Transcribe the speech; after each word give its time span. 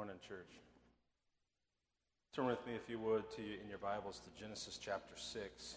morning, 0.00 0.16
church. 0.26 0.56
Turn 2.34 2.46
with 2.46 2.66
me, 2.66 2.72
if 2.72 2.88
you 2.88 2.98
would, 2.98 3.28
to 3.36 3.42
in 3.42 3.68
your 3.68 3.76
Bibles 3.76 4.22
to 4.24 4.30
Genesis 4.42 4.80
chapter 4.80 5.12
six. 5.14 5.76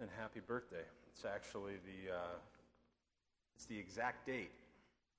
And 0.00 0.08
happy 0.16 0.38
birthday! 0.46 0.86
It's 1.10 1.24
actually 1.24 1.82
the 1.82 2.14
uh, 2.14 2.38
it's 3.56 3.66
the 3.66 3.76
exact 3.76 4.28
date, 4.28 4.52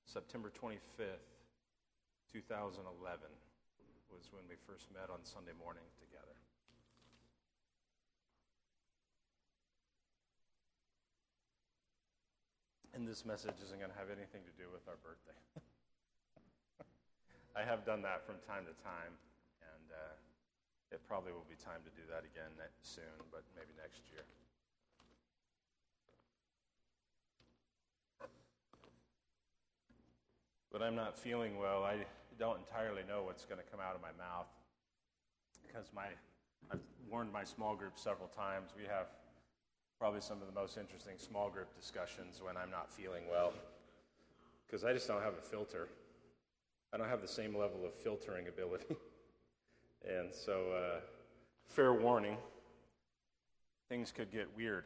September 0.06 0.50
twenty 0.54 0.78
fifth, 0.96 1.28
two 2.32 2.40
thousand 2.40 2.84
eleven, 2.98 3.28
was 4.10 4.30
when 4.32 4.44
we 4.48 4.54
first 4.66 4.86
met 4.94 5.12
on 5.12 5.20
Sunday 5.22 5.52
morning 5.62 5.84
together. 6.00 6.33
And 12.94 13.02
this 13.02 13.26
message 13.26 13.58
isn't 13.58 13.82
going 13.82 13.90
to 13.90 13.98
have 13.98 14.06
anything 14.06 14.46
to 14.46 14.54
do 14.54 14.70
with 14.70 14.86
our 14.86 14.94
birthday. 15.02 15.34
I 17.58 17.66
have 17.66 17.82
done 17.82 18.06
that 18.06 18.22
from 18.22 18.38
time 18.46 18.70
to 18.70 18.74
time, 18.86 19.18
and 19.66 19.86
uh, 19.90 20.94
it 20.94 21.02
probably 21.10 21.34
will 21.34 21.46
be 21.50 21.58
time 21.58 21.82
to 21.82 21.90
do 21.98 22.06
that 22.06 22.22
again 22.22 22.54
soon, 22.86 23.18
but 23.34 23.42
maybe 23.58 23.74
next 23.74 24.06
year. 24.14 24.22
But 30.70 30.82
I'm 30.82 30.94
not 30.94 31.18
feeling 31.18 31.58
well. 31.58 31.82
I 31.82 32.06
don't 32.38 32.58
entirely 32.58 33.02
know 33.06 33.22
what's 33.26 33.44
going 33.44 33.58
to 33.58 33.66
come 33.70 33.78
out 33.78 33.94
of 33.94 34.02
my 34.02 34.14
mouth 34.18 34.50
because 35.66 35.90
my 35.94 36.06
I've 36.70 36.82
warned 37.10 37.32
my 37.32 37.44
small 37.44 37.74
group 37.74 37.98
several 37.98 38.28
times. 38.28 38.70
We 38.78 38.86
have 38.86 39.10
probably 39.98 40.20
some 40.20 40.40
of 40.40 40.46
the 40.46 40.60
most 40.60 40.76
interesting 40.76 41.14
small 41.16 41.48
group 41.48 41.74
discussions 41.78 42.40
when 42.44 42.56
I'm 42.56 42.70
not 42.70 42.90
feeling 42.90 43.22
well 43.30 43.52
because 44.66 44.84
I 44.84 44.92
just 44.92 45.06
don't 45.06 45.22
have 45.22 45.34
a 45.34 45.42
filter. 45.42 45.88
I 46.92 46.96
don't 46.96 47.08
have 47.08 47.22
the 47.22 47.28
same 47.28 47.56
level 47.56 47.84
of 47.84 47.94
filtering 47.94 48.48
ability. 48.48 48.96
and 50.08 50.32
so, 50.32 50.72
uh, 50.72 51.00
fair 51.66 51.92
warning, 51.92 52.36
things 53.88 54.12
could 54.12 54.30
get 54.30 54.48
weird 54.56 54.84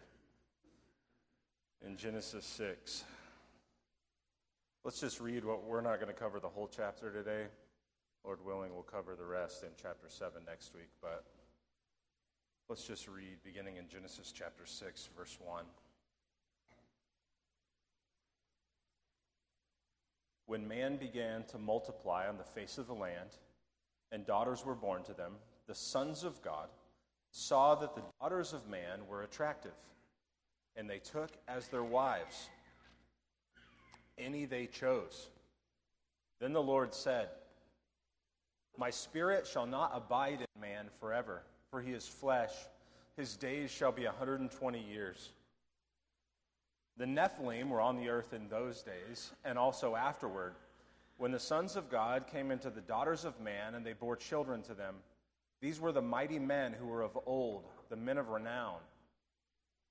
in 1.87 1.97
Genesis 1.97 2.45
6. 2.45 3.05
Let's 4.85 5.01
just 5.01 5.21
read 5.21 5.45
what 5.45 5.65
we're 5.65 5.81
not 5.81 6.01
going 6.01 6.13
to 6.13 6.19
cover 6.19 6.41
the 6.41 6.49
whole 6.49 6.69
chapter 6.75 7.13
today. 7.13 7.47
Lord 8.25 8.45
willing, 8.45 8.73
we'll 8.73 8.83
cover 8.83 9.17
the 9.17 9.25
rest 9.25 9.63
in 9.63 9.71
chapter 9.81 10.09
7 10.09 10.43
next 10.47 10.75
week. 10.75 10.89
But 11.01 11.25
Let's 12.69 12.85
just 12.85 13.09
read 13.09 13.39
beginning 13.43 13.79
in 13.79 13.89
Genesis 13.89 14.31
chapter 14.31 14.67
6, 14.67 15.09
verse 15.17 15.39
1. 15.43 15.65
When 20.45 20.69
man 20.69 20.99
began 20.99 21.45
to 21.45 21.57
multiply 21.57 22.29
on 22.29 22.37
the 22.37 22.45
face 22.45 22.77
of 22.77 22.87
the 22.87 22.93
land, 22.93 23.31
and 24.13 24.27
daughters 24.27 24.67
were 24.67 24.75
born 24.75 25.03
to 25.05 25.15
them, 25.15 25.37
the 25.67 25.75
sons 25.75 26.25
of 26.25 26.43
God 26.43 26.69
saw 27.31 27.75
that 27.75 27.95
the 27.95 28.03
daughters 28.21 28.53
of 28.53 28.69
man 28.69 29.01
were 29.09 29.23
attractive, 29.23 29.73
and 30.77 30.91
they 30.91 30.99
took 30.99 31.31
as 31.49 31.69
their 31.69 31.85
wives 31.85 32.51
any 34.19 34.45
they 34.45 34.67
chose. 34.67 35.29
Then 36.39 36.53
the 36.53 36.63
Lord 36.63 36.93
said, 36.93 37.31
My 38.77 38.91
spirit 38.91 39.47
shall 39.47 39.67
not 39.67 39.93
abide 39.95 40.41
in 40.43 40.61
man 40.61 40.89
forever 41.01 41.45
for 41.71 41.81
he 41.81 41.93
is 41.93 42.07
flesh. 42.07 42.53
His 43.17 43.37
days 43.37 43.71
shall 43.71 43.93
be 43.93 44.05
120 44.05 44.81
years. 44.81 45.31
The 46.97 47.05
Nephilim 47.05 47.69
were 47.69 47.81
on 47.81 47.97
the 47.97 48.09
earth 48.09 48.33
in 48.33 48.49
those 48.49 48.83
days, 48.83 49.33
and 49.45 49.59
also 49.59 49.95
afterward, 49.95 50.55
when 51.17 51.31
the 51.31 51.41
sons 51.41 51.77
of 51.77 51.91
God 51.91 52.27
came 52.27 52.51
into 52.51 52.71
the 52.71 52.81
daughters 52.81 53.25
of 53.25 53.41
man, 53.41 53.75
and 53.75 53.85
they 53.85 53.93
bore 53.93 54.17
children 54.17 54.63
to 54.63 54.75
them. 54.75 54.97
These 55.61 55.81
were 55.81 55.93
the 55.93 56.03
mighty 56.03 56.39
men 56.39 56.73
who 56.73 56.87
were 56.87 57.03
of 57.03 57.19
old, 57.27 57.65
the 57.89 57.97
men 57.97 58.19
of 58.19 58.29
renown. 58.29 58.79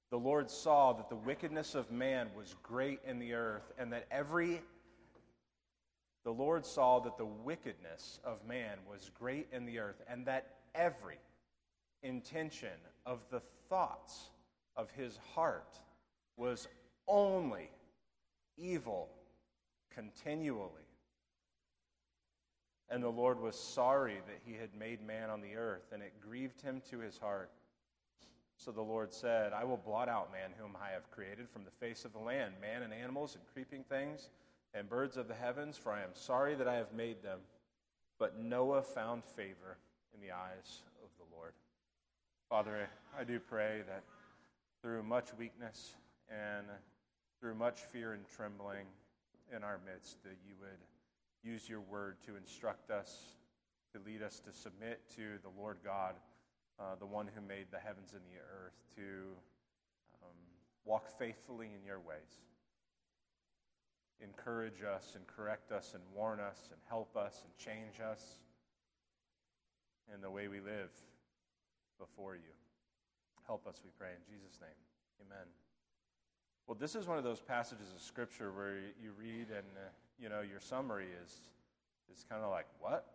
The 0.09 0.19
Lord 0.19 0.49
saw 0.49 0.93
that 0.93 1.09
the 1.09 1.15
wickedness 1.15 1.75
of 1.75 1.91
man 1.91 2.29
was 2.35 2.55
great 2.63 3.01
in 3.05 3.19
the 3.19 3.33
earth, 3.33 3.71
and 3.77 3.91
that 3.91 4.05
every 4.09 4.61
the 6.23 6.33
Lord 6.33 6.65
saw 6.65 6.99
that 6.99 7.17
the 7.17 7.25
wickedness 7.25 8.19
of 8.25 8.45
man 8.45 8.79
was 8.89 9.11
great 9.17 9.47
in 9.53 9.65
the 9.65 9.79
earth, 9.79 10.01
and 10.09 10.25
that 10.25 10.55
every 10.75 11.19
intention 12.03 12.69
of 13.05 13.19
the 13.31 13.41
thoughts 13.69 14.29
of 14.75 14.91
his 14.91 15.17
heart 15.33 15.79
was 16.35 16.67
only 17.07 17.69
evil 18.57 19.09
continually. 19.93 20.71
And 22.89 23.03
the 23.03 23.09
Lord 23.09 23.39
was 23.39 23.59
sorry 23.59 24.17
that 24.27 24.39
he 24.45 24.53
had 24.53 24.73
made 24.77 25.05
man 25.05 25.29
on 25.29 25.41
the 25.41 25.55
earth, 25.55 25.91
and 25.91 26.01
it 26.01 26.13
grieved 26.21 26.61
him 26.61 26.81
to 26.89 26.99
his 26.99 27.17
heart. 27.17 27.49
So 28.55 28.71
the 28.71 28.81
Lord 28.81 29.13
said, 29.13 29.53
I 29.53 29.65
will 29.65 29.77
blot 29.77 30.09
out 30.09 30.31
man 30.31 30.51
whom 30.57 30.77
I 30.81 30.93
have 30.93 31.11
created 31.11 31.49
from 31.49 31.63
the 31.63 31.71
face 31.71 32.05
of 32.05 32.13
the 32.13 32.19
land, 32.19 32.53
man 32.61 32.83
and 32.83 32.93
animals 32.93 33.35
and 33.35 33.43
creeping 33.53 33.83
things 33.83 34.29
and 34.73 34.89
birds 34.89 35.17
of 35.17 35.27
the 35.27 35.33
heavens, 35.33 35.77
for 35.77 35.91
I 35.91 36.01
am 36.01 36.13
sorry 36.13 36.55
that 36.55 36.67
I 36.67 36.75
have 36.75 36.93
made 36.93 37.21
them. 37.21 37.39
But 38.19 38.39
Noah 38.39 38.81
found 38.81 39.23
favor 39.23 39.77
in 40.13 40.21
the 40.21 40.31
eyes 40.31 40.81
Father, 42.49 42.87
I 43.19 43.25
do 43.25 43.41
pray 43.41 43.81
that 43.89 44.03
through 44.81 45.03
much 45.03 45.33
weakness 45.37 45.95
and 46.29 46.65
through 47.41 47.55
much 47.55 47.81
fear 47.81 48.13
and 48.13 48.23
trembling 48.37 48.85
in 49.53 49.65
our 49.65 49.81
midst, 49.85 50.23
that 50.23 50.37
you 50.47 50.53
would 50.61 50.79
use 51.43 51.67
your 51.67 51.81
word 51.81 52.15
to 52.25 52.37
instruct 52.37 52.89
us, 52.89 53.35
to 53.93 53.99
lead 54.05 54.21
us 54.21 54.39
to 54.39 54.53
submit 54.53 55.01
to 55.17 55.43
the 55.43 55.49
Lord 55.59 55.75
God, 55.83 56.15
uh, 56.79 56.95
the 56.97 57.05
one 57.05 57.27
who 57.35 57.41
made 57.41 57.65
the 57.69 57.79
heavens 57.79 58.13
and 58.13 58.21
the 58.31 58.39
earth, 58.39 58.79
to 58.95 59.01
um, 60.23 60.37
walk 60.85 61.09
faithfully 61.19 61.67
in 61.77 61.85
your 61.85 61.99
ways. 61.99 62.45
Encourage 64.21 64.83
us 64.83 65.15
and 65.15 65.27
correct 65.27 65.73
us 65.73 65.91
and 65.95 66.03
warn 66.15 66.39
us 66.39 66.69
and 66.71 66.79
help 66.87 67.17
us 67.17 67.43
and 67.43 67.57
change 67.57 67.99
us 67.99 68.39
in 70.15 70.21
the 70.21 70.31
way 70.31 70.47
we 70.47 70.61
live 70.61 70.91
before 71.99 72.35
you. 72.35 72.53
Help 73.45 73.67
us, 73.67 73.81
we 73.83 73.91
pray, 73.97 74.09
in 74.09 74.33
Jesus' 74.33 74.59
name. 74.61 74.77
Amen. 75.25 75.47
Well, 76.67 76.77
this 76.79 76.95
is 76.95 77.07
one 77.07 77.17
of 77.17 77.23
those 77.23 77.41
passages 77.41 77.87
of 77.95 78.01
Scripture 78.01 78.51
where 78.51 78.75
you 79.01 79.11
read 79.17 79.47
and, 79.49 79.67
uh, 79.77 79.89
you 80.19 80.27
know, 80.27 80.41
your 80.41 80.59
summary 80.59 81.07
is, 81.23 81.31
is 82.13 82.25
kind 82.29 82.43
of 82.43 82.51
like, 82.51 82.65
what? 82.79 83.05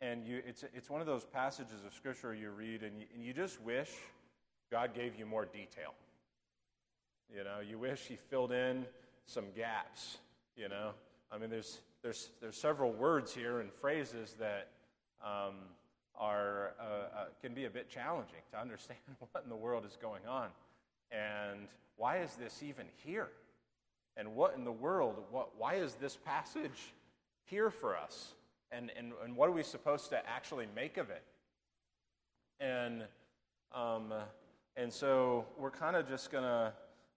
And 0.00 0.26
you, 0.26 0.42
it's, 0.46 0.64
it's 0.74 0.88
one 0.88 1.00
of 1.00 1.06
those 1.06 1.24
passages 1.24 1.84
of 1.86 1.92
Scripture 1.94 2.34
you 2.34 2.50
read 2.50 2.82
and 2.82 2.98
you, 2.98 3.06
and 3.14 3.22
you 3.22 3.32
just 3.32 3.60
wish 3.60 3.90
God 4.70 4.94
gave 4.94 5.16
you 5.16 5.26
more 5.26 5.44
detail. 5.44 5.94
You 7.30 7.44
know, 7.44 7.60
you 7.60 7.78
wish 7.78 8.00
He 8.06 8.16
filled 8.16 8.52
in 8.52 8.86
some 9.26 9.44
gaps, 9.54 10.18
you 10.56 10.68
know. 10.68 10.92
I 11.30 11.38
mean, 11.38 11.50
there's, 11.50 11.80
there's, 12.02 12.30
there's 12.40 12.56
several 12.56 12.92
words 12.92 13.34
here 13.34 13.60
and 13.60 13.70
phrases 13.70 14.34
that 14.38 14.68
um, 15.22 15.54
are, 16.18 16.74
uh, 16.80 16.82
uh, 16.82 17.24
can 17.40 17.54
be 17.54 17.64
a 17.64 17.70
bit 17.70 17.88
challenging 17.88 18.40
to 18.52 18.60
understand 18.60 18.98
what 19.32 19.42
in 19.44 19.50
the 19.50 19.56
world 19.56 19.84
is 19.84 19.96
going 20.00 20.26
on. 20.28 20.48
And 21.10 21.68
why 21.96 22.18
is 22.18 22.34
this 22.34 22.62
even 22.62 22.86
here? 23.04 23.28
And 24.16 24.34
what 24.34 24.54
in 24.56 24.64
the 24.64 24.72
world, 24.72 25.16
what, 25.30 25.50
why 25.58 25.74
is 25.74 25.94
this 25.94 26.16
passage 26.16 26.92
here 27.44 27.70
for 27.70 27.96
us? 27.96 28.34
And, 28.70 28.90
and, 28.96 29.12
and 29.24 29.36
what 29.36 29.48
are 29.48 29.52
we 29.52 29.62
supposed 29.62 30.10
to 30.10 30.28
actually 30.28 30.66
make 30.74 30.96
of 30.96 31.10
it? 31.10 31.22
And, 32.60 33.04
um, 33.74 34.12
and 34.76 34.92
so 34.92 35.46
we're 35.58 35.70
kind 35.70 35.96
of 35.96 36.08
just 36.08 36.30
going 36.30 36.44
to, 36.44 36.72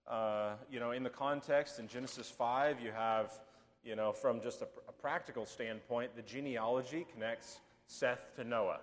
uh, 0.07 0.53
you 0.69 0.79
know, 0.79 0.91
in 0.91 1.03
the 1.03 1.09
context 1.09 1.79
in 1.79 1.87
Genesis 1.87 2.29
5, 2.29 2.81
you 2.81 2.91
have, 2.91 3.31
you 3.83 3.95
know, 3.95 4.11
from 4.11 4.41
just 4.41 4.61
a, 4.61 4.67
a 4.87 4.91
practical 4.91 5.45
standpoint, 5.45 6.15
the 6.15 6.21
genealogy 6.21 7.05
connects 7.13 7.59
Seth 7.87 8.35
to 8.35 8.43
Noah. 8.43 8.79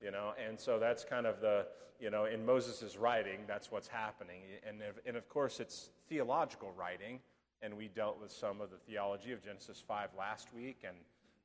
You 0.00 0.10
know, 0.10 0.32
and 0.44 0.58
so 0.58 0.80
that's 0.80 1.04
kind 1.04 1.26
of 1.26 1.40
the, 1.40 1.66
you 2.00 2.10
know, 2.10 2.24
in 2.24 2.44
Moses' 2.44 2.96
writing, 2.96 3.40
that's 3.46 3.70
what's 3.70 3.86
happening. 3.86 4.40
And, 4.68 4.82
and 5.06 5.16
of 5.16 5.28
course, 5.28 5.60
it's 5.60 5.90
theological 6.08 6.72
writing, 6.76 7.20
and 7.62 7.76
we 7.76 7.86
dealt 7.86 8.20
with 8.20 8.32
some 8.32 8.60
of 8.60 8.70
the 8.70 8.78
theology 8.78 9.30
of 9.30 9.44
Genesis 9.44 9.80
5 9.86 10.08
last 10.18 10.48
week, 10.52 10.82
and 10.84 10.96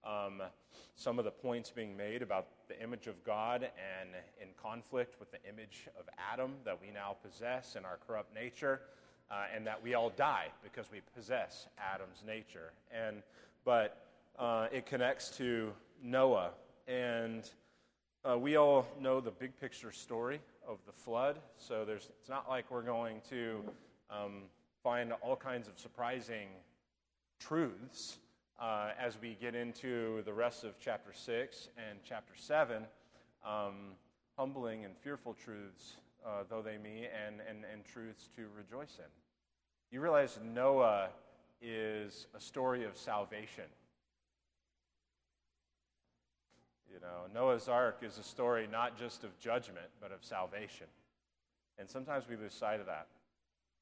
um, 0.03 0.41
some 0.95 1.19
of 1.19 1.25
the 1.25 1.31
points 1.31 1.69
being 1.69 1.95
made 1.95 2.23
about 2.23 2.47
the 2.67 2.81
image 2.81 3.05
of 3.05 3.23
God 3.23 3.61
and 3.61 4.09
in 4.41 4.47
conflict 4.61 5.19
with 5.19 5.29
the 5.31 5.39
image 5.47 5.87
of 5.99 6.09
Adam 6.33 6.53
that 6.65 6.79
we 6.81 6.89
now 6.89 7.15
possess 7.23 7.75
in 7.75 7.85
our 7.85 7.99
corrupt 8.07 8.33
nature, 8.33 8.81
uh, 9.29 9.43
and 9.55 9.67
that 9.67 9.83
we 9.83 9.93
all 9.93 10.09
die 10.09 10.47
because 10.63 10.89
we 10.91 11.01
possess 11.15 11.67
Adam's 11.77 12.23
nature. 12.25 12.71
And 12.91 13.21
but 13.65 14.07
uh, 14.39 14.67
it 14.71 14.85
connects 14.85 15.29
to 15.37 15.73
Noah 16.01 16.51
and 16.87 17.49
uh, 18.23 18.37
we 18.37 18.55
all 18.55 18.87
know 18.99 19.19
the 19.19 19.31
big 19.31 19.59
picture 19.59 19.91
story 19.91 20.39
of 20.67 20.77
the 20.85 20.91
flood, 20.91 21.39
so 21.57 21.85
there's, 21.85 22.09
it's 22.19 22.29
not 22.29 22.47
like 22.49 22.69
we're 22.71 22.81
going 22.81 23.21
to 23.29 23.61
um, 24.09 24.43
find 24.83 25.11
all 25.21 25.35
kinds 25.35 25.67
of 25.67 25.77
surprising 25.77 26.47
truths 27.39 28.17
uh, 28.59 28.89
as 28.99 29.17
we 29.21 29.37
get 29.39 29.53
into 29.53 30.21
the 30.23 30.33
rest 30.33 30.63
of 30.63 30.79
chapter 30.79 31.11
6 31.13 31.69
and 31.89 31.99
chapter 32.03 32.33
7. 32.35 32.83
Um, 33.45 33.95
humbling 34.37 34.85
and 34.85 34.95
fearful 34.97 35.33
truths, 35.33 35.97
uh, 36.25 36.43
though 36.49 36.61
they 36.61 36.77
be, 36.77 37.07
and, 37.25 37.41
and, 37.49 37.63
and 37.71 37.83
truths 37.85 38.29
to 38.35 38.43
rejoice 38.55 38.97
in. 38.99 39.09
You 39.91 40.01
realize 40.01 40.39
Noah 40.43 41.09
is 41.61 42.27
a 42.35 42.39
story 42.39 42.85
of 42.85 42.95
salvation. 42.97 43.63
You 46.91 46.99
know, 47.01 47.25
Noah's 47.33 47.67
Ark 47.67 47.99
is 48.01 48.17
a 48.17 48.23
story 48.23 48.67
not 48.71 48.97
just 48.97 49.23
of 49.23 49.37
judgment, 49.39 49.87
but 50.01 50.11
of 50.11 50.23
salvation. 50.23 50.87
And 51.77 51.89
sometimes 51.89 52.25
we 52.29 52.35
lose 52.35 52.53
sight 52.53 52.79
of 52.79 52.85
that. 52.85 53.07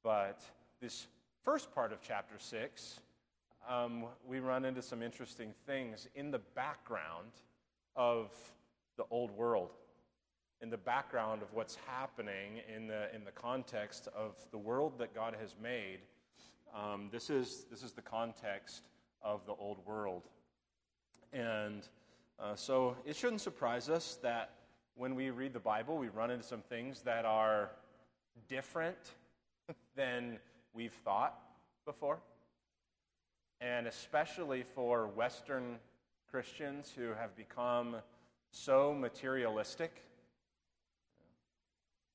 But 0.02 0.40
this 0.80 1.06
first 1.42 1.74
part 1.74 1.92
of 1.92 2.00
chapter 2.02 2.34
6, 2.38 3.00
um, 3.68 4.04
we 4.26 4.40
run 4.40 4.64
into 4.64 4.82
some 4.82 5.02
interesting 5.02 5.54
things 5.66 6.08
in 6.14 6.30
the 6.30 6.40
background 6.54 7.30
of 7.94 8.30
the 8.96 9.04
old 9.10 9.30
world, 9.30 9.70
in 10.60 10.70
the 10.70 10.76
background 10.76 11.42
of 11.42 11.52
what's 11.52 11.76
happening 11.86 12.60
in 12.74 12.86
the, 12.86 13.14
in 13.14 13.24
the 13.24 13.32
context 13.32 14.08
of 14.16 14.34
the 14.50 14.58
world 14.58 14.98
that 14.98 15.14
God 15.14 15.34
has 15.40 15.54
made. 15.62 15.98
Um, 16.74 17.08
this, 17.10 17.30
is, 17.30 17.66
this 17.70 17.82
is 17.82 17.92
the 17.92 18.02
context 18.02 18.82
of 19.22 19.46
the 19.46 19.54
old 19.54 19.78
world. 19.86 20.24
And 21.32 21.86
uh, 22.38 22.54
so 22.54 22.96
it 23.06 23.16
shouldn't 23.16 23.40
surprise 23.40 23.88
us 23.88 24.18
that 24.22 24.50
when 24.94 25.14
we 25.14 25.30
read 25.30 25.52
the 25.52 25.60
Bible, 25.60 25.96
we 25.96 26.08
run 26.08 26.30
into 26.30 26.44
some 26.44 26.60
things 26.60 27.00
that 27.02 27.24
are 27.24 27.70
different 28.48 28.96
than 29.96 30.38
we've 30.74 30.92
thought 31.04 31.38
before. 31.86 32.18
And 33.60 33.86
especially 33.86 34.62
for 34.62 35.06
Western 35.06 35.78
Christians 36.30 36.92
who 36.94 37.14
have 37.18 37.34
become 37.36 37.96
so 38.50 38.92
materialistic. 38.92 40.02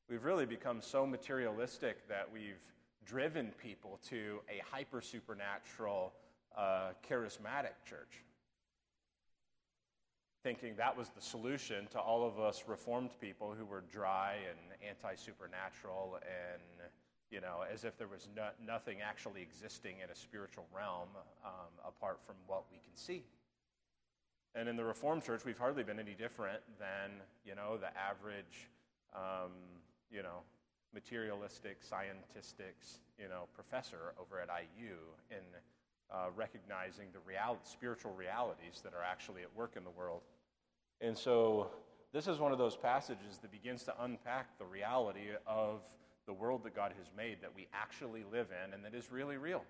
We've 0.08 0.24
really 0.24 0.46
become 0.46 0.82
so 0.82 1.08
materialistic 1.08 2.08
that 2.10 2.28
we've 2.32 2.62
driven 3.06 3.52
people 3.62 4.00
to 4.10 4.42
a 4.50 4.62
hyper 4.72 5.02
supernatural, 5.02 6.14
uh, 6.56 6.90
charismatic 7.10 7.74
church 7.86 8.24
thinking 10.44 10.74
that 10.78 10.98
was 10.98 11.10
the 11.10 11.22
solution 11.22 11.88
to 11.92 12.00
all 12.00 12.26
of 12.26 12.40
us 12.40 12.64
reformed 12.68 13.12
people 13.20 13.54
who 13.58 13.66
were 13.66 13.84
dry 13.92 14.36
and 14.50 14.60
anti 14.88 15.16
supernatural 15.16 16.18
and, 16.24 16.90
you 17.30 17.42
know, 17.42 17.64
as 17.72 17.84
if 17.84 17.98
there 17.98 18.08
was 18.08 18.28
no, 18.36 18.50
nothing 18.66 18.98
actually 19.02 19.42
existing 19.42 19.98
in 20.04 20.10
a 20.10 20.16
spiritual 20.16 20.66
realm 20.76 21.10
um, 21.46 21.72
apart 21.88 22.20
from 22.26 22.36
what 22.48 22.64
we 22.72 22.78
can 22.78 22.96
see. 22.96 23.24
And 24.54 24.68
in 24.68 24.76
the 24.76 24.84
Reformed 24.84 25.24
Church, 25.24 25.46
we've 25.46 25.58
hardly 25.58 25.84
been 25.84 26.00
any 26.00 26.14
different 26.14 26.60
than, 26.78 27.22
you 27.46 27.56
know, 27.56 27.78
the 27.78 27.88
average, 27.98 28.68
um, 29.16 29.52
you 30.12 30.24
know, 30.24 30.44
materialistic, 30.94 31.80
scientistic, 31.82 32.76
you 33.18 33.30
know, 33.30 33.48
professor 33.56 34.14
over 34.20 34.42
at 34.42 34.50
IU 34.50 34.98
in 35.30 35.44
uh, 36.12 36.28
recognizing 36.36 37.08
the 37.14 37.20
real, 37.26 37.58
spiritual 37.64 38.14
realities 38.14 38.82
that 38.84 38.94
are 38.94 39.04
actually 39.04 39.42
at 39.42 39.56
work 39.56 39.76
in 39.78 39.84
the 39.84 39.92
world. 39.92 40.22
And 41.02 41.18
so, 41.18 41.72
this 42.14 42.28
is 42.28 42.40
one 42.40 42.52
of 42.52 42.58
those 42.58 42.76
passages 42.76 43.40
that 43.42 43.52
begins 43.52 43.84
to 43.84 44.04
unpack 44.04 44.58
the 44.60 44.66
reality 44.66 45.30
of 45.48 45.82
the 46.28 46.34
world 46.34 46.64
that 46.64 46.76
God 46.76 46.94
has 46.98 47.08
made 47.16 47.42
that 47.42 47.56
we 47.56 47.68
actually 47.74 48.24
live 48.32 48.48
in 48.66 48.74
and 48.74 48.86
that 48.86 48.94
is 48.94 49.12
really 49.12 49.38
real. 49.38 49.64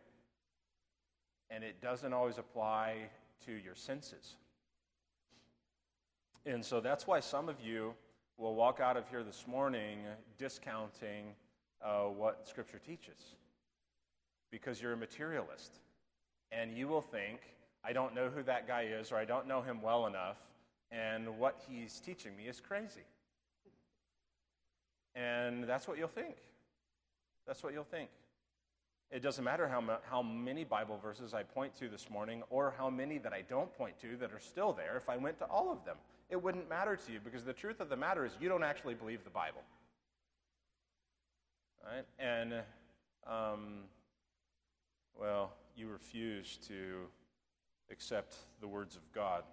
And 1.49 1.63
it 1.63 1.81
doesn't 1.81 2.13
always 2.13 2.37
apply 2.37 3.09
to 3.45 3.51
your 3.53 3.75
senses. 3.75 4.35
And 6.45 6.65
so 6.65 6.81
that's 6.81 7.07
why 7.07 7.19
some 7.19 7.47
of 7.47 7.55
you 7.61 7.93
will 8.37 8.55
walk 8.55 8.79
out 8.79 8.97
of 8.97 9.07
here 9.07 9.23
this 9.23 9.45
morning 9.47 9.99
discounting 10.37 11.35
uh, 11.83 12.03
what 12.05 12.47
Scripture 12.47 12.79
teaches 12.79 13.35
because 14.51 14.81
you're 14.81 14.93
a 14.93 14.97
materialist 14.97 15.79
and 16.51 16.75
you 16.75 16.87
will 16.87 17.01
think, 17.01 17.39
I 17.83 17.93
don't 17.93 18.13
know 18.13 18.29
who 18.29 18.43
that 18.43 18.67
guy 18.67 18.83
is, 18.83 19.11
or 19.11 19.15
I 19.15 19.25
don't 19.25 19.47
know 19.47 19.61
him 19.61 19.81
well 19.81 20.07
enough, 20.07 20.37
and 20.91 21.37
what 21.37 21.61
he's 21.69 21.99
teaching 21.99 22.35
me 22.35 22.43
is 22.43 22.59
crazy. 22.59 23.05
And 25.15 25.63
that's 25.63 25.87
what 25.87 25.97
you'll 25.97 26.07
think. 26.07 26.35
That's 27.47 27.63
what 27.63 27.73
you'll 27.73 27.83
think. 27.83 28.09
It 29.11 29.21
doesn't 29.21 29.43
matter 29.43 29.67
how, 29.67 29.99
how 30.09 30.21
many 30.21 30.63
Bible 30.63 30.97
verses 31.01 31.33
I 31.33 31.43
point 31.43 31.75
to 31.79 31.89
this 31.89 32.09
morning 32.09 32.43
or 32.49 32.73
how 32.77 32.89
many 32.89 33.17
that 33.17 33.33
I 33.33 33.41
don't 33.41 33.73
point 33.77 33.99
to 34.01 34.15
that 34.17 34.31
are 34.31 34.39
still 34.39 34.71
there 34.71 34.95
if 34.95 35.09
I 35.09 35.17
went 35.17 35.37
to 35.39 35.45
all 35.45 35.69
of 35.69 35.83
them. 35.83 35.97
It 36.29 36.41
wouldn't 36.41 36.69
matter 36.69 36.95
to 36.95 37.11
you 37.11 37.19
because 37.21 37.43
the 37.43 37.53
truth 37.53 37.81
of 37.81 37.89
the 37.89 37.97
matter 37.97 38.25
is 38.25 38.31
you 38.39 38.47
don't 38.47 38.63
actually 38.63 38.93
believe 38.93 39.25
the 39.25 39.29
Bible. 39.29 39.61
Right? 41.83 42.05
And, 42.19 42.53
um, 43.27 43.83
well, 45.19 45.51
you 45.75 45.89
refuse 45.89 46.57
to 46.69 47.07
accept 47.91 48.35
the 48.61 48.67
words 48.67 48.95
of 48.95 49.01
God. 49.11 49.43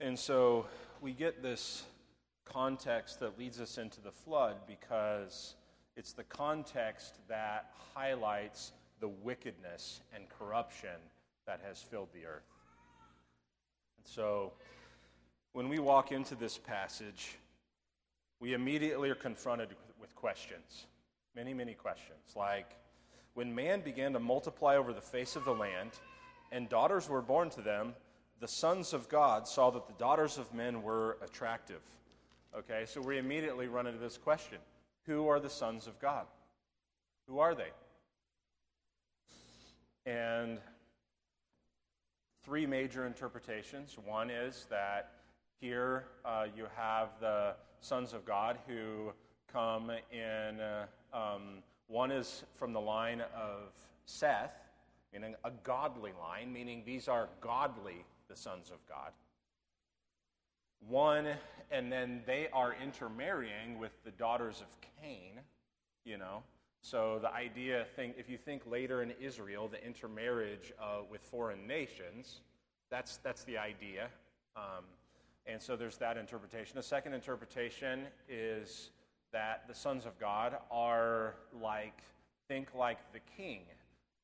And 0.00 0.18
so 0.18 0.66
we 1.00 1.12
get 1.12 1.42
this 1.42 1.84
context 2.44 3.20
that 3.20 3.38
leads 3.38 3.60
us 3.60 3.78
into 3.78 4.00
the 4.00 4.10
flood 4.10 4.56
because 4.66 5.54
it's 5.96 6.12
the 6.12 6.24
context 6.24 7.18
that 7.28 7.72
highlights 7.94 8.72
the 9.00 9.08
wickedness 9.08 10.00
and 10.14 10.24
corruption 10.28 10.96
that 11.46 11.60
has 11.66 11.80
filled 11.80 12.08
the 12.12 12.26
earth. 12.26 12.50
And 13.98 14.06
so 14.06 14.52
when 15.52 15.68
we 15.68 15.78
walk 15.78 16.10
into 16.10 16.34
this 16.34 16.58
passage, 16.58 17.36
we 18.40 18.54
immediately 18.54 19.10
are 19.10 19.14
confronted 19.14 19.68
with 20.00 20.14
questions. 20.16 20.86
Many, 21.36 21.54
many 21.54 21.74
questions. 21.74 22.34
Like, 22.36 22.76
when 23.34 23.54
man 23.54 23.80
began 23.80 24.12
to 24.12 24.20
multiply 24.20 24.76
over 24.76 24.92
the 24.92 25.00
face 25.00 25.36
of 25.36 25.44
the 25.44 25.54
land, 25.54 25.90
and 26.52 26.68
daughters 26.68 27.08
were 27.08 27.22
born 27.22 27.50
to 27.50 27.62
them, 27.62 27.94
the 28.44 28.48
sons 28.48 28.92
of 28.92 29.08
God 29.08 29.48
saw 29.48 29.70
that 29.70 29.86
the 29.86 29.94
daughters 29.94 30.36
of 30.36 30.52
men 30.52 30.82
were 30.82 31.16
attractive. 31.24 31.80
Okay, 32.54 32.84
so 32.84 33.00
we 33.00 33.16
immediately 33.16 33.68
run 33.68 33.86
into 33.86 33.98
this 33.98 34.18
question 34.18 34.58
Who 35.06 35.28
are 35.28 35.40
the 35.40 35.48
sons 35.48 35.86
of 35.86 35.98
God? 35.98 36.26
Who 37.26 37.38
are 37.38 37.54
they? 37.54 37.70
And 40.04 40.58
three 42.44 42.66
major 42.66 43.06
interpretations. 43.06 43.96
One 44.04 44.28
is 44.28 44.66
that 44.68 45.12
here 45.58 46.04
uh, 46.26 46.44
you 46.54 46.66
have 46.76 47.08
the 47.20 47.54
sons 47.80 48.12
of 48.12 48.26
God 48.26 48.58
who 48.68 49.14
come 49.50 49.90
in, 50.12 50.60
uh, 50.60 50.84
um, 51.14 51.62
one 51.86 52.10
is 52.10 52.44
from 52.56 52.74
the 52.74 52.80
line 52.80 53.22
of 53.22 53.72
Seth, 54.04 54.52
meaning 55.14 55.34
a 55.44 55.50
godly 55.62 56.12
line, 56.20 56.52
meaning 56.52 56.82
these 56.84 57.08
are 57.08 57.30
godly 57.40 58.04
the 58.34 58.40
sons 58.40 58.70
of 58.70 58.78
God. 58.88 59.12
One, 60.88 61.28
and 61.70 61.90
then 61.90 62.22
they 62.26 62.48
are 62.52 62.74
intermarrying 62.82 63.78
with 63.78 63.92
the 64.04 64.10
daughters 64.10 64.60
of 64.60 64.66
Cain, 65.00 65.40
you 66.04 66.18
know. 66.18 66.42
So 66.82 67.18
the 67.22 67.32
idea, 67.32 67.86
think, 67.96 68.16
if 68.18 68.28
you 68.28 68.36
think 68.36 68.62
later 68.66 69.02
in 69.02 69.12
Israel, 69.20 69.68
the 69.68 69.82
intermarriage 69.86 70.72
uh, 70.80 71.02
with 71.10 71.22
foreign 71.22 71.66
nations, 71.66 72.40
that's, 72.90 73.18
that's 73.18 73.44
the 73.44 73.56
idea. 73.56 74.08
Um, 74.56 74.84
and 75.46 75.62
so 75.62 75.76
there's 75.76 75.96
that 75.98 76.16
interpretation. 76.16 76.76
The 76.76 76.82
second 76.82 77.14
interpretation 77.14 78.02
is 78.28 78.90
that 79.32 79.64
the 79.68 79.74
sons 79.74 80.06
of 80.06 80.18
God 80.18 80.56
are 80.70 81.36
like, 81.62 82.02
think 82.48 82.74
like 82.74 82.98
the 83.12 83.20
king 83.36 83.60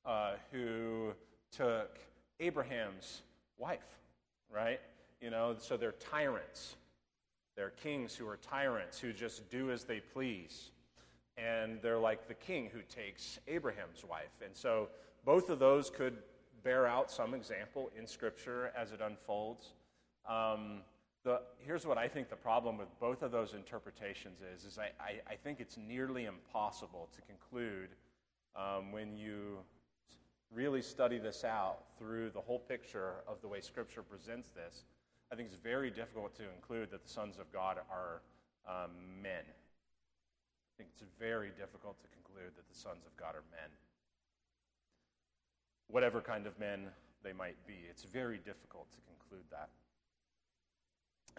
uh, 0.05 0.33
who 0.51 1.13
took 1.53 1.99
Abraham's 2.41 3.23
wife, 3.57 4.00
right? 4.55 4.81
You 5.21 5.31
know, 5.31 5.55
so 5.59 5.77
they're 5.77 5.93
tyrants. 5.93 6.77
They're 7.57 7.71
kings 7.71 8.15
who 8.15 8.27
are 8.29 8.39
tyrants 8.39 8.99
who 8.99 9.13
just 9.13 9.49
do 9.51 9.71
as 9.71 9.85
they 9.85 10.01
please. 10.01 10.71
And 11.37 11.81
they're 11.83 11.99
like 11.99 12.29
the 12.29 12.35
king 12.35 12.71
who 12.73 12.81
takes 12.95 13.39
Abraham's 13.49 14.05
wife. 14.09 14.43
And 14.45 14.55
so 14.55 14.89
both 15.25 15.51
of 15.51 15.59
those 15.59 15.91
could 15.91 16.17
bear 16.63 16.87
out 16.87 17.11
some 17.11 17.35
example 17.35 17.91
in 17.99 18.07
Scripture 18.07 18.73
as 18.77 18.93
it 18.93 19.01
unfolds. 19.01 19.73
Um, 20.29 20.83
the, 21.25 21.41
here's 21.59 21.87
what 21.87 21.99
I 21.99 22.09
think 22.09 22.31
the 22.31 22.37
problem 22.37 22.79
with 22.79 22.89
both 22.99 23.23
of 23.23 23.31
those 23.31 23.55
interpretations 23.55 24.39
is, 24.55 24.65
is 24.65 24.79
I, 24.79 24.91
I, 25.03 25.33
I 25.33 25.35
think 25.37 25.61
it's 25.61 25.77
nearly 25.77 26.25
impossible 26.27 27.09
to 27.15 27.21
conclude 27.23 27.91
um, 28.57 28.93
when 28.93 29.17
you 29.17 29.59
really 30.53 30.83
study 30.83 31.19
this 31.19 31.45
out 31.45 31.79
through 31.99 32.31
the 32.31 32.41
whole 32.41 32.59
picture 32.59 33.15
of 33.29 33.41
the 33.41 33.49
way 33.49 33.61
Scripture 33.61 34.03
presents 34.03 34.49
this, 34.51 34.85
I 35.33 35.37
think 35.37 35.49
it's 35.49 35.63
very 35.63 35.91
difficult 35.91 36.35
to 36.37 36.43
include 36.55 36.91
that 36.91 37.03
the 37.05 37.09
sons 37.09 37.39
of 37.39 37.51
God 37.53 37.79
are 37.91 38.23
um, 38.69 38.91
men. 39.23 39.45
I 39.47 40.73
think 40.77 40.91
it's 40.93 41.05
very 41.19 41.51
difficult 41.57 42.01
to 42.01 42.09
conclude 42.09 42.53
that 42.57 42.69
the 42.69 42.75
sons 42.75 43.05
of 43.07 43.17
God 43.17 43.35
are 43.35 43.45
men. 43.51 43.71
whatever 45.89 46.21
kind 46.21 46.47
of 46.47 46.59
men 46.59 46.87
they 47.23 47.33
might 47.33 47.57
be. 47.67 47.75
It's 47.89 48.05
very 48.05 48.39
difficult 48.39 48.91
to 48.93 48.99
conclude 49.07 49.45
that. 49.51 49.69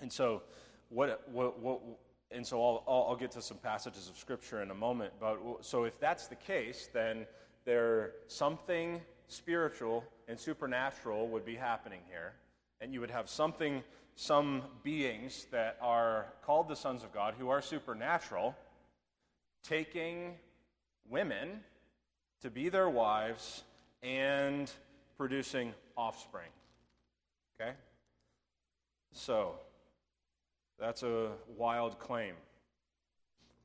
And 0.02 0.12
so, 0.12 0.44
what, 0.90 1.28
what, 1.30 1.60
what 1.60 1.82
and 2.32 2.46
so 2.46 2.64
I'll, 2.64 2.84
I'll, 2.88 3.08
I'll, 3.10 3.16
get 3.16 3.32
to 3.32 3.42
some 3.42 3.58
passages 3.58 4.10
of 4.10 4.18
scripture 4.18 4.62
in 4.62 4.72
a 4.72 4.76
moment. 4.76 5.14
But 5.20 5.38
so 5.62 5.84
if 5.84 6.00
that's 6.00 6.28
the 6.28 6.36
case, 6.36 6.90
then 6.94 7.26
there 7.66 8.14
something 8.28 9.02
spiritual 9.28 10.04
and 10.28 10.40
supernatural 10.40 11.28
would 11.28 11.46
be 11.46 11.56
happening 11.56 12.02
here, 12.10 12.34
and 12.80 12.94
you 12.94 13.00
would 13.00 13.12
have 13.12 13.30
something, 13.30 13.84
some 14.16 14.64
beings 14.84 15.48
that 15.52 15.78
are 15.82 16.28
called 16.46 16.68
the 16.68 16.76
sons 16.76 17.04
of 17.04 17.14
God 17.14 17.36
who 17.38 17.50
are 17.50 17.62
supernatural, 17.62 18.56
taking 19.64 20.36
women 21.10 21.62
to 22.42 22.50
be 22.50 22.70
their 22.70 22.90
wives 22.90 23.64
and 24.04 24.72
producing 25.18 25.74
offspring. 25.96 26.50
Okay? 27.60 27.72
So, 29.12 29.56
that's 30.80 31.04
a 31.04 31.32
wild 31.58 32.00
claim. 32.00 32.34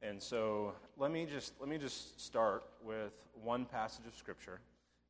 And 0.07 0.23
so 0.23 0.73
let 0.97 1.11
me 1.11 1.27
just 1.27 1.55
let 1.59 1.69
me 1.69 1.79
just 1.79 2.21
start 2.21 2.63
with 2.85 3.13
one 3.43 3.65
passage 3.65 4.07
of 4.07 4.15
scripture. 4.15 4.61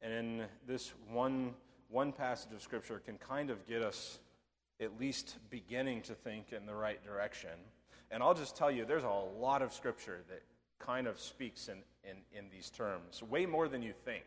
And 0.01 0.13
in 0.13 0.45
this 0.67 0.95
one 1.13 1.53
one 1.91 2.13
passage 2.13 2.53
of 2.53 2.63
scripture 2.63 3.03
can 3.05 3.19
kind 3.19 3.51
of 3.51 3.67
get 3.67 3.83
us 3.83 4.19
at 4.81 4.99
least 4.99 5.37
beginning 5.51 6.03
to 6.03 6.15
think 6.15 6.53
in 6.53 6.65
the 6.67 6.75
right 6.75 7.05
direction. 7.05 7.51
And 8.11 8.23
I'll 8.23 8.35
just 8.35 8.57
tell 8.57 8.71
you, 8.71 8.85
there's 8.85 9.05
a 9.05 9.23
lot 9.39 9.63
of 9.63 9.73
scripture 9.73 10.21
that 10.29 10.43
kind 10.79 11.07
of 11.07 11.19
speaks 11.21 11.69
in, 11.69 11.79
in, 12.05 12.17
in 12.37 12.45
these 12.51 12.71
terms, 12.71 13.23
way 13.23 13.47
more 13.47 13.69
than 13.69 13.83
you 13.83 13.93
think. 14.05 14.25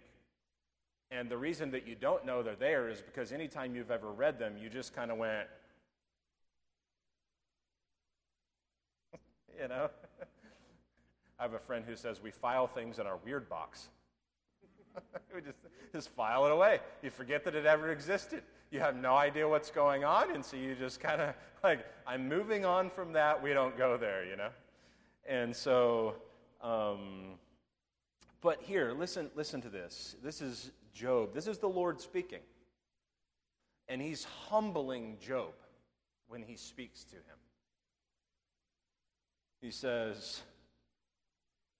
And 1.11 1.29
the 1.29 1.38
reason 1.38 1.71
that 1.71 1.88
you 1.88 1.95
don't 1.95 2.25
know 2.25 2.43
they're 2.43 2.55
there 2.55 2.89
is 2.89 3.01
because 3.01 3.31
anytime 3.31 3.75
you've 3.75 3.91
ever 3.91 4.11
read 4.11 4.39
them, 4.39 4.55
you 4.61 4.69
just 4.69 4.95
kind 4.95 5.11
of 5.11 5.17
went, 5.17 5.47
you 9.61 9.67
know? 9.67 9.89
I 11.39 11.43
have 11.43 11.53
a 11.53 11.60
friend 11.60 11.86
who 11.88 11.96
says 11.96 12.22
we 12.22 12.31
file 12.31 12.67
things 12.67 13.00
in 13.00 13.08
our 13.08 13.17
weird 13.24 13.48
box. 13.48 13.88
we 15.34 15.41
just, 15.41 15.58
just 15.93 16.10
file 16.10 16.46
it 16.46 16.51
away. 16.51 16.79
You 17.01 17.10
forget 17.10 17.46
that 17.46 17.55
it 17.55 17.65
ever 17.65 17.91
existed. 17.91 18.43
You 18.72 18.81
have 18.81 18.96
no 18.96 19.15
idea 19.15 19.48
what's 19.48 19.72
going 19.72 20.03
on, 20.03 20.31
and 20.31 20.43
so 20.43 20.58
you 20.58 20.75
just 20.75 21.00
kind 21.00 21.22
of 21.22 21.34
like, 21.63 21.86
I'm 22.05 22.27
moving 22.27 22.65
on 22.65 22.89
from 22.89 23.13
that. 23.13 23.41
We 23.41 23.53
don't 23.53 23.77
go 23.77 23.98
there, 23.98 24.25
you 24.25 24.36
know? 24.36 24.50
And 25.27 25.55
so, 25.55 26.15
um, 26.62 27.38
but 28.41 28.62
here, 28.62 28.93
listen, 28.98 29.29
listen 29.36 29.62
to 29.62 29.69
this. 29.69 30.15
This 30.22 30.41
is 30.41 30.72
Job. 30.93 31.34
This 31.34 31.48
is 31.48 31.58
the 31.58 31.69
Lord 31.69 32.01
speaking. 32.01 32.39
And 33.88 34.01
he's 34.01 34.24
humbling 34.24 35.17
Job 35.25 35.53
when 36.27 36.43
he 36.43 36.55
speaks 36.55 37.03
to 37.05 37.15
him. 37.15 37.38
He 39.62 39.72
says, 39.72 40.41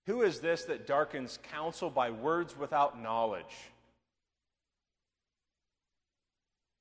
Who 0.10 0.24
is 0.24 0.39
this 0.39 0.63
that 0.63 0.88
darkens 0.88 1.38
counsel 1.51 1.92
by 1.92 2.10
words 2.10 2.58
without 2.58 3.00
knowledge? 3.00 3.70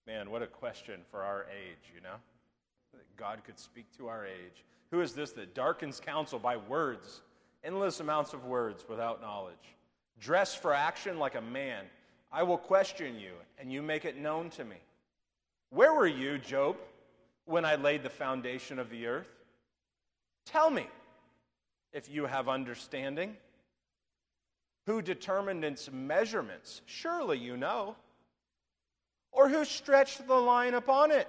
Man, 0.06 0.30
what 0.30 0.40
a 0.40 0.46
question 0.46 1.02
for 1.10 1.22
our 1.22 1.42
age, 1.42 1.92
you 1.94 2.00
know? 2.00 2.14
That 2.94 3.16
God 3.18 3.44
could 3.44 3.58
speak 3.58 3.84
to 3.98 4.08
our 4.08 4.24
age. 4.24 4.64
Who 4.90 5.02
is 5.02 5.12
this 5.12 5.32
that 5.32 5.54
darkens 5.54 6.00
counsel 6.00 6.38
by 6.38 6.56
words, 6.56 7.20
endless 7.62 8.00
amounts 8.00 8.32
of 8.32 8.46
words 8.46 8.86
without 8.88 9.20
knowledge? 9.20 9.76
Dress 10.18 10.54
for 10.54 10.72
action 10.72 11.18
like 11.18 11.34
a 11.34 11.42
man. 11.42 11.84
I 12.32 12.44
will 12.44 12.56
question 12.56 13.20
you, 13.20 13.32
and 13.58 13.70
you 13.70 13.82
make 13.82 14.06
it 14.06 14.16
known 14.16 14.48
to 14.52 14.64
me. 14.64 14.76
Where 15.68 15.92
were 15.92 16.06
you, 16.06 16.38
Job, 16.38 16.76
when 17.44 17.66
I 17.66 17.74
laid 17.74 18.02
the 18.02 18.08
foundation 18.08 18.78
of 18.78 18.88
the 18.88 19.06
earth? 19.06 19.28
Tell 20.46 20.70
me 20.70 20.86
if 21.92 22.10
you 22.10 22.26
have 22.26 22.48
understanding. 22.48 23.36
Who 24.86 25.02
determined 25.02 25.64
its 25.64 25.90
measurements? 25.92 26.82
Surely 26.86 27.38
you 27.38 27.56
know. 27.56 27.96
Or 29.32 29.48
who 29.48 29.64
stretched 29.64 30.26
the 30.26 30.34
line 30.34 30.74
upon 30.74 31.10
it? 31.10 31.28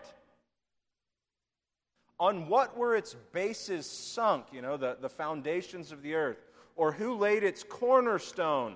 On 2.19 2.47
what 2.47 2.77
were 2.77 2.95
its 2.95 3.15
bases 3.31 3.85
sunk, 3.85 4.45
you 4.51 4.61
know, 4.61 4.77
the, 4.77 4.97
the 4.99 5.09
foundations 5.09 5.91
of 5.91 6.01
the 6.01 6.15
earth? 6.15 6.43
Or 6.75 6.91
who 6.91 7.15
laid 7.15 7.43
its 7.43 7.63
cornerstone? 7.63 8.75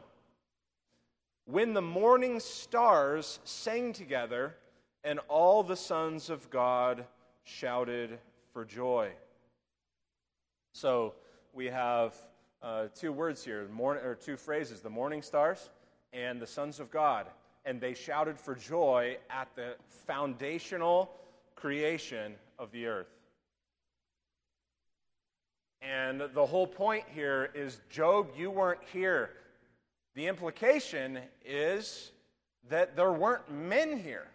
When 1.45 1.73
the 1.73 1.81
morning 1.81 2.39
stars 2.39 3.39
sang 3.43 3.93
together 3.93 4.55
and 5.03 5.19
all 5.27 5.63
the 5.63 5.75
sons 5.75 6.29
of 6.29 6.49
God 6.49 7.05
shouted 7.43 8.19
for 8.53 8.63
joy. 8.63 9.11
So 10.71 11.13
we 11.53 11.67
have 11.67 12.15
uh, 12.61 12.87
two 12.95 13.11
words 13.11 13.43
here, 13.45 13.67
or 13.79 14.17
two 14.19 14.35
phrases 14.35 14.81
the 14.81 14.89
morning 14.89 15.21
stars 15.21 15.69
and 16.11 16.41
the 16.41 16.47
sons 16.47 16.79
of 16.79 16.89
God. 16.89 17.27
And 17.65 17.79
they 17.79 17.93
shouted 17.93 18.39
for 18.39 18.55
joy 18.55 19.17
at 19.29 19.47
the 19.55 19.75
foundational 19.87 21.11
creation 21.55 22.33
of 22.59 22.71
the 22.71 22.87
earth. 22.87 23.07
And 25.81 26.23
the 26.33 26.45
whole 26.45 26.67
point 26.67 27.03
here 27.07 27.49
is 27.53 27.81
Job, 27.89 28.29
you 28.37 28.49
weren't 28.49 28.81
here. 28.91 29.31
The 30.15 30.27
implication 30.27 31.19
is 31.45 32.11
that 32.69 32.95
there 32.95 33.11
weren't 33.11 33.51
men 33.51 33.97
here 33.97 34.27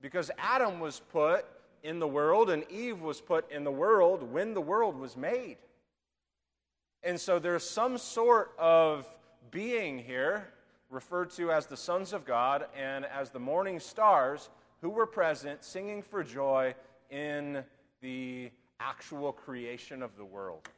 because 0.00 0.30
Adam 0.38 0.80
was 0.80 1.00
put 1.12 1.44
in 1.82 1.98
the 1.98 2.06
world 2.06 2.50
and 2.50 2.64
Eve 2.70 3.00
was 3.00 3.20
put 3.20 3.50
in 3.50 3.64
the 3.64 3.70
world 3.70 4.22
when 4.22 4.54
the 4.54 4.60
world 4.60 4.98
was 4.98 5.16
made. 5.16 5.56
And 7.02 7.18
so 7.18 7.38
there's 7.38 7.68
some 7.68 7.96
sort 7.96 8.52
of 8.58 9.08
being 9.50 9.98
here 9.98 10.48
referred 10.90 11.30
to 11.30 11.50
as 11.52 11.66
the 11.66 11.76
sons 11.76 12.12
of 12.12 12.24
God 12.24 12.66
and 12.76 13.04
as 13.06 13.30
the 13.30 13.38
morning 13.38 13.80
stars 13.80 14.50
who 14.80 14.90
were 14.90 15.06
present 15.06 15.64
singing 15.64 16.02
for 16.02 16.22
joy 16.22 16.74
in 17.10 17.64
the 18.00 18.50
actual 18.80 19.32
creation 19.32 20.02
of 20.02 20.16
the 20.16 20.24
world. 20.24 20.68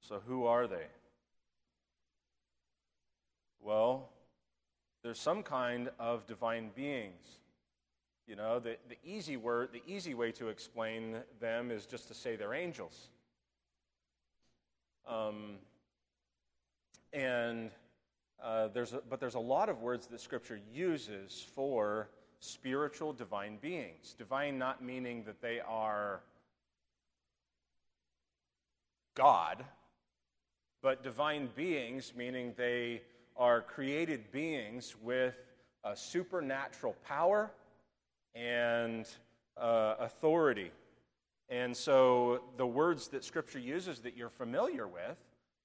So, 0.00 0.20
who 0.26 0.46
are 0.46 0.66
they? 0.66 0.86
Well, 3.60 4.10
there's 5.02 5.20
some 5.20 5.42
kind 5.42 5.90
of 5.98 6.26
divine 6.26 6.70
beings. 6.74 7.39
You 8.30 8.36
know, 8.36 8.60
the, 8.60 8.76
the 8.88 8.96
easy 9.04 9.36
word, 9.36 9.70
the 9.72 9.82
easy 9.92 10.14
way 10.14 10.30
to 10.32 10.50
explain 10.50 11.16
them 11.40 11.72
is 11.72 11.84
just 11.84 12.06
to 12.06 12.14
say 12.14 12.36
they're 12.36 12.54
angels. 12.54 13.08
Um, 15.04 15.56
and 17.12 17.72
uh, 18.40 18.68
there's 18.68 18.92
a, 18.92 19.02
but 19.10 19.18
there's 19.18 19.34
a 19.34 19.40
lot 19.40 19.68
of 19.68 19.80
words 19.82 20.06
that 20.06 20.20
Scripture 20.20 20.60
uses 20.72 21.44
for 21.56 22.08
spiritual 22.38 23.12
divine 23.12 23.58
beings. 23.60 24.14
Divine 24.16 24.58
not 24.58 24.80
meaning 24.80 25.24
that 25.24 25.42
they 25.42 25.58
are 25.66 26.20
God, 29.16 29.64
but 30.82 31.02
divine 31.02 31.48
beings 31.56 32.12
meaning 32.16 32.54
they 32.56 33.02
are 33.36 33.60
created 33.60 34.30
beings 34.30 34.94
with 35.02 35.34
a 35.82 35.96
supernatural 35.96 36.94
power 37.04 37.50
and 38.34 39.06
uh, 39.56 39.94
authority. 39.98 40.70
And 41.48 41.76
so 41.76 42.42
the 42.56 42.66
words 42.66 43.08
that 43.08 43.24
Scripture 43.24 43.58
uses 43.58 43.98
that 44.00 44.16
you're 44.16 44.30
familiar 44.30 44.86
with, 44.86 45.18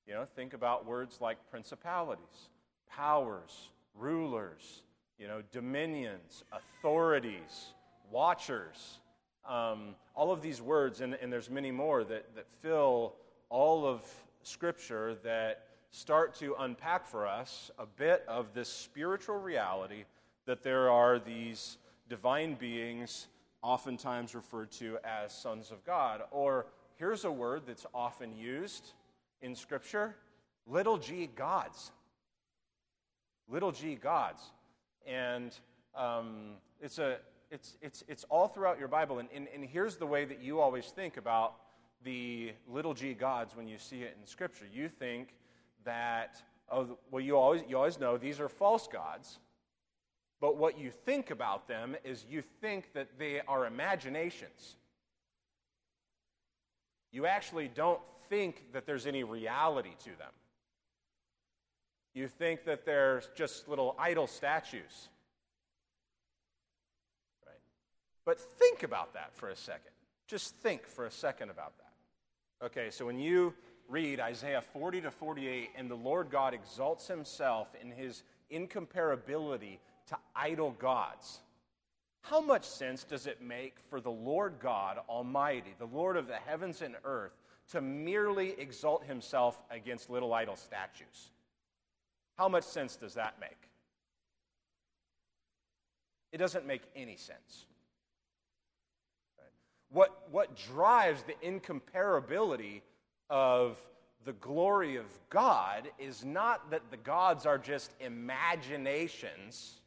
you 0.08 0.14
know, 0.14 0.26
think 0.36 0.54
about 0.54 0.86
words 0.86 1.20
like 1.22 1.38
principalities, 1.50 2.50
powers, 2.90 3.70
rulers, 3.96 4.84
you 5.20 5.28
know, 5.28 5.42
dominions, 5.52 6.44
authorities, 6.52 7.74
watchers. 8.12 9.00
Um, 9.48 9.96
all 10.16 10.32
of 10.32 10.42
these 10.42 10.62
words, 10.62 11.02
and, 11.02 11.14
and 11.22 11.32
there's 11.32 11.50
many 11.50 11.72
more 11.72 12.04
that, 12.04 12.36
that 12.36 12.48
fill 12.62 13.14
all 13.50 13.86
of 13.86 14.02
Scripture 14.42 15.16
that 15.24 15.68
start 15.92 16.36
to 16.36 16.56
unpack 16.60 17.06
for 17.06 17.26
us 17.26 17.72
a 17.80 17.86
bit 17.86 18.24
of 18.28 18.54
this 18.54 18.68
spiritual 18.68 19.38
reality 19.38 20.04
that 20.46 20.62
there 20.62 20.90
are 20.90 21.20
these 21.20 21.78
divine 22.08 22.56
beings, 22.56 23.28
oftentimes 23.62 24.36
referred 24.36 24.72
to 24.72 24.98
as 25.04 25.34
sons 25.34 25.72
of 25.72 25.84
God. 25.86 26.22
Or 26.32 26.68
here's 26.98 27.26
a 27.26 27.32
word 27.32 27.64
that's 27.66 27.86
often 27.94 28.36
used 28.36 28.94
in 29.42 29.56
Scripture 29.56 30.16
little 30.68 30.98
g 30.98 31.30
gods. 31.36 31.92
Little 33.48 33.72
g 33.72 33.96
gods. 33.96 34.42
And 35.06 35.58
um, 35.96 36.56
it's, 36.82 36.98
a, 36.98 37.18
it's, 37.52 37.78
it's, 37.82 38.04
it's 38.08 38.24
all 38.30 38.48
throughout 38.48 38.80
your 38.80 38.88
Bible. 38.88 39.20
And, 39.20 39.30
and, 39.34 39.48
and 39.54 39.64
here's 39.64 39.98
the 39.98 40.08
way 40.08 40.26
that 40.26 40.42
you 40.42 40.60
always 40.60 40.88
think 40.88 41.18
about 41.18 41.56
the 42.04 42.54
little 42.68 42.94
g 42.94 43.14
gods 43.14 43.56
when 43.56 43.68
you 43.68 43.78
see 43.78 44.02
it 44.02 44.18
in 44.20 44.28
Scripture. 44.28 44.66
You 44.72 44.90
think 44.90 45.36
that 45.84 46.42
oh, 46.70 46.98
well, 47.12 47.22
you 47.22 47.38
always, 47.38 47.62
you 47.68 47.78
always 47.78 48.00
know 48.00 48.18
these 48.18 48.40
are 48.40 48.50
false 48.50 48.88
gods. 48.88 49.40
But 50.46 50.58
what 50.58 50.78
you 50.78 50.92
think 50.92 51.32
about 51.32 51.68
them 51.68 51.96
is 52.04 52.24
you 52.30 52.44
think 52.62 52.94
that 52.94 53.18
they 53.18 53.42
are 53.48 53.66
imaginations. 53.66 54.76
You 57.12 57.26
actually 57.26 57.68
don't 57.68 58.00
think 58.30 58.72
that 58.72 58.86
there's 58.86 59.08
any 59.08 59.24
reality 59.24 59.96
to 60.04 60.12
them. 60.20 60.30
You 62.14 62.28
think 62.28 62.64
that 62.66 62.86
they're 62.86 63.24
just 63.34 63.68
little 63.68 63.96
idol 63.98 64.28
statues. 64.28 65.10
Right? 67.44 67.56
But 68.24 68.40
think 68.40 68.84
about 68.84 69.16
that 69.16 69.34
for 69.34 69.50
a 69.50 69.56
second. 69.56 69.94
Just 70.28 70.54
think 70.58 70.86
for 70.86 71.08
a 71.08 71.12
second 71.12 71.50
about 71.50 71.74
that. 71.80 72.66
Okay, 72.68 72.92
so 72.92 73.08
when 73.08 73.18
you 73.18 73.56
read 73.90 74.20
Isaiah 74.20 74.62
40 74.62 75.02
to 75.02 75.10
48, 75.10 75.72
and 75.76 75.90
the 75.90 75.96
Lord 75.96 76.30
God 76.30 76.54
exalts 76.54 77.08
himself 77.08 77.70
in 77.82 77.90
his 77.90 78.22
incomparability 78.54 79.80
to 80.08 80.18
idol 80.36 80.72
gods. 80.80 81.40
How 82.22 82.42
much 82.42 82.66
sense 82.66 83.04
does 83.04 83.28
it 83.28 83.42
make 83.42 83.76
for 83.90 84.02
the 84.02 84.12
Lord 84.12 84.56
God 84.60 85.00
Almighty, 85.08 85.76
the 85.78 85.86
Lord 85.86 86.18
of 86.18 86.28
the 86.28 86.36
heavens 86.36 86.82
and 86.82 86.96
earth, 87.04 87.34
to 87.72 87.82
merely 87.82 88.60
exalt 88.60 89.04
himself 89.06 89.62
against 89.70 90.10
little 90.10 90.34
idol 90.34 90.56
statues? 90.56 91.32
How 92.38 92.50
much 92.50 92.64
sense 92.64 92.96
does 92.96 93.14
that 93.14 93.36
make? 93.40 93.52
It 96.32 96.38
doesn't 96.38 96.66
make 96.66 96.82
any 96.96 97.16
sense. 97.16 97.66
What, 99.90 100.28
what 100.32 100.58
drives 100.58 101.24
the 101.24 101.36
incomparability 101.48 102.82
of 103.30 103.78
the 104.26 104.34
glory 104.34 104.98
of 104.98 105.06
God 105.30 105.88
is 106.00 106.26
not 106.26 106.72
that 106.72 106.82
the 106.90 106.98
gods 106.98 107.46
are 107.46 107.60
just 107.60 107.94
imaginations 108.00 109.80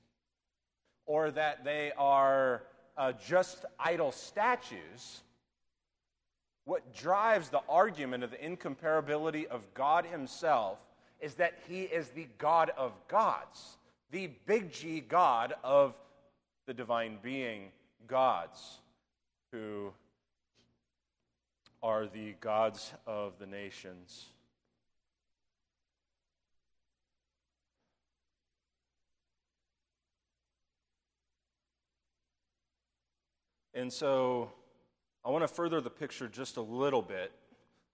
or 1.09 1.31
that 1.33 1.65
they 1.65 1.91
are 1.99 2.63
uh, 2.97 3.13
just 3.27 3.65
idol 3.81 4.13
statues. 4.13 5.23
What 6.65 6.95
drives 6.95 7.49
the 7.49 7.63
argument 7.69 8.23
of 8.23 8.31
the 8.31 8.37
incomparability 8.37 9.47
of 9.47 9.63
God 9.75 10.05
Himself 10.05 10.79
is 11.21 11.35
that 11.35 11.55
He 11.67 11.83
is 11.83 12.11
the 12.11 12.29
God 12.37 12.71
of 12.77 12.93
gods, 13.09 13.79
the 14.11 14.29
big 14.47 14.71
G 14.71 15.01
God 15.01 15.55
of 15.65 15.95
the 16.67 16.75
divine 16.75 17.19
being 17.23 17.73
gods, 18.07 18.79
who 19.51 19.91
are 21.83 22.07
the 22.07 22.35
gods 22.41 22.93
of 23.07 23.33
the 23.41 23.47
nations. 23.47 24.27
And 33.79 33.93
so 33.93 34.51
I 35.25 35.31
want 35.31 35.45
to 35.45 35.49
further 35.49 35.81
the 35.81 35.89
picture 35.89 36.27
just 36.27 36.57
a 36.57 36.61
little 36.61 37.01
bit. 37.01 37.31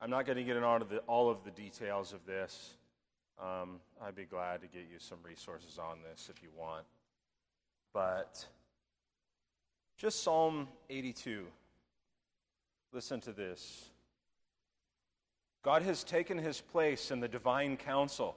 I'm 0.00 0.08
not 0.08 0.24
going 0.24 0.38
to 0.38 0.42
get 0.42 0.56
into 0.56 0.98
all 1.06 1.28
of 1.28 1.44
the 1.44 1.50
details 1.50 2.14
of 2.14 2.24
this. 2.24 2.70
Um, 3.38 3.80
I'd 4.02 4.14
be 4.14 4.24
glad 4.24 4.62
to 4.62 4.66
get 4.66 4.84
you 4.90 4.98
some 4.98 5.18
resources 5.22 5.78
on 5.78 5.98
this 6.02 6.30
if 6.34 6.42
you 6.42 6.48
want. 6.56 6.86
But 7.92 8.46
just 9.98 10.22
Psalm 10.22 10.68
82. 10.88 11.44
Listen 12.94 13.20
to 13.20 13.32
this. 13.32 13.84
God 15.62 15.82
has 15.82 16.02
taken 16.02 16.38
his 16.38 16.62
place 16.62 17.10
in 17.10 17.20
the 17.20 17.28
divine 17.28 17.76
council. 17.76 18.36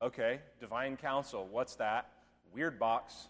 Okay, 0.00 0.40
divine 0.58 0.96
council. 0.96 1.46
What's 1.50 1.74
that? 1.74 2.08
Weird 2.54 2.78
box. 2.78 3.28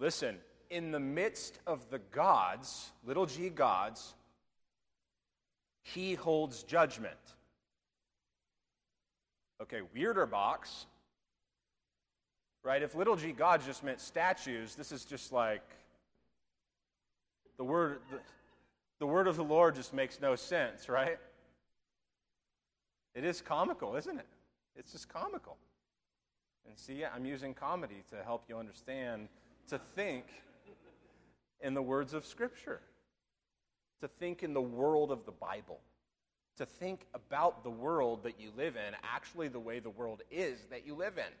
Listen, 0.00 0.38
in 0.70 0.92
the 0.92 0.98
midst 0.98 1.58
of 1.66 1.90
the 1.90 1.98
gods, 2.10 2.90
little 3.04 3.26
g 3.26 3.50
gods, 3.50 4.14
he 5.82 6.14
holds 6.14 6.62
judgment. 6.62 7.14
Okay, 9.62 9.80
weirder 9.94 10.24
box. 10.24 10.86
Right? 12.62 12.82
If 12.82 12.94
little 12.94 13.14
g 13.14 13.32
gods 13.32 13.66
just 13.66 13.84
meant 13.84 14.00
statues, 14.00 14.74
this 14.74 14.90
is 14.90 15.04
just 15.04 15.32
like 15.32 15.62
the 17.58 17.64
word 17.64 18.00
the, 18.10 18.18
the 19.00 19.06
word 19.06 19.28
of 19.28 19.36
the 19.36 19.44
Lord 19.44 19.74
just 19.74 19.92
makes 19.92 20.18
no 20.18 20.34
sense, 20.34 20.88
right? 20.88 21.18
It 23.14 23.24
is 23.24 23.42
comical, 23.42 23.96
isn't 23.96 24.18
it? 24.18 24.26
It's 24.76 24.92
just 24.92 25.10
comical. 25.10 25.58
And 26.66 26.78
see, 26.78 27.04
I'm 27.04 27.26
using 27.26 27.52
comedy 27.52 28.02
to 28.10 28.22
help 28.24 28.44
you 28.48 28.56
understand 28.56 29.28
to 29.68 29.78
think 29.94 30.24
in 31.60 31.74
the 31.74 31.82
words 31.82 32.14
of 32.14 32.24
Scripture, 32.24 32.80
to 34.00 34.08
think 34.08 34.42
in 34.42 34.54
the 34.54 34.60
world 34.60 35.10
of 35.10 35.26
the 35.26 35.32
Bible, 35.32 35.80
to 36.56 36.66
think 36.66 37.06
about 37.14 37.62
the 37.64 37.70
world 37.70 38.22
that 38.24 38.40
you 38.40 38.50
live 38.56 38.76
in 38.76 38.94
actually 39.02 39.48
the 39.48 39.60
way 39.60 39.78
the 39.78 39.90
world 39.90 40.22
is 40.30 40.66
that 40.70 40.86
you 40.86 40.94
live 40.94 41.18
in. 41.18 41.32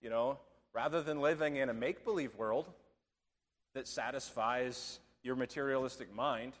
You 0.00 0.10
know, 0.10 0.38
rather 0.72 1.02
than 1.02 1.20
living 1.20 1.56
in 1.56 1.68
a 1.68 1.74
make 1.74 2.04
believe 2.04 2.34
world 2.36 2.66
that 3.74 3.88
satisfies 3.88 5.00
your 5.22 5.36
materialistic 5.36 6.14
mind. 6.14 6.54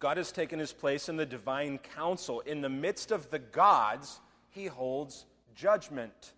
God 0.00 0.16
has 0.16 0.32
taken 0.32 0.58
his 0.58 0.72
place 0.72 1.08
in 1.08 1.16
the 1.16 1.26
divine 1.26 1.78
council. 1.78 2.40
In 2.40 2.60
the 2.60 2.68
midst 2.68 3.10
of 3.10 3.30
the 3.30 3.38
gods, 3.38 4.20
he 4.50 4.66
holds 4.66 5.24
judgment. 5.54 6.32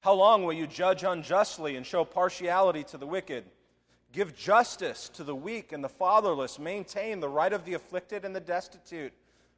How 0.00 0.14
long 0.14 0.44
will 0.44 0.52
you 0.52 0.66
judge 0.66 1.02
unjustly 1.02 1.76
and 1.76 1.84
show 1.84 2.04
partiality 2.04 2.84
to 2.84 2.98
the 2.98 3.06
wicked? 3.06 3.44
Give 4.12 4.36
justice 4.36 5.08
to 5.14 5.24
the 5.24 5.34
weak 5.34 5.72
and 5.72 5.82
the 5.82 5.88
fatherless. 5.88 6.58
Maintain 6.58 7.20
the 7.20 7.28
right 7.28 7.52
of 7.52 7.64
the 7.64 7.74
afflicted 7.74 8.24
and 8.24 8.34
the 8.34 8.40
destitute. 8.40 9.12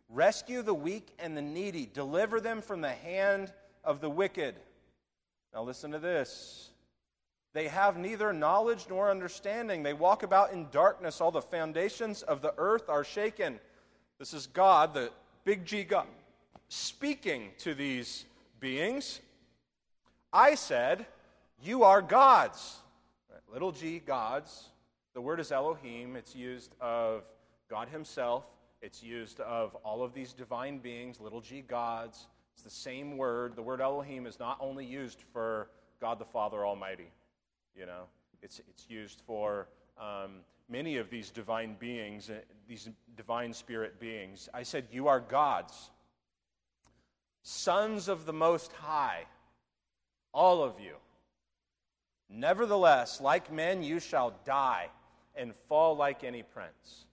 Rescue 0.09 0.63
the 0.63 0.75
weak 0.75 1.09
and 1.19 1.37
the 1.37 1.43
needy. 1.43 1.89
Deliver 1.93 2.41
them 2.41 2.63
from 2.63 2.81
the 2.81 2.89
hand 2.89 3.53
of 3.85 4.01
the 4.01 4.09
wicked. 4.09 4.55
Now, 5.53 5.63
listen 5.63 5.91
to 5.91 5.99
this. 5.99 6.71
They 7.55 7.69
have 7.69 7.97
neither 7.97 8.33
knowledge 8.33 8.87
nor 8.89 9.11
understanding. 9.11 9.83
They 9.83 9.95
walk 9.95 10.23
about 10.23 10.53
in 10.53 10.69
darkness. 10.71 11.21
All 11.21 11.31
the 11.31 11.43
foundations 11.43 12.23
of 12.23 12.43
the 12.43 12.55
earth 12.59 12.89
are 12.89 13.05
shaken. 13.05 13.59
This 14.19 14.35
is 14.35 14.47
God, 14.47 14.95
the 14.95 15.11
big 15.45 15.65
G 15.65 15.85
God, 15.85 16.07
speaking 16.69 17.51
to 17.59 17.75
these 17.75 18.27
beings. 18.61 19.21
I 20.33 20.55
said, 20.55 21.07
You 21.63 21.85
are 21.85 22.03
gods. 22.03 22.79
Right, 23.31 23.41
little 23.51 23.73
g, 23.73 23.99
gods. 23.99 24.69
The 25.15 25.21
word 25.21 25.41
is 25.41 25.51
Elohim. 25.51 26.17
It's 26.17 26.37
used 26.37 26.75
of 26.81 27.23
God 27.71 27.89
Himself. 27.89 28.45
It's 28.83 29.03
used 29.03 29.41
of 29.41 29.75
all 29.77 30.03
of 30.03 30.13
these 30.15 30.33
divine 30.33 30.79
beings, 30.79 31.21
little 31.21 31.41
g, 31.41 31.63
gods. 31.63 32.27
It's 32.55 32.63
the 32.63 32.71
same 32.71 33.17
word. 33.17 33.57
The 33.57 33.63
word 33.63 33.81
Elohim 33.81 34.27
is 34.27 34.39
not 34.39 34.59
only 34.61 34.85
used 34.85 35.23
for 35.33 35.71
God 36.01 36.19
the 36.19 36.25
Father 36.25 36.67
Almighty. 36.67 37.11
You 37.79 37.87
know, 37.87 38.05
it's, 38.43 38.61
it's 38.69 38.87
used 38.89 39.23
for 39.25 39.69
um, 40.01 40.41
many 40.69 40.97
of 40.97 41.11
these 41.11 41.31
divine 41.31 41.77
beings, 41.79 42.29
uh, 42.29 42.41
these 42.67 42.89
divine 43.17 43.53
spirit 43.53 44.01
beings. 44.01 44.49
I 44.53 44.65
said, 44.65 44.87
You 44.91 45.07
are 45.07 45.21
gods, 45.21 45.91
sons 47.43 48.09
of 48.09 48.27
the 48.27 48.33
Most 48.33 48.73
High, 48.73 49.27
all 50.33 50.65
of 50.65 50.81
you. 50.81 50.97
Nevertheless, 52.29 53.21
like 53.21 53.53
men, 53.53 53.85
you 53.85 54.01
shall 54.01 54.35
die 54.45 54.89
and 55.37 55.55
fall 55.69 55.97
like 55.97 56.25
any 56.25 56.43
prince. 56.43 57.07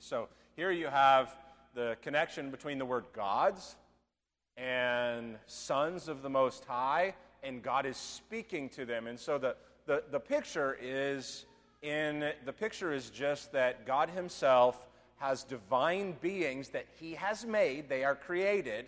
So 0.00 0.28
here 0.54 0.70
you 0.70 0.88
have 0.88 1.34
the 1.74 1.96
connection 2.02 2.50
between 2.50 2.78
the 2.78 2.84
word 2.84 3.06
gods 3.14 3.76
and 4.56 5.38
sons 5.46 6.08
of 6.08 6.20
the 6.20 6.28
Most 6.28 6.64
High 6.66 7.14
and 7.42 7.62
God 7.62 7.86
is 7.86 7.96
speaking 7.96 8.68
to 8.70 8.84
them. 8.84 9.06
And 9.06 9.18
so 9.18 9.38
the, 9.38 9.56
the, 9.86 10.04
the 10.10 10.20
picture 10.20 10.78
is 10.80 11.46
in 11.82 12.32
the 12.44 12.52
picture 12.52 12.92
is 12.92 13.10
just 13.10 13.52
that 13.52 13.86
God 13.86 14.08
Himself 14.08 14.86
has 15.16 15.42
divine 15.42 16.16
beings 16.20 16.68
that 16.70 16.86
He 17.00 17.14
has 17.14 17.44
made. 17.44 17.88
They 17.88 18.04
are 18.04 18.14
created, 18.14 18.86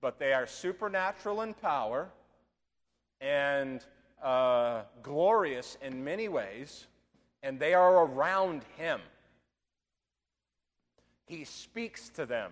but 0.00 0.18
they 0.18 0.32
are 0.32 0.46
supernatural 0.46 1.42
in 1.42 1.54
power 1.54 2.08
and 3.20 3.84
uh, 4.22 4.82
glorious 5.02 5.78
in 5.82 6.02
many 6.02 6.28
ways, 6.28 6.86
and 7.42 7.60
they 7.60 7.74
are 7.74 8.06
around 8.06 8.62
Him. 8.76 9.00
He 11.26 11.44
speaks 11.44 12.08
to 12.10 12.26
them. 12.26 12.50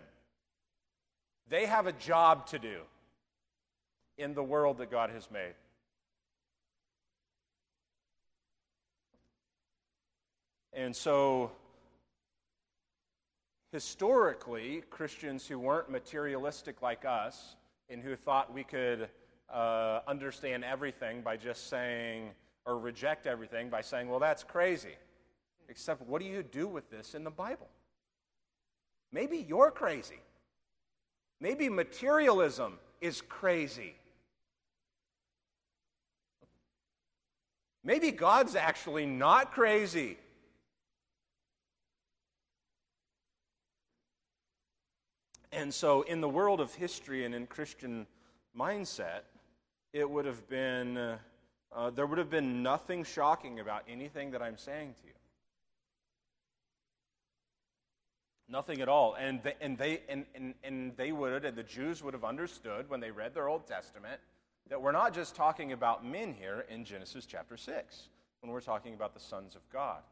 They 1.48 1.66
have 1.66 1.86
a 1.86 1.92
job 1.92 2.46
to 2.48 2.58
do 2.58 2.80
in 4.18 4.34
the 4.34 4.42
world 4.42 4.78
that 4.78 4.90
God 4.90 5.10
has 5.10 5.30
made. 5.30 5.54
And 10.72 10.94
so, 10.94 11.50
historically, 13.72 14.82
Christians 14.90 15.46
who 15.46 15.58
weren't 15.58 15.90
materialistic 15.90 16.82
like 16.82 17.04
us 17.04 17.56
and 17.88 18.02
who 18.02 18.14
thought 18.14 18.52
we 18.52 18.64
could 18.64 19.08
uh, 19.52 20.00
understand 20.06 20.64
everything 20.64 21.22
by 21.22 21.36
just 21.36 21.68
saying, 21.68 22.30
or 22.66 22.78
reject 22.78 23.26
everything 23.26 23.70
by 23.70 23.80
saying, 23.80 24.08
well, 24.08 24.20
that's 24.20 24.44
crazy. 24.44 24.96
Except, 25.68 26.02
what 26.02 26.20
do 26.20 26.28
you 26.28 26.42
do 26.42 26.68
with 26.68 26.90
this 26.90 27.14
in 27.14 27.24
the 27.24 27.30
Bible? 27.30 27.68
Maybe 29.10 29.38
you're 29.48 29.70
crazy. 29.70 30.20
Maybe 31.40 31.68
materialism 31.68 32.78
is 33.00 33.20
crazy. 33.20 33.94
Maybe 37.88 38.10
God's 38.10 38.54
actually 38.54 39.06
not 39.06 39.50
crazy. 39.50 40.18
And 45.52 45.72
so, 45.72 46.02
in 46.02 46.20
the 46.20 46.28
world 46.28 46.60
of 46.60 46.74
history 46.74 47.24
and 47.24 47.34
in 47.34 47.46
Christian 47.46 48.06
mindset, 48.54 49.20
it 49.94 50.10
would 50.10 50.26
have 50.26 50.46
been, 50.50 50.98
uh, 50.98 51.18
uh, 51.74 51.88
there 51.88 52.04
would 52.04 52.18
have 52.18 52.28
been 52.28 52.62
nothing 52.62 53.04
shocking 53.04 53.58
about 53.58 53.84
anything 53.88 54.32
that 54.32 54.42
I'm 54.42 54.58
saying 54.58 54.94
to 55.00 55.06
you. 55.06 55.14
Nothing 58.50 58.82
at 58.82 58.90
all. 58.90 59.14
And 59.14 59.42
they, 59.42 59.54
and, 59.62 59.78
they, 59.78 60.02
and, 60.10 60.26
and, 60.34 60.52
and 60.62 60.94
they 60.98 61.10
would, 61.10 61.42
and 61.42 61.56
the 61.56 61.62
Jews 61.62 62.02
would 62.02 62.12
have 62.12 62.24
understood 62.24 62.90
when 62.90 63.00
they 63.00 63.10
read 63.10 63.32
their 63.32 63.48
Old 63.48 63.66
Testament 63.66 64.20
that 64.68 64.80
we're 64.80 64.92
not 64.92 65.14
just 65.14 65.34
talking 65.34 65.72
about 65.72 66.04
men 66.04 66.34
here 66.34 66.66
in 66.68 66.84
Genesis 66.84 67.26
chapter 67.26 67.56
6, 67.56 68.08
when 68.40 68.52
we're 68.52 68.60
talking 68.60 68.94
about 68.94 69.14
the 69.14 69.20
sons 69.20 69.54
of 69.54 69.62
God. 69.72 70.02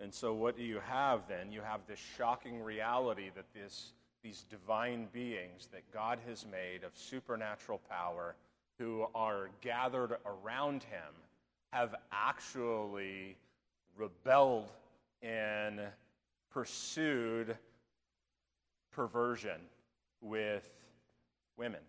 And 0.00 0.12
so, 0.12 0.34
what 0.34 0.56
do 0.56 0.64
you 0.64 0.80
have 0.80 1.28
then? 1.28 1.52
You 1.52 1.60
have 1.60 1.80
this 1.86 2.00
shocking 2.16 2.60
reality 2.60 3.30
that 3.36 3.44
this, 3.54 3.92
these 4.24 4.44
divine 4.50 5.06
beings 5.12 5.68
that 5.72 5.82
God 5.92 6.18
has 6.26 6.44
made 6.44 6.82
of 6.82 6.90
supernatural 6.94 7.80
power 7.88 8.34
who 8.78 9.06
are 9.14 9.50
gathered 9.60 10.16
around 10.26 10.82
him 10.82 11.14
have 11.72 11.94
actually 12.10 13.36
rebelled 13.96 14.72
and 15.22 15.80
pursued 16.50 17.56
perversion 18.92 19.60
with 20.20 20.68
women. 21.56 21.80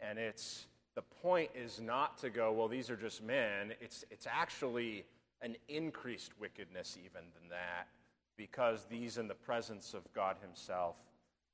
And 0.00 0.18
it's 0.18 0.66
the 0.94 1.02
point 1.02 1.50
is 1.54 1.80
not 1.80 2.18
to 2.18 2.30
go, 2.30 2.52
well, 2.52 2.68
these 2.68 2.88
are 2.88 2.96
just 2.96 3.22
men. 3.22 3.74
It's, 3.80 4.04
it's 4.10 4.26
actually 4.30 5.04
an 5.42 5.56
increased 5.68 6.32
wickedness, 6.40 6.96
even 6.98 7.22
than 7.38 7.48
that, 7.50 7.88
because 8.36 8.86
these, 8.90 9.18
in 9.18 9.28
the 9.28 9.34
presence 9.34 9.92
of 9.92 10.10
God 10.14 10.36
Himself, 10.40 10.96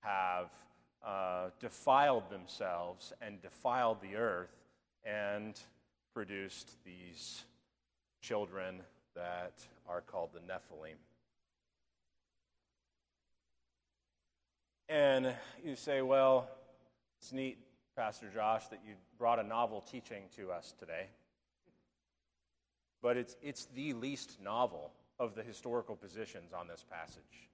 have 0.00 0.50
uh, 1.04 1.50
defiled 1.58 2.30
themselves 2.30 3.12
and 3.20 3.42
defiled 3.42 4.00
the 4.00 4.14
earth 4.16 4.56
and 5.04 5.58
produced 6.14 6.76
these 6.84 7.44
children 8.20 8.80
that 9.14 9.54
are 9.88 10.00
called 10.00 10.30
the 10.32 10.40
Nephilim. 10.40 10.94
And 14.92 15.32
you 15.64 15.74
say, 15.74 16.02
well, 16.02 16.50
it's 17.18 17.32
neat, 17.32 17.56
Pastor 17.96 18.26
Josh, 18.28 18.66
that 18.66 18.80
you 18.86 18.92
brought 19.16 19.38
a 19.38 19.42
novel 19.42 19.80
teaching 19.80 20.24
to 20.36 20.52
us 20.52 20.74
today. 20.78 21.06
But 23.00 23.16
it's, 23.16 23.34
it's 23.40 23.68
the 23.74 23.94
least 23.94 24.36
novel 24.38 24.92
of 25.18 25.34
the 25.34 25.42
historical 25.42 25.96
positions 25.96 26.52
on 26.52 26.68
this 26.68 26.84
passage. 26.90 27.48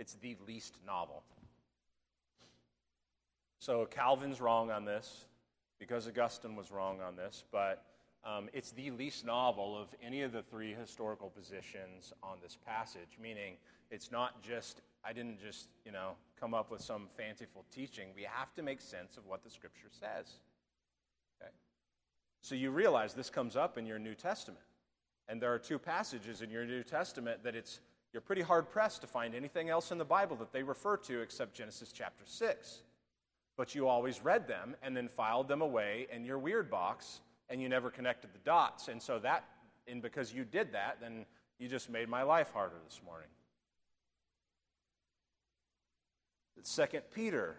It's 0.00 0.14
the 0.14 0.36
least 0.44 0.74
novel. 0.84 1.22
So 3.60 3.86
Calvin's 3.86 4.40
wrong 4.40 4.72
on 4.72 4.84
this 4.84 5.26
because 5.78 6.08
Augustine 6.08 6.56
was 6.56 6.72
wrong 6.72 7.00
on 7.00 7.14
this, 7.14 7.44
but 7.52 7.84
um, 8.24 8.48
it's 8.52 8.72
the 8.72 8.90
least 8.90 9.24
novel 9.24 9.80
of 9.80 9.86
any 10.04 10.22
of 10.22 10.32
the 10.32 10.42
three 10.42 10.74
historical 10.74 11.30
positions 11.30 12.12
on 12.24 12.38
this 12.42 12.58
passage, 12.66 13.18
meaning 13.22 13.54
it's 13.92 14.10
not 14.10 14.42
just, 14.42 14.80
I 15.06 15.12
didn't 15.12 15.40
just, 15.40 15.68
you 15.84 15.92
know, 15.92 16.12
come 16.38 16.54
up 16.54 16.70
with 16.70 16.80
some 16.80 17.08
fanciful 17.16 17.64
teaching. 17.70 18.08
We 18.14 18.22
have 18.22 18.54
to 18.54 18.62
make 18.62 18.80
sense 18.80 19.16
of 19.16 19.26
what 19.26 19.42
the 19.44 19.50
scripture 19.50 19.88
says. 19.90 20.38
Okay? 21.40 21.50
So 22.40 22.54
you 22.54 22.70
realize 22.70 23.14
this 23.14 23.30
comes 23.30 23.56
up 23.56 23.76
in 23.76 23.86
your 23.86 23.98
New 23.98 24.14
Testament. 24.14 24.64
And 25.28 25.40
there 25.40 25.52
are 25.52 25.58
two 25.58 25.78
passages 25.78 26.42
in 26.42 26.50
your 26.50 26.64
New 26.64 26.82
Testament 26.82 27.42
that 27.44 27.54
it's 27.54 27.80
you're 28.12 28.20
pretty 28.20 28.42
hard 28.42 28.70
pressed 28.70 29.00
to 29.00 29.06
find 29.06 29.34
anything 29.34 29.70
else 29.70 29.90
in 29.90 29.98
the 29.98 30.04
Bible 30.04 30.36
that 30.36 30.52
they 30.52 30.62
refer 30.62 30.96
to 30.98 31.20
except 31.20 31.54
Genesis 31.54 31.90
chapter 31.92 32.22
6 32.24 32.82
but 33.56 33.74
you 33.74 33.88
always 33.88 34.22
read 34.24 34.48
them 34.48 34.74
and 34.82 34.96
then 34.96 35.08
filed 35.08 35.48
them 35.48 35.62
away 35.62 36.06
in 36.12 36.24
your 36.24 36.38
weird 36.38 36.70
box 36.70 37.20
and 37.48 37.60
you 37.60 37.68
never 37.68 37.90
connected 37.90 38.32
the 38.32 38.38
dots. 38.38 38.88
And 38.88 39.00
so 39.00 39.18
that, 39.20 39.44
and 39.86 40.02
because 40.02 40.32
you 40.32 40.44
did 40.44 40.72
that, 40.72 40.98
then 41.00 41.24
you 41.58 41.68
just 41.68 41.90
made 41.90 42.08
my 42.08 42.22
life 42.22 42.50
harder 42.52 42.76
this 42.84 43.00
morning. 43.04 43.28
Second 46.62 47.02
Peter. 47.14 47.56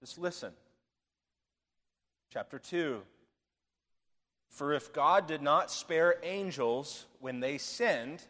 Just 0.00 0.18
listen. 0.18 0.52
Chapter 2.32 2.58
2. 2.58 3.02
For 4.50 4.72
if 4.72 4.92
God 4.92 5.28
did 5.28 5.42
not 5.42 5.70
spare 5.70 6.16
angels 6.22 7.06
when 7.20 7.40
they 7.40 7.56
sinned, 7.56 8.22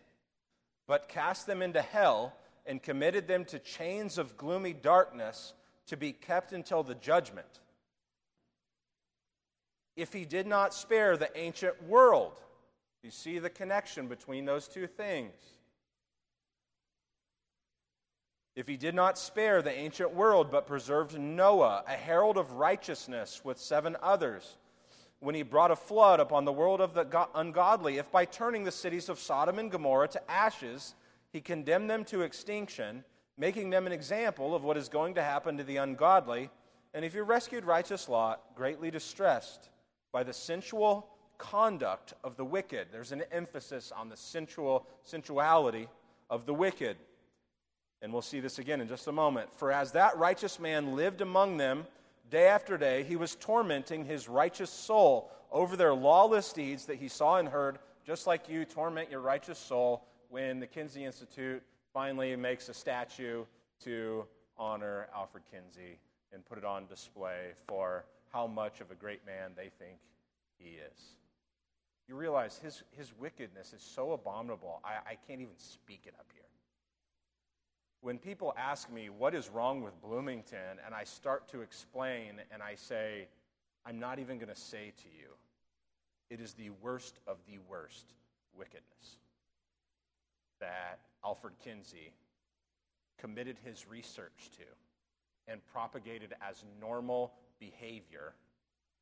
but 0.86 1.08
cast 1.08 1.46
them 1.46 1.62
into 1.62 1.80
hell, 1.80 2.34
and 2.66 2.82
committed 2.82 3.26
them 3.26 3.44
to 3.46 3.58
chains 3.58 4.18
of 4.18 4.36
gloomy 4.36 4.74
darkness 4.74 5.54
to 5.86 5.96
be 5.96 6.12
kept 6.12 6.52
until 6.52 6.82
the 6.82 6.94
judgment. 6.94 7.60
If 9.96 10.12
he 10.12 10.24
did 10.24 10.46
not 10.46 10.74
spare 10.74 11.16
the 11.16 11.30
ancient 11.38 11.82
world, 11.84 12.38
you 13.02 13.10
see 13.10 13.38
the 13.38 13.48
connection 13.48 14.08
between 14.08 14.44
those 14.44 14.68
two 14.68 14.86
things. 14.86 15.32
If 18.56 18.66
he 18.66 18.78
did 18.78 18.94
not 18.94 19.18
spare 19.18 19.60
the 19.60 19.70
ancient 19.70 20.14
world, 20.14 20.50
but 20.50 20.66
preserved 20.66 21.18
Noah, 21.18 21.84
a 21.86 21.92
herald 21.92 22.38
of 22.38 22.52
righteousness, 22.52 23.42
with 23.44 23.58
seven 23.58 23.98
others, 24.02 24.56
when 25.20 25.34
he 25.34 25.42
brought 25.42 25.70
a 25.70 25.76
flood 25.76 26.20
upon 26.20 26.46
the 26.46 26.52
world 26.52 26.80
of 26.80 26.94
the 26.94 27.28
ungodly, 27.34 27.98
if 27.98 28.10
by 28.10 28.24
turning 28.24 28.64
the 28.64 28.72
cities 28.72 29.10
of 29.10 29.18
Sodom 29.18 29.58
and 29.58 29.70
Gomorrah 29.70 30.08
to 30.08 30.30
ashes, 30.30 30.94
he 31.32 31.40
condemned 31.42 31.90
them 31.90 32.02
to 32.06 32.22
extinction, 32.22 33.04
making 33.36 33.68
them 33.68 33.86
an 33.86 33.92
example 33.92 34.54
of 34.54 34.64
what 34.64 34.78
is 34.78 34.88
going 34.88 35.14
to 35.14 35.22
happen 35.22 35.58
to 35.58 35.64
the 35.64 35.76
ungodly. 35.76 36.48
And 36.94 37.04
if 37.04 37.14
you 37.14 37.24
rescued 37.24 37.66
righteous 37.66 38.08
Lot, 38.08 38.40
greatly 38.54 38.90
distressed 38.90 39.68
by 40.12 40.22
the 40.22 40.32
sensual 40.32 41.08
conduct 41.36 42.14
of 42.24 42.38
the 42.38 42.44
wicked, 42.44 42.88
there's 42.90 43.12
an 43.12 43.24
emphasis 43.32 43.92
on 43.94 44.08
the 44.08 44.16
sensual 44.16 44.86
sensuality 45.02 45.88
of 46.30 46.46
the 46.46 46.54
wicked. 46.54 46.96
And 48.02 48.12
we'll 48.12 48.22
see 48.22 48.40
this 48.40 48.58
again 48.58 48.80
in 48.80 48.88
just 48.88 49.06
a 49.06 49.12
moment. 49.12 49.52
For 49.54 49.72
as 49.72 49.92
that 49.92 50.16
righteous 50.18 50.60
man 50.60 50.94
lived 50.94 51.20
among 51.20 51.56
them 51.56 51.86
day 52.30 52.48
after 52.48 52.76
day, 52.76 53.02
he 53.02 53.16
was 53.16 53.34
tormenting 53.36 54.04
his 54.04 54.28
righteous 54.28 54.70
soul 54.70 55.30
over 55.50 55.76
their 55.76 55.94
lawless 55.94 56.52
deeds 56.52 56.86
that 56.86 56.96
he 56.96 57.08
saw 57.08 57.38
and 57.38 57.48
heard, 57.48 57.78
just 58.04 58.26
like 58.26 58.48
you 58.48 58.64
torment 58.64 59.10
your 59.10 59.20
righteous 59.20 59.58
soul 59.58 60.04
when 60.28 60.60
the 60.60 60.66
Kinsey 60.66 61.04
Institute 61.04 61.62
finally 61.92 62.36
makes 62.36 62.68
a 62.68 62.74
statue 62.74 63.44
to 63.82 64.24
honor 64.58 65.08
Alfred 65.14 65.44
Kinsey 65.50 65.98
and 66.32 66.44
put 66.44 66.58
it 66.58 66.64
on 66.64 66.86
display 66.86 67.52
for 67.66 68.04
how 68.32 68.46
much 68.46 68.80
of 68.80 68.90
a 68.90 68.94
great 68.94 69.24
man 69.24 69.52
they 69.56 69.70
think 69.78 69.98
he 70.58 70.78
is. 70.92 71.16
You 72.08 72.16
realize 72.16 72.60
his, 72.62 72.82
his 72.92 73.12
wickedness 73.18 73.72
is 73.72 73.82
so 73.82 74.12
abominable, 74.12 74.80
I, 74.84 75.12
I 75.12 75.14
can't 75.26 75.40
even 75.40 75.56
speak 75.56 76.02
it 76.06 76.14
up 76.18 76.26
here. 76.34 76.45
When 78.00 78.18
people 78.18 78.54
ask 78.56 78.90
me 78.90 79.08
what 79.08 79.34
is 79.34 79.48
wrong 79.48 79.82
with 79.82 80.00
Bloomington, 80.00 80.78
and 80.84 80.94
I 80.94 81.04
start 81.04 81.48
to 81.48 81.62
explain, 81.62 82.40
and 82.52 82.62
I 82.62 82.74
say, 82.74 83.28
I'm 83.84 83.98
not 83.98 84.18
even 84.18 84.38
going 84.38 84.52
to 84.52 84.60
say 84.60 84.92
to 84.96 85.08
you, 85.08 85.28
it 86.30 86.40
is 86.40 86.54
the 86.54 86.70
worst 86.82 87.18
of 87.26 87.38
the 87.48 87.58
worst 87.68 88.14
wickedness 88.56 89.18
that 90.60 91.00
Alfred 91.24 91.54
Kinsey 91.62 92.12
committed 93.18 93.56
his 93.64 93.86
research 93.88 94.50
to 94.56 94.64
and 95.52 95.64
propagated 95.66 96.34
as 96.46 96.64
normal 96.80 97.32
behavior 97.60 98.34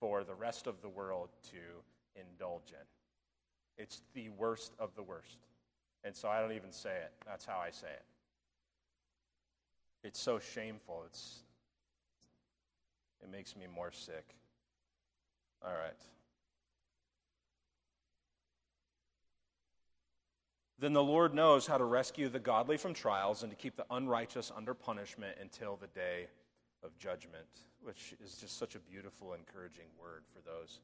for 0.01 0.25
the 0.25 0.35
rest 0.35 0.67
of 0.67 0.81
the 0.83 0.89
world 0.89 1.31
to 1.51 2.21
indulge 2.21 2.71
in. 2.71 3.83
It's 3.83 4.03
the 4.15 4.29
worst 4.31 4.73
of 4.79 4.95
the 4.95 5.03
worst. 5.03 5.39
And 6.05 6.15
so 6.15 6.29
I 6.29 6.41
don't 6.41 6.53
even 6.53 6.73
say 6.73 6.91
it. 6.91 7.13
That's 7.27 7.45
how 7.45 7.59
I 7.59 7.71
say 7.71 7.89
it. 7.89 8.05
It's 10.05 10.21
so 10.21 10.39
shameful. 10.39 11.03
It's, 11.07 11.43
it 13.23 13.31
makes 13.31 13.57
me 13.57 13.65
more 13.75 13.91
sick. 13.91 14.37
All 15.65 15.73
right. 15.73 15.97
Then 20.79 20.93
the 20.93 21.03
Lord 21.03 21.33
knows 21.33 21.67
how 21.67 21.79
to 21.79 21.85
rescue 21.85 22.29
the 22.29 22.39
godly 22.39 22.77
from 22.77 22.93
trials 22.93 23.43
and 23.43 23.51
to 23.51 23.57
keep 23.57 23.77
the 23.77 23.87
unrighteous 23.91 24.53
under 24.55 24.75
punishment 24.75 25.39
until 25.41 25.77
the 25.77 25.87
day 25.87 26.27
of 26.83 26.99
judgment, 26.99 27.47
which 27.83 28.15
is 28.23 28.37
just 28.37 28.59
such 28.59 28.75
a 28.75 28.81
beautiful, 28.81 29.33
encouraging 29.33 29.87
word 29.99 30.25
for 30.35 30.43
those 30.43 30.81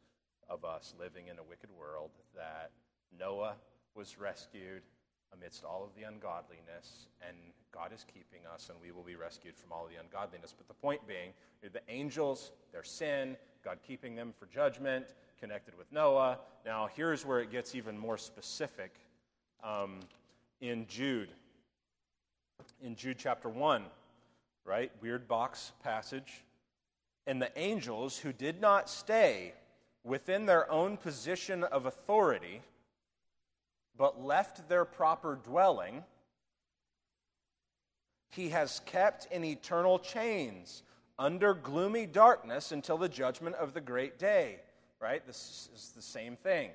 of 0.48 0.64
us 0.64 0.94
living 0.98 1.28
in 1.28 1.38
a 1.38 1.42
wicked 1.42 1.68
world 1.78 2.10
that 2.34 2.70
Noah 3.18 3.56
was 3.94 4.18
rescued 4.18 4.82
amidst 5.34 5.64
all 5.64 5.84
of 5.84 5.90
the 5.94 6.06
ungodliness, 6.06 7.06
and 7.26 7.36
God 7.72 7.92
is 7.92 8.04
keeping 8.12 8.40
us, 8.52 8.68
and 8.68 8.78
we 8.82 8.90
will 8.90 9.02
be 9.02 9.16
rescued 9.16 9.56
from 9.56 9.72
all 9.72 9.86
the 9.86 10.00
ungodliness. 10.00 10.54
But 10.56 10.68
the 10.68 10.74
point 10.74 11.06
being, 11.06 11.32
the 11.62 11.80
angels, 11.88 12.52
their 12.72 12.84
sin, 12.84 13.36
God 13.64 13.78
keeping 13.86 14.14
them 14.14 14.32
for 14.38 14.46
judgment, 14.46 15.06
connected 15.40 15.76
with 15.76 15.90
Noah. 15.92 16.38
Now, 16.64 16.88
here's 16.94 17.24
where 17.24 17.40
it 17.40 17.50
gets 17.50 17.74
even 17.74 17.96
more 17.96 18.18
specific 18.18 18.94
um, 19.62 20.00
in 20.60 20.86
Jude. 20.86 21.30
In 22.82 22.94
Jude 22.94 23.16
chapter 23.18 23.48
1, 23.48 23.84
right? 24.64 24.90
Weird 25.00 25.26
box 25.28 25.72
passage. 25.82 26.44
And 27.26 27.40
the 27.40 27.56
angels 27.58 28.18
who 28.18 28.32
did 28.32 28.60
not 28.60 28.88
stay 28.88 29.54
within 30.04 30.46
their 30.46 30.70
own 30.70 30.96
position 30.96 31.64
of 31.64 31.86
authority, 31.86 32.62
but 34.00 34.24
left 34.24 34.66
their 34.66 34.86
proper 34.86 35.38
dwelling, 35.44 36.02
he 38.30 38.48
has 38.48 38.80
kept 38.86 39.28
in 39.30 39.44
eternal 39.44 39.98
chains 39.98 40.82
under 41.18 41.52
gloomy 41.52 42.06
darkness 42.06 42.72
until 42.72 42.96
the 42.96 43.10
judgment 43.10 43.54
of 43.56 43.74
the 43.74 43.80
great 43.80 44.18
day. 44.18 44.56
Right? 45.00 45.24
This 45.26 45.68
is 45.74 45.92
the 45.94 46.00
same 46.00 46.36
thing. 46.36 46.70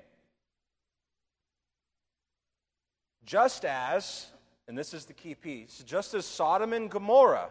Just 3.24 3.64
as, 3.64 4.26
and 4.68 4.78
this 4.78 4.94
is 4.94 5.04
the 5.04 5.12
key 5.12 5.34
piece, 5.34 5.82
just 5.84 6.14
as 6.14 6.24
Sodom 6.24 6.72
and 6.72 6.88
Gomorrah 6.88 7.48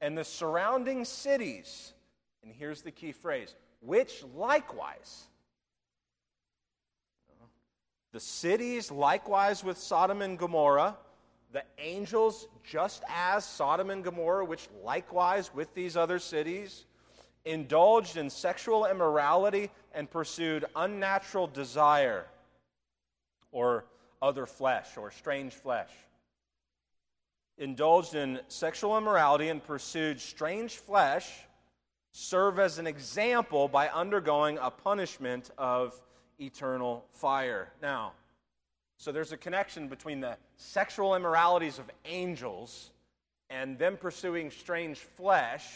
and 0.00 0.18
the 0.18 0.24
surrounding 0.24 1.04
cities, 1.04 1.92
and 2.42 2.52
here's 2.52 2.82
the 2.82 2.90
key 2.90 3.12
phrase, 3.12 3.54
which 3.82 4.24
likewise, 4.34 5.28
the 8.12 8.20
cities 8.20 8.90
likewise 8.90 9.64
with 9.64 9.78
Sodom 9.78 10.22
and 10.22 10.38
Gomorrah, 10.38 10.96
the 11.52 11.64
angels 11.78 12.46
just 12.62 13.02
as 13.08 13.44
Sodom 13.44 13.90
and 13.90 14.04
Gomorrah, 14.04 14.44
which 14.44 14.68
likewise 14.82 15.52
with 15.54 15.74
these 15.74 15.96
other 15.96 16.18
cities, 16.18 16.84
indulged 17.44 18.16
in 18.16 18.30
sexual 18.30 18.86
immorality 18.86 19.70
and 19.94 20.10
pursued 20.10 20.64
unnatural 20.76 21.46
desire 21.46 22.26
or 23.50 23.84
other 24.20 24.46
flesh 24.46 24.96
or 24.96 25.10
strange 25.10 25.54
flesh. 25.54 25.90
Indulged 27.58 28.14
in 28.14 28.40
sexual 28.48 28.96
immorality 28.96 29.48
and 29.48 29.62
pursued 29.62 30.20
strange 30.20 30.76
flesh 30.76 31.30
serve 32.12 32.58
as 32.58 32.78
an 32.78 32.86
example 32.86 33.68
by 33.68 33.88
undergoing 33.88 34.58
a 34.60 34.70
punishment 34.70 35.50
of 35.58 35.98
eternal 36.42 37.04
fire. 37.12 37.72
Now, 37.80 38.12
so 38.98 39.12
there's 39.12 39.32
a 39.32 39.36
connection 39.36 39.88
between 39.88 40.20
the 40.20 40.36
sexual 40.56 41.14
immoralities 41.14 41.78
of 41.78 41.90
angels 42.04 42.90
and 43.50 43.78
them 43.78 43.96
pursuing 43.96 44.50
strange 44.50 44.98
flesh 44.98 45.66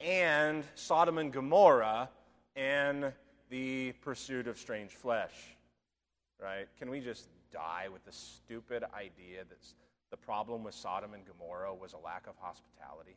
and 0.00 0.64
Sodom 0.74 1.18
and 1.18 1.32
Gomorrah 1.32 2.08
and 2.56 3.12
the 3.50 3.92
pursuit 4.02 4.46
of 4.46 4.58
strange 4.58 4.90
flesh 4.90 5.32
right? 6.42 6.66
Can 6.78 6.90
we 6.90 7.00
just 7.00 7.28
die 7.52 7.88
with 7.92 8.04
the 8.04 8.12
stupid 8.12 8.84
idea 8.94 9.44
that 9.48 9.58
the 10.10 10.16
problem 10.16 10.64
with 10.64 10.74
Sodom 10.74 11.14
and 11.14 11.22
Gomorrah 11.26 11.74
was 11.74 11.92
a 11.92 11.98
lack 11.98 12.26
of 12.26 12.34
hospitality? 12.40 13.16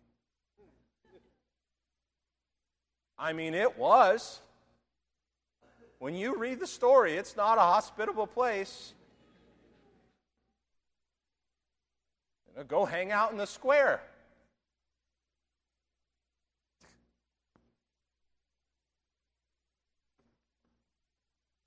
I 3.17 3.34
mean, 3.34 3.54
it 3.54 3.78
was. 3.78 4.41
When 6.04 6.16
you 6.16 6.36
read 6.36 6.60
the 6.60 6.68
story, 6.68 7.13
it's 7.13 7.38
not 7.38 7.58
a 7.58 7.62
hospitable 7.62 8.28
place. 8.28 8.94
You 12.46 12.58
know, 12.58 12.66
go 12.66 12.84
hang 12.84 13.13
out 13.13 13.32
in 13.32 13.38
the 13.38 13.48
square. 13.48 14.02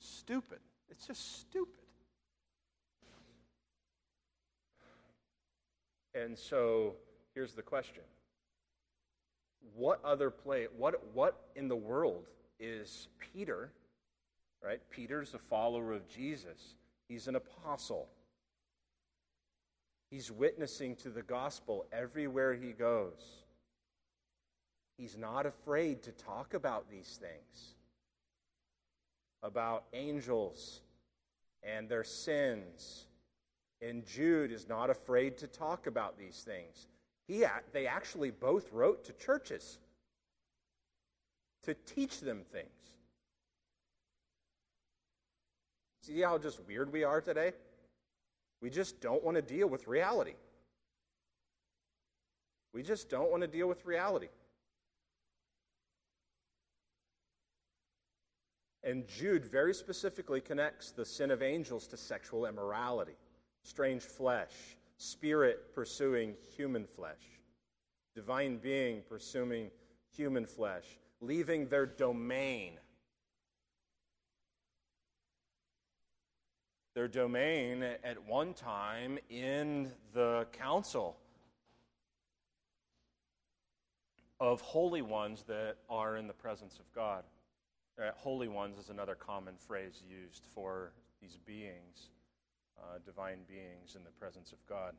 Stupid. 0.01 0.59
It's 0.91 1.07
just 1.07 1.41
stupid. 1.41 1.73
And 6.15 6.37
so 6.37 6.97
here's 7.35 7.55
the 7.55 7.63
question 7.63 8.03
What 9.75 10.05
other 10.05 10.29
place, 10.29 10.69
what, 10.77 11.03
what 11.15 11.41
in 11.55 11.69
the 11.69 11.77
world 11.77 12.27
is 12.61 13.09
Peter, 13.33 13.71
right? 14.67 14.81
Peter's 14.91 15.33
a 15.35 15.39
follower 15.39 15.93
of 15.93 16.09
Jesus, 16.09 16.75
he's 17.09 17.29
an 17.29 17.37
apostle. 17.37 18.09
He's 20.11 20.31
witnessing 20.31 20.95
to 20.97 21.11
the 21.11 21.23
gospel 21.23 21.85
everywhere 21.93 22.55
he 22.55 22.71
goes. 22.71 23.43
He's 24.99 25.17
not 25.19 25.47
afraid 25.47 26.05
to 26.05 26.13
talk 26.13 26.55
about 26.55 26.89
these 26.89 27.19
things 27.21 27.75
about 29.43 29.85
angels 29.93 30.81
and 31.63 31.89
their 31.89 32.05
sins. 32.05 33.07
And 33.81 34.05
Jude 34.07 34.53
is 34.53 34.69
not 34.69 34.91
afraid 34.91 35.39
to 35.39 35.47
talk 35.47 35.87
about 35.87 36.19
these 36.19 36.43
things. 36.45 36.89
He, 37.29 37.45
they 37.73 37.87
actually 37.87 38.31
both 38.31 38.73
wrote 38.73 39.05
to 39.05 39.13
churches 39.13 39.79
to 41.65 41.75
teach 41.75 42.21
them 42.21 42.43
things. 42.53 42.96
See 46.07 46.21
how 46.21 46.39
just 46.39 46.61
weird 46.69 46.93
we 46.93 47.03
are 47.03 47.21
today? 47.21 47.53
We 48.63 48.71
just 48.71 49.01
don't 49.01 49.25
want 49.25 49.35
to 49.35 49.43
deal 49.43 49.67
with 49.67 49.89
reality. 49.89 50.35
We 52.73 52.85
just 52.85 53.11
don't 53.11 53.29
want 53.29 53.43
to 53.43 53.49
deal 53.49 53.67
with 53.67 53.85
reality. 53.85 54.29
And 58.85 59.09
Jude 59.09 59.47
very 59.47 59.75
specifically 59.75 60.41
connects 60.41 60.93
the 60.93 61.05
sin 61.05 61.33
of 61.33 61.43
angels 61.43 61.89
to 61.89 61.97
sexual 61.97 62.47
immorality, 62.47 63.17
strange 63.65 64.03
flesh, 64.03 64.53
spirit 64.99 65.75
pursuing 65.75 66.37
human 66.57 66.87
flesh, 66.87 67.41
divine 68.15 68.59
being 68.59 69.03
pursuing 69.09 69.73
human 70.17 70.47
flesh, 70.47 70.85
leaving 71.21 71.67
their 71.67 71.85
domain. 71.85 72.75
Their 76.97 77.09
domain 77.09 77.83
at 77.83 78.25
one 78.27 78.55
time 78.55 79.19
in 79.29 79.93
the 80.15 80.47
council 80.55 81.19
of 84.41 84.63
holy 84.63 85.03
ones 85.03 85.45
that 85.47 85.77
are 85.91 86.17
in 86.17 86.27
the 86.27 86.33
presence 86.33 86.79
of 86.79 86.91
God. 86.95 87.25
Uh, 88.01 88.13
holy 88.17 88.49
ones 88.49 88.79
is 88.79 88.89
another 88.89 89.15
common 89.15 89.57
phrase 89.59 90.03
used 90.09 90.45
for 90.55 90.93
these 91.21 91.37
beings, 91.37 92.09
uh, 92.79 92.97
divine 93.05 93.41
beings 93.47 93.95
in 93.95 94.03
the 94.03 94.11
presence 94.19 94.53
of 94.53 94.67
God. 94.67 94.95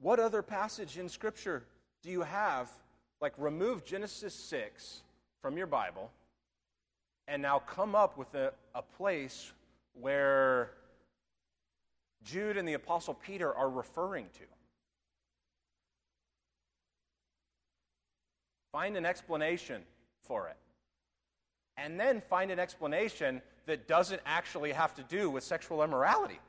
What 0.00 0.18
other 0.18 0.40
passage 0.40 0.96
in 0.96 1.10
Scripture 1.10 1.64
do 2.02 2.08
you 2.08 2.22
have? 2.22 2.70
Like, 3.20 3.34
remove 3.36 3.84
Genesis 3.84 4.32
6 4.32 5.02
from 5.42 5.58
your 5.58 5.66
Bible 5.66 6.10
and 7.30 7.40
now 7.40 7.60
come 7.60 7.94
up 7.94 8.18
with 8.18 8.34
a, 8.34 8.52
a 8.74 8.82
place 8.82 9.52
where 9.94 10.72
Jude 12.24 12.56
and 12.56 12.66
the 12.66 12.74
Apostle 12.74 13.14
Peter 13.14 13.54
are 13.54 13.70
referring 13.70 14.26
to. 14.34 14.44
Find 18.72 18.96
an 18.96 19.06
explanation 19.06 19.82
for 20.22 20.48
it. 20.48 20.56
And 21.76 21.98
then 21.98 22.20
find 22.28 22.50
an 22.50 22.58
explanation 22.58 23.40
that 23.66 23.86
doesn't 23.86 24.20
actually 24.26 24.72
have 24.72 24.92
to 24.96 25.02
do 25.04 25.30
with 25.30 25.44
sexual 25.44 25.84
immorality. 25.84 26.40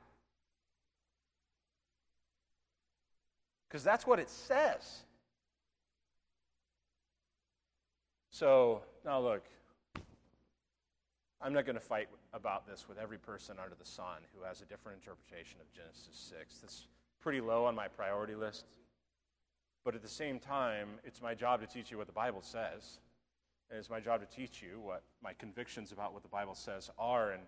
Because 3.67 3.83
that's 3.83 4.07
what 4.07 4.17
it 4.17 4.31
says. 4.31 5.01
So, 8.31 8.81
now 9.05 9.19
look, 9.19 9.43
I'm 11.43 11.53
not 11.53 11.65
going 11.65 11.75
to 11.75 11.81
fight 11.81 12.07
about 12.33 12.67
this 12.67 12.85
with 12.87 12.99
every 12.99 13.17
person 13.17 13.57
under 13.61 13.75
the 13.75 13.85
sun 13.85 14.21
who 14.35 14.45
has 14.45 14.61
a 14.61 14.65
different 14.65 14.99
interpretation 15.01 15.59
of 15.59 15.71
Genesis 15.73 16.31
6. 16.37 16.59
That's 16.59 16.87
pretty 17.19 17.41
low 17.41 17.65
on 17.65 17.73
my 17.73 17.87
priority 17.87 18.35
list. 18.35 18.65
But 19.83 19.95
at 19.95 20.03
the 20.03 20.07
same 20.07 20.39
time, 20.39 20.87
it's 21.03 21.19
my 21.19 21.33
job 21.33 21.61
to 21.61 21.67
teach 21.67 21.89
you 21.89 21.97
what 21.97 22.05
the 22.05 22.13
Bible 22.13 22.43
says. 22.43 22.99
And 23.71 23.79
it's 23.79 23.89
my 23.89 23.99
job 23.99 24.21
to 24.21 24.27
teach 24.35 24.61
you 24.61 24.79
what 24.83 25.01
my 25.23 25.33
convictions 25.33 25.91
about 25.91 26.13
what 26.13 26.21
the 26.21 26.29
Bible 26.29 26.53
says 26.53 26.91
are. 26.99 27.31
And, 27.31 27.41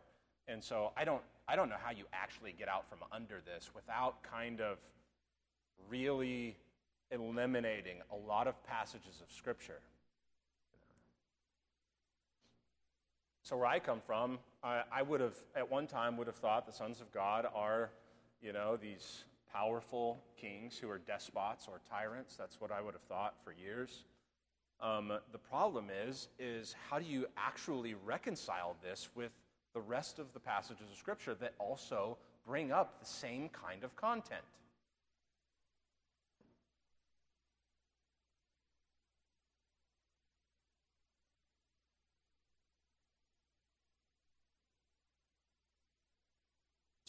and 0.47 0.63
so 0.63 0.91
I 0.97 1.05
don't, 1.05 1.21
I 1.47 1.55
don't 1.55 1.69
know 1.69 1.75
how 1.79 1.91
you 1.91 2.05
actually 2.13 2.55
get 2.57 2.67
out 2.67 2.89
from 2.89 2.99
under 3.11 3.41
this 3.45 3.69
without 3.75 4.23
kind 4.23 4.59
of 4.59 4.79
really 5.87 6.57
eliminating 7.11 7.97
a 8.11 8.15
lot 8.15 8.47
of 8.47 8.55
passages 8.65 9.21
of 9.21 9.31
Scripture. 9.31 9.81
So 13.43 13.57
where 13.57 13.65
I 13.65 13.79
come 13.79 13.99
from, 13.99 14.39
I, 14.63 14.83
I 14.89 15.01
would 15.01 15.19
have 15.19 15.35
at 15.53 15.69
one 15.69 15.85
time 15.85 16.15
would 16.15 16.27
have 16.27 16.37
thought 16.37 16.65
the 16.65 16.71
sons 16.71 17.01
of 17.01 17.11
God 17.11 17.45
are, 17.53 17.89
you 18.41 18.53
know, 18.53 18.77
these 18.77 19.25
powerful 19.51 20.17
kings 20.37 20.77
who 20.77 20.89
are 20.89 20.97
despots 20.97 21.67
or 21.67 21.81
tyrants. 21.89 22.37
That's 22.37 22.61
what 22.61 22.71
I 22.71 22.81
would 22.81 22.93
have 22.93 23.03
thought 23.03 23.35
for 23.43 23.51
years. 23.51 24.05
Um, 24.79 25.11
the 25.33 25.37
problem 25.37 25.87
is, 26.07 26.29
is 26.39 26.73
how 26.89 26.99
do 26.99 27.05
you 27.05 27.25
actually 27.35 27.95
reconcile 28.05 28.77
this 28.81 29.09
with 29.13 29.31
the 29.73 29.81
rest 29.81 30.19
of 30.19 30.33
the 30.33 30.39
passages 30.39 30.89
of 30.89 30.97
Scripture 30.97 31.35
that 31.35 31.53
also 31.59 32.17
bring 32.47 32.71
up 32.71 33.01
the 33.01 33.05
same 33.05 33.49
kind 33.49 33.83
of 33.83 33.93
content? 33.97 34.41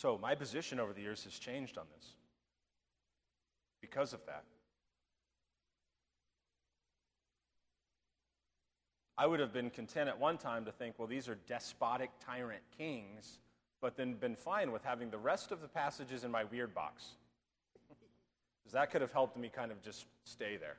So, 0.05 0.19
my 0.21 0.35
position 0.35 0.79
over 0.81 0.93
the 0.93 1.01
years 1.01 1.25
has 1.25 1.33
changed 1.38 1.79
on 1.79 1.87
this 1.97 2.09
because 3.81 4.12
of 4.12 4.21
that. 4.27 4.45
I 9.17 9.27
would 9.27 9.40
have 9.40 9.55
been 9.55 9.71
content 9.71 10.11
at 10.11 10.21
one 10.21 10.37
time 10.37 10.67
to 10.67 10.73
think, 10.73 10.97
well, 10.99 11.09
these 11.09 11.27
are 11.27 11.38
despotic 11.49 12.11
tyrant 12.21 12.61
kings, 12.77 13.38
but 13.81 13.97
then 13.97 14.12
been 14.12 14.37
fine 14.37 14.73
with 14.73 14.85
having 14.85 15.09
the 15.09 15.17
rest 15.17 15.53
of 15.53 15.62
the 15.62 15.69
passages 15.69 16.23
in 16.23 16.31
my 16.31 16.45
weird 16.45 16.75
box. 16.75 17.12
Because 18.62 18.75
that 18.75 18.90
could 18.90 19.01
have 19.01 19.12
helped 19.12 19.38
me 19.38 19.49
kind 19.49 19.73
of 19.73 19.81
just 19.81 20.05
stay 20.25 20.59
there. 20.59 20.77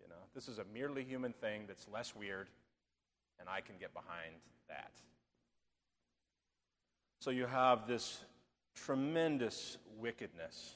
You 0.00 0.08
know, 0.08 0.22
this 0.32 0.46
is 0.46 0.60
a 0.60 0.64
merely 0.72 1.02
human 1.02 1.32
thing 1.32 1.64
that's 1.66 1.88
less 1.92 2.14
weird, 2.14 2.46
and 3.40 3.48
I 3.48 3.62
can 3.62 3.74
get 3.80 3.92
behind 3.94 4.36
that. 4.68 4.92
So 7.20 7.30
you 7.30 7.46
have 7.46 7.88
this 7.88 8.20
tremendous 8.76 9.76
wickedness, 9.98 10.74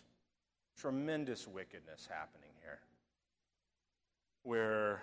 tremendous 0.76 1.46
wickedness 1.46 2.09
happening 2.11 2.50
here, 2.61 2.81
where 4.42 5.02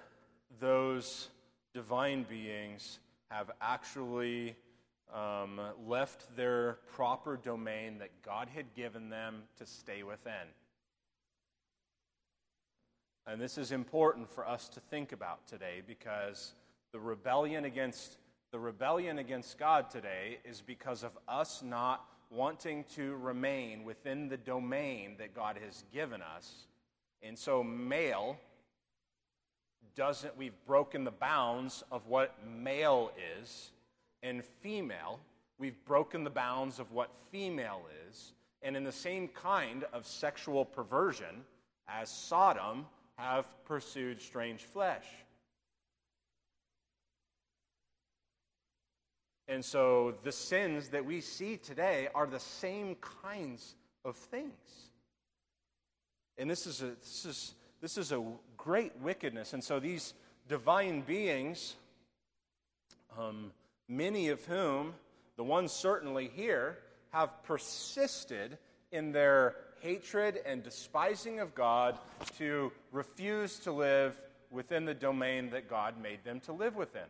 those 0.60 1.30
divine 1.74 2.24
beings 2.24 3.00
have 3.32 3.52
actually 3.62 4.56
um, 5.14 5.62
left 5.88 6.36
their 6.36 6.80
proper 6.94 7.38
domain 7.38 8.00
that 8.00 8.10
God 8.24 8.50
had 8.54 8.74
given 8.76 9.10
them 9.10 9.44
to 9.58 9.66
stay 9.66 10.04
within. 10.04 10.34
And 13.26 13.40
this 13.40 13.58
is 13.58 13.72
important 13.72 14.30
for 14.30 14.48
us 14.48 14.68
to 14.70 14.80
think 14.80 15.12
about 15.12 15.48
today 15.48 15.82
because 15.86 16.54
the 16.92 17.00
rebellion 17.00 17.66
against 17.66 18.18
the 18.52 18.60
rebellion 18.60 19.20
against 19.20 19.60
God 19.60 19.90
today 19.92 20.40
is 20.44 20.62
because 20.62 21.04
of 21.04 21.12
us 21.28 21.62
not 21.64 22.06
wanting 22.32 22.84
to 22.96 23.16
remain 23.18 23.84
within 23.84 24.28
the 24.28 24.38
domain 24.38 25.16
that 25.20 25.36
God 25.36 25.58
has 25.64 25.84
given 25.94 26.22
us. 26.22 26.66
And 27.22 27.38
so 27.38 27.64
male 27.64 28.38
doesn't, 29.96 30.36
we've 30.38 30.66
broken 30.66 31.04
the 31.04 31.12
bounds 31.12 31.84
of 31.92 32.08
what 32.08 32.36
male 32.48 33.12
is, 33.40 33.72
and 34.24 34.44
female, 34.62 35.20
we've 35.58 35.84
broken 35.86 36.24
the 36.24 36.30
bounds 36.30 36.80
of 36.80 36.92
what 36.92 37.12
female 37.32 37.84
is, 38.10 38.34
and 38.62 38.76
in 38.76 38.84
the 38.84 38.92
same 38.92 39.28
kind 39.28 39.86
of 39.94 40.06
sexual 40.06 40.66
perversion 40.66 41.44
as 41.88 42.10
Sodom 42.10 42.86
have 43.16 43.48
pursued 43.66 44.22
strange 44.22 44.64
flesh. 44.64 45.06
And 49.50 49.66
so 49.66 50.14
the 50.24 50.32
sins 50.32 50.90
that 50.90 51.04
we 51.04 51.22
see 51.22 51.58
today 51.58 52.08
are 52.14 52.28
the 52.28 52.40
same 52.40 52.96
kinds 53.24 53.76
of 54.06 54.16
things. 54.16 54.92
And 56.38 56.50
this 56.50 56.68
is 56.68 56.84
a, 56.84 56.92
this 57.02 57.26
is, 57.26 57.56
this 57.82 57.98
is 57.98 58.12
a 58.12 58.24
great 58.58 58.96
wickedness. 59.02 59.54
And 59.54 59.64
so 59.64 59.80
these 59.80 60.14
divine 60.48 61.02
beings, 61.02 61.76
um, 63.18 63.52
many 63.88 64.30
of 64.30 64.46
whom, 64.46 64.94
the 65.36 65.44
ones 65.44 65.72
certainly 65.72 66.30
here, 66.36 66.78
have 67.10 67.42
persisted 67.42 68.60
in 68.92 69.12
their 69.12 69.56
hatred 69.80 70.42
and 70.46 70.62
despising 70.62 71.40
of 71.40 71.56
God 71.56 71.98
to 72.38 72.72
refuse 72.92 73.58
to 73.60 73.72
live 73.72 74.22
within 74.52 74.86
the 74.86 74.94
domain 74.94 75.50
that 75.50 75.68
God 75.68 75.96
made 76.00 76.24
them 76.24 76.40
to 76.42 76.54
live 76.54 76.76
within. 76.76 77.02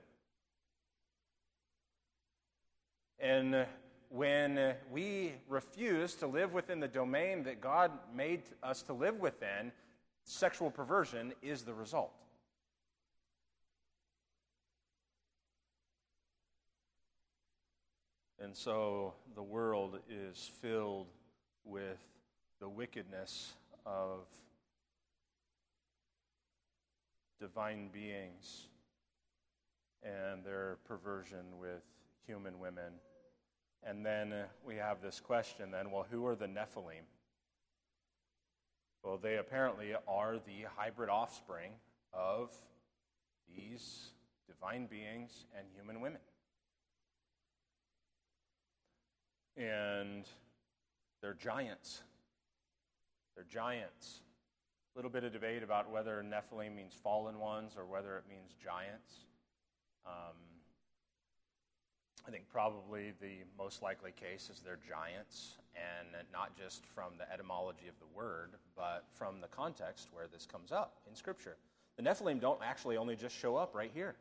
And 3.19 3.65
when 4.09 4.75
we 4.91 5.33
refuse 5.47 6.15
to 6.15 6.27
live 6.27 6.53
within 6.53 6.79
the 6.79 6.87
domain 6.87 7.43
that 7.43 7.61
God 7.61 7.91
made 8.15 8.43
us 8.63 8.81
to 8.83 8.93
live 8.93 9.19
within, 9.19 9.71
sexual 10.23 10.71
perversion 10.71 11.33
is 11.41 11.63
the 11.63 11.73
result. 11.73 12.13
And 18.41 18.55
so 18.55 19.13
the 19.35 19.43
world 19.43 19.99
is 20.09 20.49
filled 20.61 21.07
with 21.65 21.99
the 22.61 22.69
wickedness 22.69 23.53
of 23.85 24.21
divine 27.39 27.89
beings 27.89 28.67
and 30.03 30.43
their 30.43 30.77
perversion 30.87 31.59
with 31.59 31.83
human 32.25 32.59
women. 32.59 32.93
And 33.83 34.05
then 34.05 34.33
we 34.65 34.75
have 34.75 35.01
this 35.01 35.19
question 35.19 35.71
then, 35.71 35.91
well, 35.91 36.05
who 36.09 36.25
are 36.25 36.35
the 36.35 36.47
Nephilim? 36.47 37.05
Well, 39.03 39.17
they 39.17 39.37
apparently 39.37 39.93
are 40.07 40.35
the 40.35 40.65
hybrid 40.75 41.09
offspring 41.09 41.71
of 42.13 42.53
these 43.55 44.09
divine 44.47 44.87
beings 44.87 45.45
and 45.57 45.65
human 45.73 46.01
women. 46.01 46.19
And 49.55 50.25
they're 51.21 51.33
giants. 51.33 52.01
They're 53.35 53.45
giants. 53.49 54.21
A 54.93 54.97
little 54.97 55.11
bit 55.11 55.23
of 55.23 55.31
debate 55.31 55.63
about 55.63 55.89
whether 55.89 56.23
Nephilim 56.23 56.75
means 56.75 56.93
fallen 56.93 57.39
ones 57.39 57.73
or 57.77 57.85
whether 57.85 58.17
it 58.17 58.23
means 58.29 58.51
giants. 58.61 59.13
Um, 60.05 60.35
I 62.27 62.31
think 62.31 62.43
probably 62.51 63.13
the 63.21 63.37
most 63.57 63.81
likely 63.81 64.11
case 64.11 64.49
is 64.51 64.61
they're 64.63 64.79
giants, 64.87 65.55
and 65.75 66.07
not 66.31 66.55
just 66.57 66.85
from 66.85 67.13
the 67.17 67.31
etymology 67.31 67.87
of 67.87 67.95
the 67.99 68.17
word, 68.17 68.51
but 68.75 69.05
from 69.13 69.41
the 69.41 69.47
context 69.47 70.09
where 70.13 70.27
this 70.31 70.45
comes 70.45 70.71
up 70.71 70.97
in 71.09 71.15
Scripture. 71.15 71.57
The 71.97 72.03
Nephilim 72.03 72.39
don't 72.39 72.61
actually 72.63 72.97
only 72.97 73.15
just 73.15 73.35
show 73.35 73.55
up 73.55 73.75
right 73.75 73.91
here. 73.93 74.15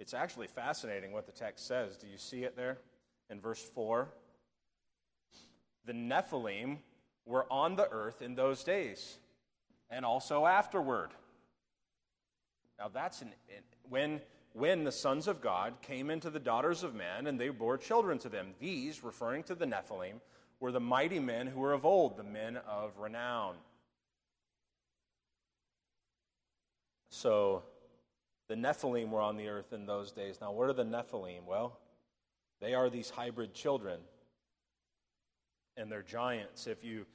It's 0.00 0.14
actually 0.14 0.46
fascinating 0.46 1.12
what 1.12 1.26
the 1.26 1.32
text 1.32 1.66
says. 1.66 1.96
Do 1.96 2.06
you 2.06 2.18
see 2.18 2.44
it 2.44 2.56
there 2.56 2.78
in 3.30 3.40
verse 3.40 3.62
4? 3.62 4.08
The 5.86 5.92
Nephilim 5.92 6.78
were 7.26 7.46
on 7.50 7.76
the 7.76 7.88
earth 7.90 8.22
in 8.22 8.34
those 8.34 8.62
days 8.62 9.18
and 9.90 10.04
also 10.04 10.46
afterward. 10.46 11.10
Now, 12.78 12.88
that's 12.88 13.22
an, 13.22 13.32
when 13.88 14.20
when 14.58 14.84
the 14.84 14.92
sons 14.92 15.28
of 15.28 15.40
God 15.40 15.74
came 15.82 16.10
into 16.10 16.30
the 16.30 16.40
daughters 16.40 16.82
of 16.82 16.94
men, 16.94 17.26
and 17.26 17.40
they 17.40 17.48
bore 17.48 17.78
children 17.78 18.18
to 18.18 18.28
them. 18.28 18.48
These, 18.58 19.04
referring 19.04 19.44
to 19.44 19.54
the 19.54 19.66
Nephilim, 19.66 20.20
were 20.60 20.72
the 20.72 20.80
mighty 20.80 21.20
men 21.20 21.46
who 21.46 21.60
were 21.60 21.72
of 21.72 21.86
old, 21.86 22.16
the 22.16 22.24
men 22.24 22.58
of 22.68 22.98
renown. 22.98 23.54
So, 27.10 27.62
the 28.48 28.56
Nephilim 28.56 29.10
were 29.10 29.20
on 29.20 29.36
the 29.36 29.48
earth 29.48 29.72
in 29.72 29.86
those 29.86 30.10
days. 30.10 30.38
Now, 30.40 30.52
what 30.52 30.68
are 30.68 30.72
the 30.72 30.84
Nephilim? 30.84 31.44
Well, 31.46 31.78
they 32.60 32.74
are 32.74 32.90
these 32.90 33.10
hybrid 33.10 33.54
children, 33.54 34.00
and 35.76 35.90
they're 35.90 36.02
giants. 36.02 36.66
If 36.66 36.82
you, 36.82 37.06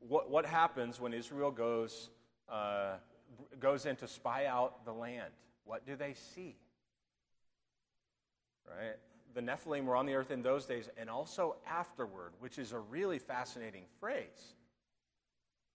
what, 0.00 0.30
what 0.30 0.44
happens 0.44 1.00
when 1.00 1.14
Israel 1.14 1.50
goes, 1.50 2.10
uh, 2.48 2.96
goes 3.58 3.86
in 3.86 3.96
to 3.96 4.08
spy 4.08 4.46
out 4.46 4.84
the 4.84 4.92
land? 4.92 5.32
What 5.64 5.86
do 5.86 5.96
they 5.96 6.14
see? 6.14 6.56
Right? 8.68 8.96
The 9.34 9.40
Nephilim 9.40 9.84
were 9.84 9.96
on 9.96 10.06
the 10.06 10.14
earth 10.14 10.30
in 10.30 10.42
those 10.42 10.66
days 10.66 10.88
and 10.98 11.08
also 11.08 11.56
afterward, 11.66 12.32
which 12.40 12.58
is 12.58 12.72
a 12.72 12.78
really 12.78 13.18
fascinating 13.18 13.84
phrase. 14.00 14.54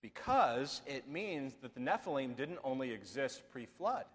because 0.02 0.82
it 0.86 1.08
means 1.10 1.56
that 1.62 1.74
the 1.74 1.80
Nephilim 1.80 2.36
didn't 2.36 2.60
only 2.64 2.92
exist 2.92 3.42
pre 3.52 3.66
flood. 3.66 4.06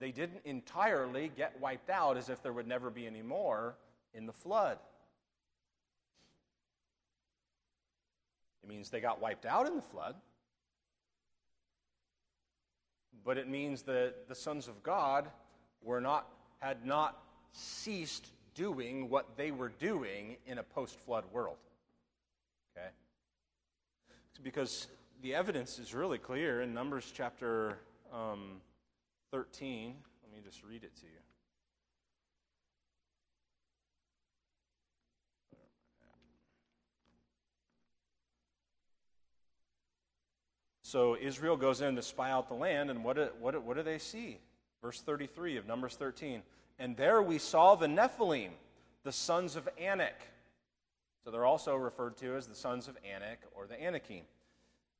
They 0.00 0.10
didn't 0.12 0.42
entirely 0.44 1.30
get 1.36 1.58
wiped 1.60 1.90
out 1.90 2.16
as 2.16 2.28
if 2.28 2.42
there 2.42 2.52
would 2.52 2.68
never 2.68 2.90
be 2.90 3.06
any 3.06 3.22
more 3.22 3.76
in 4.14 4.26
the 4.26 4.32
flood. 4.32 4.78
It 8.62 8.68
means 8.68 8.90
they 8.90 9.00
got 9.00 9.20
wiped 9.20 9.46
out 9.46 9.66
in 9.66 9.76
the 9.76 9.82
flood, 9.82 10.14
but 13.24 13.38
it 13.38 13.48
means 13.48 13.82
that 13.82 14.28
the 14.28 14.34
sons 14.34 14.68
of 14.68 14.82
God 14.82 15.28
were 15.82 16.00
not, 16.00 16.28
had 16.60 16.84
not 16.84 17.22
ceased 17.52 18.28
doing 18.54 19.08
what 19.08 19.36
they 19.36 19.50
were 19.50 19.70
doing 19.78 20.36
in 20.46 20.58
a 20.58 20.62
post 20.62 20.98
flood 21.00 21.24
world. 21.32 21.56
Okay? 22.76 22.88
Because 24.42 24.88
the 25.22 25.34
evidence 25.34 25.78
is 25.78 25.94
really 25.94 26.18
clear 26.18 26.62
in 26.62 26.74
Numbers 26.74 27.12
chapter 27.14 27.78
um, 28.12 28.60
13. 29.30 29.94
Let 30.22 30.32
me 30.32 30.40
just 30.44 30.62
read 30.64 30.84
it 30.84 30.94
to 30.96 31.06
you. 31.06 31.18
So 40.88 41.18
Israel 41.20 41.58
goes 41.58 41.82
in 41.82 41.96
to 41.96 42.02
spy 42.02 42.30
out 42.30 42.48
the 42.48 42.54
land, 42.54 42.90
and 42.90 43.04
what 43.04 43.16
do, 43.16 43.28
what, 43.38 43.50
do, 43.50 43.60
what 43.60 43.76
do 43.76 43.82
they 43.82 43.98
see? 43.98 44.38
Verse 44.82 45.00
33 45.00 45.56
of 45.56 45.66
Numbers 45.66 45.96
13. 45.96 46.42
And 46.78 46.96
there 46.96 47.22
we 47.22 47.38
saw 47.38 47.74
the 47.74 47.86
Nephilim, 47.86 48.50
the 49.04 49.12
sons 49.12 49.56
of 49.56 49.68
Anak. 49.78 50.20
So 51.24 51.30
they're 51.30 51.44
also 51.44 51.74
referred 51.74 52.16
to 52.18 52.36
as 52.36 52.46
the 52.46 52.54
sons 52.54 52.88
of 52.88 52.96
Anak 53.04 53.40
or 53.54 53.66
the 53.66 53.80
Anakim. 53.82 54.22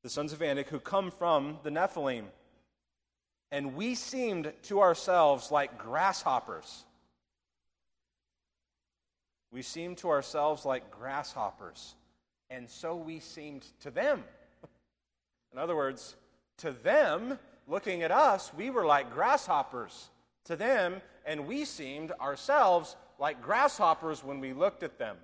The 0.02 0.10
sons 0.10 0.32
of 0.32 0.42
Anak 0.42 0.68
who 0.68 0.80
come 0.80 1.10
from 1.10 1.58
the 1.62 1.70
Nephilim. 1.70 2.24
And 3.50 3.74
we 3.74 3.94
seemed 3.94 4.52
to 4.64 4.80
ourselves 4.80 5.50
like 5.50 5.78
grasshoppers. 5.78 6.84
We 9.50 9.62
seemed 9.62 9.98
to 9.98 10.10
ourselves 10.10 10.64
like 10.64 10.90
grasshoppers. 10.90 11.94
And 12.50 12.68
so 12.68 12.96
we 12.96 13.20
seemed 13.20 13.64
to 13.80 13.90
them. 13.90 14.24
In 15.52 15.58
other 15.58 15.76
words, 15.76 16.16
to 16.58 16.72
them, 16.72 17.38
looking 17.68 18.02
at 18.02 18.10
us, 18.10 18.50
we 18.56 18.70
were 18.70 18.86
like 18.86 19.12
grasshoppers 19.12 20.08
to 20.44 20.56
them, 20.56 21.00
and 21.26 21.46
we 21.46 21.64
seemed 21.64 22.12
ourselves 22.12 22.96
like 23.18 23.42
grasshoppers 23.42 24.24
when 24.24 24.40
we 24.40 24.52
looked 24.52 24.82
at 24.82 24.98
them. 24.98 25.16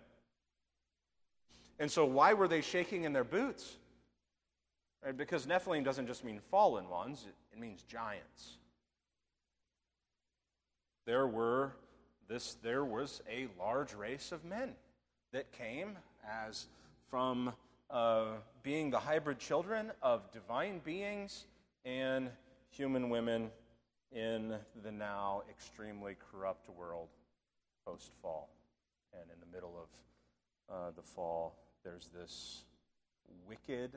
And 1.79 1.91
so, 1.91 2.05
why 2.05 2.35
were 2.35 2.47
they 2.47 2.61
shaking 2.61 3.05
in 3.05 3.13
their 3.13 3.25
boots? 3.25 3.77
Right? 5.05 5.17
Because 5.17 5.47
Nephilim 5.47 5.85
doesn't 5.85 6.07
just 6.07 6.25
mean 6.25 6.41
fallen 6.51 6.89
ones, 6.89 7.25
it, 7.27 7.59
means 7.59 7.83
giants. 7.83 8.59
There 11.07 11.27
were 11.27 11.73
this 12.29 12.57
there 12.63 12.85
was 12.85 13.23
a 13.31 13.47
large 13.59 13.95
race 13.95 14.33
of 14.33 14.45
men 14.45 14.71
that 15.33 15.51
came 15.53 15.97
as 16.47 16.67
from 17.11 17.53
uh, 17.91 18.25
being 18.63 18.91
the 18.91 18.99
hybrid 18.99 19.39
children 19.39 19.93
of 20.03 20.31
divine 20.33 20.81
beings 20.85 21.45
and 21.85 22.31
human 22.71 23.11
women 23.11 23.51
in 24.13 24.55
the 24.83 24.93
now 24.93 25.43
extremely 25.51 26.17
corrupt 26.31 26.69
world 26.69 27.09
post 27.85 28.13
fall. 28.23 28.49
And 29.13 29.31
in 29.31 29.39
the 29.41 29.55
middle 29.55 29.77
of 29.77 30.75
uh, 30.75 30.91
the 30.97 31.03
fall, 31.03 31.57
there's 31.85 32.09
this 32.15 32.65
wicked, 33.49 33.93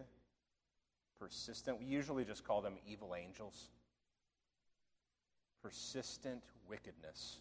persistent, 1.20 1.80
we 1.80 1.86
usually 1.86 2.26
just 2.26 2.44
call 2.44 2.62
them 2.62 2.74
evil 2.88 3.16
angels. 3.18 3.70
Persistent 5.64 6.44
wickedness 6.70 7.38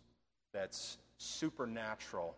that's 0.53 0.99
supernatural 1.19 2.37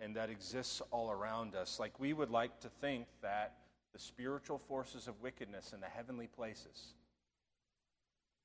and 0.00 0.16
that 0.16 0.30
exists 0.30 0.82
all 0.90 1.10
around 1.10 1.54
us. 1.54 1.78
Like 1.78 1.98
we 2.00 2.12
would 2.12 2.30
like 2.30 2.58
to 2.60 2.68
think 2.68 3.06
that 3.22 3.54
the 3.92 3.98
spiritual 3.98 4.58
forces 4.58 5.06
of 5.06 5.20
wickedness 5.22 5.72
in 5.72 5.80
the 5.80 5.86
heavenly 5.86 6.26
places, 6.26 6.94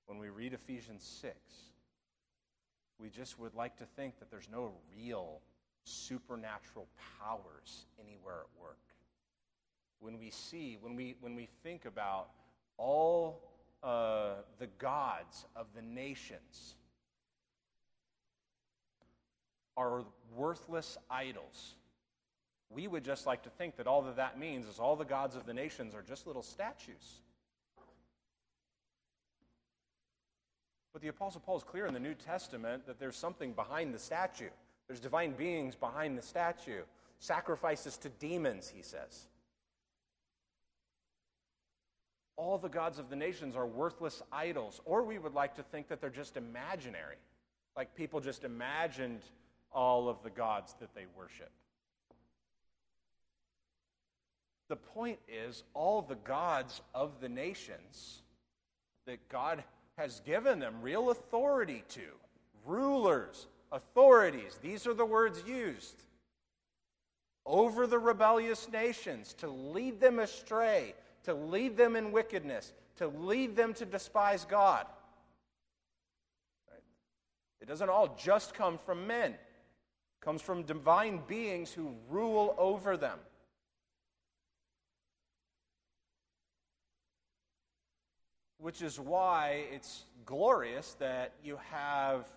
when 0.07 0.17
we 0.17 0.29
read 0.29 0.53
Ephesians 0.53 1.03
6, 1.21 1.35
we 2.99 3.09
just 3.09 3.37
would 3.39 3.53
like 3.53 3.77
to 3.77 3.85
think 3.85 4.17
that 4.19 4.31
there's 4.31 4.49
no 4.51 4.71
real 4.95 5.41
supernatural 5.83 6.87
powers 7.19 7.85
anywhere 8.03 8.41
at 8.41 8.61
work. 8.61 8.79
When 9.99 10.17
we 10.17 10.31
see, 10.31 10.77
when 10.81 10.95
we, 10.95 11.15
when 11.21 11.35
we 11.35 11.47
think 11.63 11.85
about 11.85 12.29
all 12.77 13.41
uh, 13.83 14.35
the 14.59 14.67
gods 14.79 15.45
of 15.55 15.67
the 15.75 15.81
nations 15.81 16.75
are 19.75 20.03
worthless 20.35 20.97
idols. 21.09 21.75
We 22.69 22.87
would 22.87 23.05
just 23.05 23.25
like 23.25 23.43
to 23.43 23.49
think 23.49 23.77
that 23.77 23.87
all 23.87 24.01
that 24.03 24.15
that 24.17 24.39
means 24.39 24.67
is 24.67 24.79
all 24.79 24.95
the 24.95 25.05
gods 25.05 25.35
of 25.35 25.45
the 25.45 25.53
nations 25.53 25.95
are 25.95 26.01
just 26.01 26.27
little 26.27 26.41
statues. 26.41 27.21
But 30.97 31.03
the 31.03 31.09
Apostle 31.09 31.43
Paul 31.45 31.57
is 31.57 31.63
clear 31.63 31.85
in 31.85 31.93
the 31.93 31.99
New 31.99 32.15
Testament 32.15 32.87
that 32.87 32.99
there's 32.99 33.15
something 33.15 33.53
behind 33.53 33.93
the 33.93 33.99
statue. 33.99 34.49
There's 34.87 34.99
divine 34.99 35.33
beings 35.33 35.75
behind 35.75 36.17
the 36.17 36.23
statue. 36.23 36.81
Sacrifices 37.19 37.97
to 37.97 38.09
demons, 38.09 38.67
he 38.67 38.81
says. 38.81 39.27
All 42.35 42.57
the 42.57 42.67
gods 42.67 42.97
of 42.97 43.11
the 43.11 43.15
nations 43.15 43.55
are 43.55 43.67
worthless 43.67 44.23
idols. 44.31 44.81
Or 44.85 45.03
we 45.03 45.19
would 45.19 45.35
like 45.35 45.53
to 45.57 45.61
think 45.61 45.87
that 45.89 46.01
they're 46.01 46.09
just 46.09 46.35
imaginary. 46.35 47.17
Like 47.75 47.93
people 47.93 48.19
just 48.19 48.43
imagined 48.43 49.21
all 49.71 50.09
of 50.09 50.23
the 50.23 50.31
gods 50.31 50.73
that 50.79 50.95
they 50.95 51.05
worship. 51.15 51.51
The 54.67 54.77
point 54.77 55.19
is, 55.27 55.61
all 55.75 56.01
the 56.01 56.15
gods 56.15 56.81
of 56.95 57.21
the 57.21 57.29
nations 57.29 58.23
that 59.05 59.19
God 59.29 59.63
has 59.97 60.21
given 60.21 60.59
them 60.59 60.75
real 60.81 61.09
authority 61.09 61.83
to, 61.89 62.01
rulers, 62.65 63.47
authorities, 63.71 64.59
these 64.61 64.85
are 64.85 64.93
the 64.93 65.05
words 65.05 65.43
used, 65.47 66.03
over 67.45 67.87
the 67.87 67.97
rebellious 67.97 68.69
nations 68.71 69.33
to 69.33 69.47
lead 69.47 69.99
them 69.99 70.19
astray, 70.19 70.93
to 71.23 71.33
lead 71.33 71.75
them 71.75 71.95
in 71.95 72.11
wickedness, 72.11 72.73
to 72.97 73.07
lead 73.07 73.55
them 73.55 73.73
to 73.73 73.85
despise 73.85 74.45
God. 74.45 74.85
It 77.59 77.67
doesn't 77.67 77.89
all 77.89 78.15
just 78.17 78.53
come 78.53 78.77
from 78.77 79.07
men 79.07 79.31
it 79.31 80.25
comes 80.25 80.41
from 80.41 80.63
divine 80.63 81.21
beings 81.27 81.71
who 81.71 81.93
rule 82.09 82.55
over 82.57 82.97
them. 82.97 83.19
Which 88.67 88.81
is 88.81 88.99
why 88.99 89.63
it's 89.71 90.03
glorious 90.25 90.97
that 90.99 91.31
you 91.41 91.57
have 91.71 92.27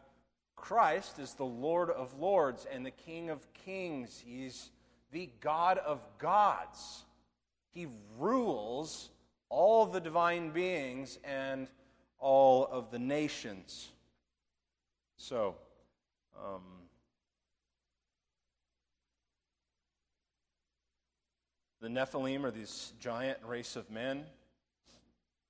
Christ 0.55 1.19
as 1.19 1.35
the 1.35 1.45
Lord 1.45 1.91
of 1.91 2.21
Lords 2.21 2.69
and 2.73 2.87
the 2.87 2.93
King 2.93 3.31
of 3.31 3.53
Kings. 3.53 4.23
He's 4.25 4.71
the 5.11 5.29
God 5.41 5.79
of 5.79 5.99
gods. 6.19 7.03
He 7.73 7.89
rules 8.17 9.11
all 9.49 9.87
the 9.87 9.99
divine 9.99 10.51
beings 10.51 11.19
and 11.25 11.67
all 12.21 12.65
of 12.71 12.93
the 12.93 12.99
nations. 13.01 13.89
So, 15.17 15.57
um, 16.41 16.63
The 21.81 21.89
Nephilim 21.89 22.45
are 22.45 22.51
this 22.51 22.93
giant 23.01 23.39
race 23.43 23.75
of 23.75 23.91
men. 23.91 24.27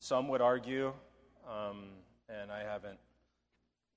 Some 0.01 0.29
would 0.29 0.41
argue, 0.41 0.93
um, 1.47 1.91
and 2.29 2.51
I 2.51 2.61
haven't, 2.61 2.99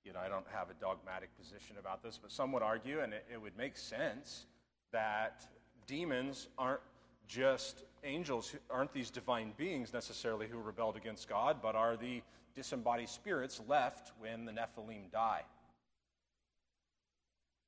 you 0.04 0.12
know, 0.12 0.20
I 0.20 0.28
don't 0.28 0.45
have 0.54 0.70
a 0.70 0.74
dogmatic 0.74 1.30
position 1.38 1.78
about 1.80 2.04
this, 2.04 2.20
but 2.22 2.30
some 2.30 2.51
would 2.51 2.62
argue, 2.62 2.99
and 2.99 3.14
it, 3.14 3.26
it 3.32 3.41
would 3.41 3.58
make 3.58 3.78
sense, 3.78 4.45
that 4.91 5.47
demons 5.88 6.49
aren't 6.58 6.82
just 7.28 7.84
angels, 8.04 8.54
aren't 8.70 8.93
these 8.93 9.10
divine 9.10 9.54
beings 9.56 9.93
necessarily 9.93 10.45
who 10.45 10.58
rebelled 10.60 10.97
against 10.97 11.30
God, 11.30 11.58
but 11.62 11.74
are 11.74 11.95
the 11.95 12.22
disembodied 12.54 13.08
spirits 13.08 13.62
left 13.70 14.12
when 14.20 14.43
the 14.43 14.51
Nephilim 14.51 15.10
die. 15.10 15.43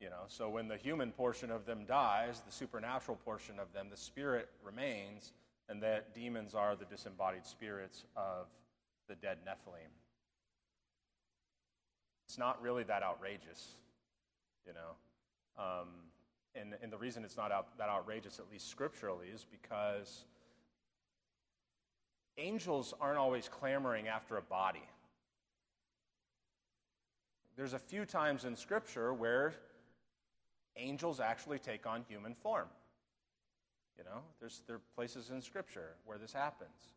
You 0.02 0.10
know, 0.10 0.24
so 0.28 0.50
when 0.50 0.68
the 0.68 0.76
human 0.76 1.12
portion 1.12 1.50
of 1.50 1.66
them 1.66 1.86
dies, 1.88 2.42
the 2.46 2.52
supernatural 2.52 3.18
portion 3.24 3.60
of 3.60 3.72
them, 3.72 3.88
the 3.90 3.98
spirit 3.98 4.50
remains, 4.62 5.32
and 5.70 5.82
that 5.82 6.13
demons 6.13 6.53
are 6.53 6.76
the 6.76 6.86
disembodied 6.86 7.45
spirits 7.45 8.05
of 8.16 8.47
the 9.07 9.16
dead 9.16 9.39
Nephilim. 9.45 9.91
It's 12.28 12.38
not 12.38 12.61
really 12.61 12.84
that 12.84 13.03
outrageous, 13.03 13.76
you 14.66 14.74
know. 14.74 15.63
Um, 15.63 15.88
and, 16.55 16.74
and 16.82 16.91
the 16.91 16.97
reason 16.97 17.24
it's 17.24 17.38
not 17.38 17.51
out, 17.51 17.78
that 17.78 17.89
outrageous, 17.89 18.39
at 18.39 18.45
least 18.51 18.70
scripturally, 18.70 19.28
is 19.28 19.45
because 19.49 20.26
angels 22.38 22.93
aren't 22.99 23.18
always 23.18 23.47
clamoring 23.47 24.07
after 24.07 24.38
a 24.38 24.41
body. 24.41 24.84
There's 27.55 27.74
a 27.74 27.80
few 27.80 28.05
times 28.05 28.43
in 28.43 28.55
Scripture 28.55 29.13
where 29.13 29.53
angels 30.76 31.20
actually 31.20 31.59
take 31.59 31.86
on 31.86 32.03
human 32.07 32.36
form. 32.36 32.68
You 33.98 34.04
know, 34.04 34.22
there's 34.39 34.62
there 34.68 34.78
are 34.78 34.82
places 34.96 35.30
in 35.30 35.41
Scripture 35.41 35.96
where 36.06 36.18
this 36.18 36.34
happens. 36.34 36.93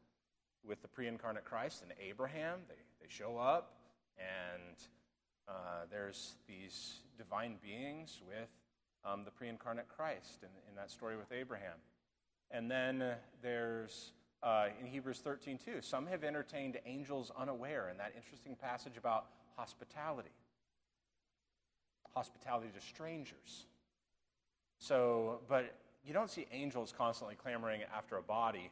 With 0.66 0.82
the 0.82 0.88
pre-incarnate 0.88 1.44
Christ 1.44 1.82
and 1.82 1.92
Abraham, 2.04 2.58
they, 2.68 2.74
they 3.00 3.06
show 3.08 3.38
up, 3.38 3.76
and 4.18 4.76
uh, 5.48 5.86
there's 5.90 6.34
these 6.48 6.96
divine 7.16 7.56
beings 7.62 8.20
with 8.26 8.48
um, 9.04 9.24
the 9.24 9.30
pre-incarnate 9.30 9.86
Christ 9.88 10.42
in, 10.42 10.48
in 10.68 10.74
that 10.76 10.90
story 10.90 11.16
with 11.16 11.30
Abraham. 11.32 11.76
And 12.50 12.70
then 12.70 13.02
uh, 13.02 13.14
there's 13.40 14.12
uh, 14.42 14.66
in 14.80 14.86
Hebrews 14.86 15.18
13 15.18 15.58
too. 15.58 15.80
Some 15.80 16.06
have 16.06 16.24
entertained 16.24 16.78
angels 16.86 17.30
unaware 17.36 17.88
in 17.90 17.96
that 17.98 18.12
interesting 18.16 18.56
passage 18.56 18.96
about 18.96 19.26
hospitality, 19.56 20.30
hospitality 22.14 22.68
to 22.74 22.80
strangers. 22.80 23.66
So, 24.78 25.40
but 25.48 25.74
you 26.08 26.14
don't 26.14 26.30
see 26.30 26.46
angels 26.50 26.94
constantly 26.96 27.36
clamoring 27.36 27.82
after 27.94 28.16
a 28.16 28.22
body, 28.22 28.70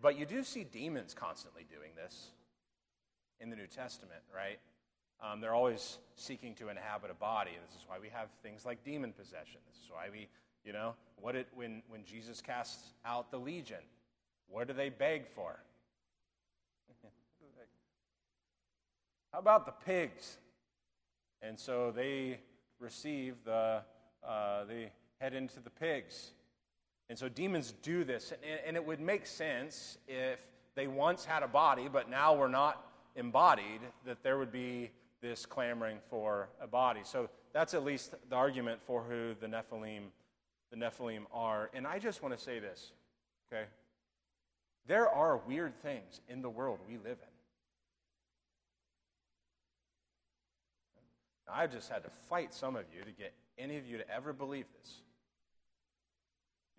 but 0.00 0.18
you 0.18 0.24
do 0.24 0.42
see 0.42 0.64
demons 0.64 1.12
constantly 1.12 1.66
doing 1.68 1.90
this 1.94 2.30
in 3.40 3.50
the 3.50 3.56
New 3.56 3.66
Testament, 3.66 4.22
right? 4.34 4.58
Um, 5.22 5.42
they're 5.42 5.54
always 5.54 5.98
seeking 6.16 6.54
to 6.54 6.70
inhabit 6.70 7.10
a 7.10 7.14
body. 7.14 7.50
This 7.66 7.76
is 7.76 7.84
why 7.86 7.98
we 8.00 8.08
have 8.08 8.28
things 8.42 8.64
like 8.64 8.82
demon 8.84 9.12
possession. 9.12 9.60
This 9.68 9.76
is 9.84 9.90
why 9.90 10.08
we, 10.10 10.28
you 10.64 10.72
know, 10.72 10.94
what 11.20 11.36
it, 11.36 11.46
when, 11.54 11.82
when 11.88 12.04
Jesus 12.04 12.40
casts 12.40 12.94
out 13.04 13.30
the 13.30 13.38
legion, 13.38 13.84
what 14.48 14.66
do 14.66 14.72
they 14.72 14.88
beg 14.88 15.26
for? 15.26 15.60
How 19.32 19.40
about 19.40 19.66
the 19.66 19.72
pigs? 19.84 20.38
And 21.42 21.58
so 21.58 21.92
they 21.94 22.38
receive 22.80 23.34
the, 23.44 23.82
uh, 24.26 24.64
they 24.64 24.90
head 25.20 25.34
into 25.34 25.60
the 25.60 25.70
pigs. 25.70 26.32
And 27.12 27.18
so 27.18 27.28
demons 27.28 27.74
do 27.82 28.04
this. 28.04 28.32
And, 28.32 28.60
and 28.66 28.74
it 28.74 28.82
would 28.82 28.98
make 28.98 29.26
sense 29.26 29.98
if 30.08 30.38
they 30.74 30.86
once 30.86 31.26
had 31.26 31.42
a 31.42 31.46
body, 31.46 31.86
but 31.92 32.08
now 32.08 32.34
were 32.34 32.48
not 32.48 32.86
embodied, 33.16 33.82
that 34.06 34.22
there 34.22 34.38
would 34.38 34.50
be 34.50 34.90
this 35.20 35.44
clamoring 35.44 35.98
for 36.08 36.48
a 36.58 36.66
body. 36.66 37.00
So 37.04 37.28
that's 37.52 37.74
at 37.74 37.84
least 37.84 38.14
the 38.30 38.34
argument 38.34 38.80
for 38.86 39.02
who 39.02 39.34
the 39.38 39.46
Nephilim, 39.46 40.04
the 40.70 40.76
Nephilim 40.78 41.24
are. 41.34 41.68
And 41.74 41.86
I 41.86 41.98
just 41.98 42.22
want 42.22 42.34
to 42.34 42.42
say 42.42 42.60
this, 42.60 42.92
okay? 43.52 43.66
There 44.86 45.06
are 45.06 45.36
weird 45.36 45.78
things 45.82 46.22
in 46.30 46.40
the 46.40 46.48
world 46.48 46.78
we 46.88 46.94
live 46.96 47.18
in. 47.20 47.28
I've 51.52 51.72
just 51.72 51.90
had 51.90 52.04
to 52.04 52.10
fight 52.30 52.54
some 52.54 52.74
of 52.74 52.84
you 52.96 53.04
to 53.04 53.10
get 53.10 53.34
any 53.58 53.76
of 53.76 53.86
you 53.86 53.98
to 53.98 54.10
ever 54.10 54.32
believe 54.32 54.64
this. 54.80 55.02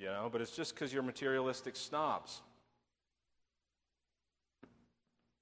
You 0.04 0.10
know, 0.10 0.28
but 0.30 0.42
it's 0.42 0.52
just 0.52 0.76
because 0.76 0.92
you're 0.92 1.02
materialistic 1.02 1.78
snobs. 1.78 2.42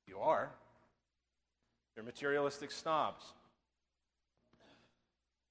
You 0.05 0.19
are. 0.19 0.51
You're 1.95 2.05
materialistic 2.05 2.69
snobs. 2.69 3.25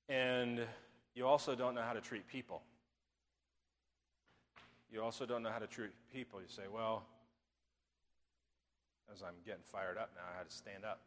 And 0.09 0.61
you 1.17 1.27
also 1.27 1.57
don't 1.57 1.75
know 1.75 1.83
how 1.83 1.93
to 1.93 2.01
treat 2.01 2.29
people. 2.29 2.63
You 4.93 5.03
also 5.03 5.27
don't 5.27 5.43
know 5.43 5.51
how 5.51 5.59
to 5.59 5.67
treat 5.67 5.91
people. 6.15 6.41
You 6.41 6.47
say, 6.47 6.69
well, 6.73 7.03
as 9.13 9.25
I'm 9.25 9.35
getting 9.45 9.65
fired 9.65 9.99
up 9.99 10.11
now, 10.15 10.23
I 10.33 10.39
had 10.39 10.49
to 10.49 10.55
stand 10.55 10.85
up. 10.85 11.01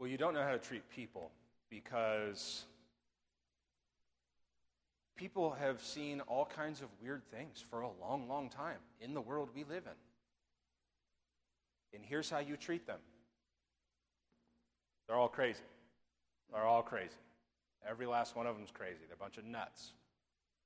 Well, 0.00 0.10
you 0.10 0.16
don't 0.16 0.34
know 0.34 0.42
how 0.42 0.50
to 0.50 0.58
treat 0.58 0.82
people 0.90 1.30
because 1.70 2.64
people 5.16 5.56
have 5.60 5.82
seen 5.82 6.20
all 6.22 6.44
kinds 6.44 6.80
of 6.80 6.88
weird 7.02 7.22
things 7.30 7.64
for 7.70 7.82
a 7.82 7.90
long, 8.00 8.28
long 8.28 8.48
time 8.48 8.78
in 9.00 9.14
the 9.14 9.20
world 9.20 9.50
we 9.54 9.64
live 9.64 9.84
in. 9.86 9.92
And 11.94 12.04
here's 12.04 12.28
how 12.28 12.40
you 12.40 12.56
treat 12.56 12.86
them 12.86 12.98
they're 15.06 15.16
all 15.16 15.28
crazy. 15.28 15.60
They're 16.52 16.64
all 16.64 16.82
crazy. 16.82 17.10
Every 17.88 18.06
last 18.06 18.36
one 18.36 18.46
of 18.46 18.56
them's 18.56 18.70
crazy. 18.70 19.00
They're 19.06 19.16
a 19.16 19.22
bunch 19.22 19.36
of 19.36 19.44
nuts. 19.44 19.92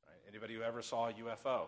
Right? 0.07 0.19
Anybody 0.29 0.55
who 0.55 0.63
ever 0.63 0.81
saw 0.81 1.09
a 1.09 1.13
UFO, 1.13 1.67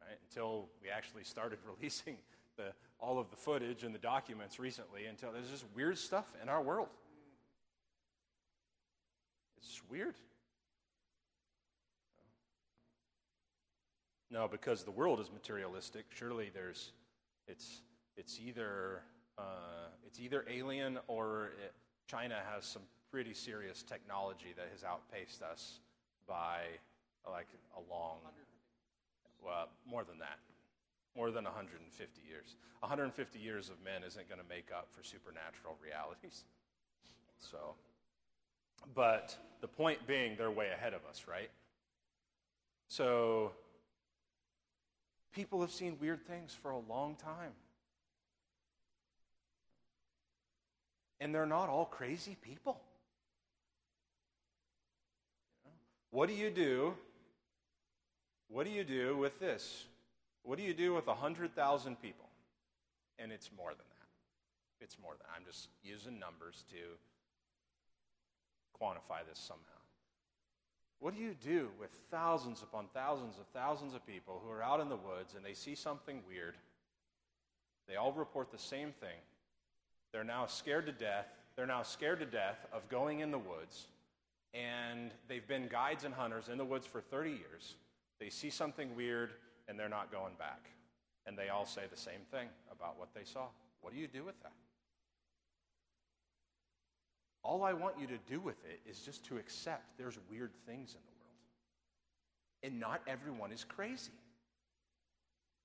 right? 0.00 0.18
Until 0.28 0.68
we 0.82 0.90
actually 0.90 1.22
started 1.24 1.58
releasing 1.78 2.16
the, 2.56 2.72
all 2.98 3.18
of 3.18 3.30
the 3.30 3.36
footage 3.36 3.84
and 3.84 3.94
the 3.94 3.98
documents 4.00 4.58
recently, 4.58 5.06
until 5.06 5.32
there's 5.32 5.50
just 5.50 5.64
weird 5.74 5.96
stuff 5.96 6.32
in 6.42 6.48
our 6.48 6.62
world. 6.62 6.88
It's 9.58 9.80
weird. 9.88 10.14
No, 14.34 14.48
because 14.48 14.82
the 14.82 14.90
world 14.90 15.20
is 15.20 15.30
materialistic. 15.32 16.06
Surely 16.12 16.50
there's, 16.52 16.90
it's, 17.46 17.82
it's 18.16 18.40
either, 18.44 19.02
uh, 19.38 19.94
it's 20.04 20.18
either 20.18 20.44
alien 20.50 20.98
or 21.06 21.52
it, 21.64 21.72
China 22.08 22.40
has 22.52 22.64
some 22.64 22.82
pretty 23.12 23.32
serious 23.32 23.84
technology 23.84 24.52
that 24.56 24.66
has 24.72 24.82
outpaced 24.82 25.40
us 25.40 25.78
by 26.26 26.62
like 27.30 27.46
a 27.76 27.80
long, 27.88 28.18
well, 29.40 29.68
more 29.88 30.02
than 30.02 30.18
that, 30.18 30.40
more 31.14 31.30
than 31.30 31.44
150 31.44 32.20
years. 32.28 32.56
150 32.80 33.38
years 33.38 33.70
of 33.70 33.76
men 33.84 34.02
isn't 34.04 34.28
going 34.28 34.40
to 34.40 34.48
make 34.48 34.70
up 34.76 34.88
for 34.90 35.04
supernatural 35.04 35.78
realities. 35.82 36.42
So, 37.38 37.74
but 38.94 39.36
the 39.60 39.68
point 39.68 40.06
being, 40.06 40.34
they're 40.38 40.50
way 40.50 40.70
ahead 40.72 40.94
of 40.94 41.00
us, 41.04 41.26
right? 41.28 41.50
So 42.88 43.52
People 45.34 45.60
have 45.60 45.72
seen 45.72 45.98
weird 46.00 46.24
things 46.26 46.56
for 46.62 46.70
a 46.70 46.78
long 46.78 47.16
time. 47.16 47.52
And 51.20 51.34
they're 51.34 51.46
not 51.46 51.68
all 51.68 51.86
crazy 51.86 52.36
people. 52.40 52.80
What 56.10 56.28
do 56.28 56.34
you 56.34 56.50
do? 56.50 56.94
What 58.48 58.64
do 58.64 58.70
you 58.70 58.84
do 58.84 59.16
with 59.16 59.40
this? 59.40 59.86
What 60.44 60.58
do 60.58 60.64
you 60.64 60.74
do 60.74 60.94
with 60.94 61.06
100,000 61.08 62.00
people? 62.00 62.26
And 63.18 63.32
it's 63.32 63.50
more 63.56 63.70
than 63.70 63.78
that. 63.78 64.84
It's 64.84 64.96
more 65.02 65.12
than 65.12 65.20
that. 65.26 65.32
I'm 65.36 65.44
just 65.44 65.68
using 65.82 66.20
numbers 66.20 66.62
to 66.70 66.76
quantify 68.80 69.26
this 69.28 69.38
somehow. 69.38 69.73
What 71.00 71.14
do 71.14 71.20
you 71.20 71.34
do 71.34 71.68
with 71.78 71.90
thousands 72.10 72.62
upon 72.62 72.86
thousands 72.94 73.36
of 73.38 73.46
thousands 73.48 73.94
of 73.94 74.06
people 74.06 74.40
who 74.44 74.50
are 74.50 74.62
out 74.62 74.80
in 74.80 74.88
the 74.88 74.96
woods 74.96 75.34
and 75.34 75.44
they 75.44 75.54
see 75.54 75.74
something 75.74 76.22
weird? 76.26 76.54
They 77.86 77.96
all 77.96 78.12
report 78.12 78.50
the 78.50 78.58
same 78.58 78.92
thing. 78.92 79.18
They're 80.12 80.24
now 80.24 80.46
scared 80.46 80.86
to 80.86 80.92
death. 80.92 81.26
They're 81.56 81.66
now 81.66 81.82
scared 81.82 82.20
to 82.20 82.26
death 82.26 82.66
of 82.72 82.88
going 82.88 83.20
in 83.20 83.30
the 83.30 83.38
woods. 83.38 83.86
And 84.54 85.10
they've 85.28 85.46
been 85.46 85.68
guides 85.68 86.04
and 86.04 86.14
hunters 86.14 86.48
in 86.48 86.56
the 86.56 86.64
woods 86.64 86.86
for 86.86 87.00
30 87.00 87.30
years. 87.30 87.74
They 88.20 88.30
see 88.30 88.50
something 88.50 88.94
weird 88.96 89.32
and 89.68 89.78
they're 89.78 89.88
not 89.88 90.12
going 90.12 90.34
back. 90.38 90.70
And 91.26 91.36
they 91.36 91.48
all 91.48 91.66
say 91.66 91.82
the 91.90 92.00
same 92.00 92.20
thing 92.30 92.48
about 92.70 92.98
what 92.98 93.08
they 93.14 93.24
saw. 93.24 93.46
What 93.80 93.92
do 93.92 93.98
you 93.98 94.06
do 94.06 94.24
with 94.24 94.40
that? 94.42 94.52
All 97.44 97.62
I 97.62 97.74
want 97.74 97.96
you 98.00 98.06
to 98.06 98.18
do 98.26 98.40
with 98.40 98.56
it 98.64 98.80
is 98.88 99.00
just 99.00 99.24
to 99.26 99.36
accept 99.36 99.82
there's 99.98 100.18
weird 100.30 100.50
things 100.66 100.94
in 100.94 101.00
the 101.04 101.12
world. 101.20 101.34
And 102.62 102.80
not 102.80 103.02
everyone 103.06 103.52
is 103.52 103.64
crazy. 103.64 104.12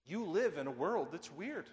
You 0.05 0.25
live 0.25 0.57
in 0.57 0.67
a 0.67 0.71
world 0.71 1.07
that's 1.11 1.32
weird. 1.32 1.67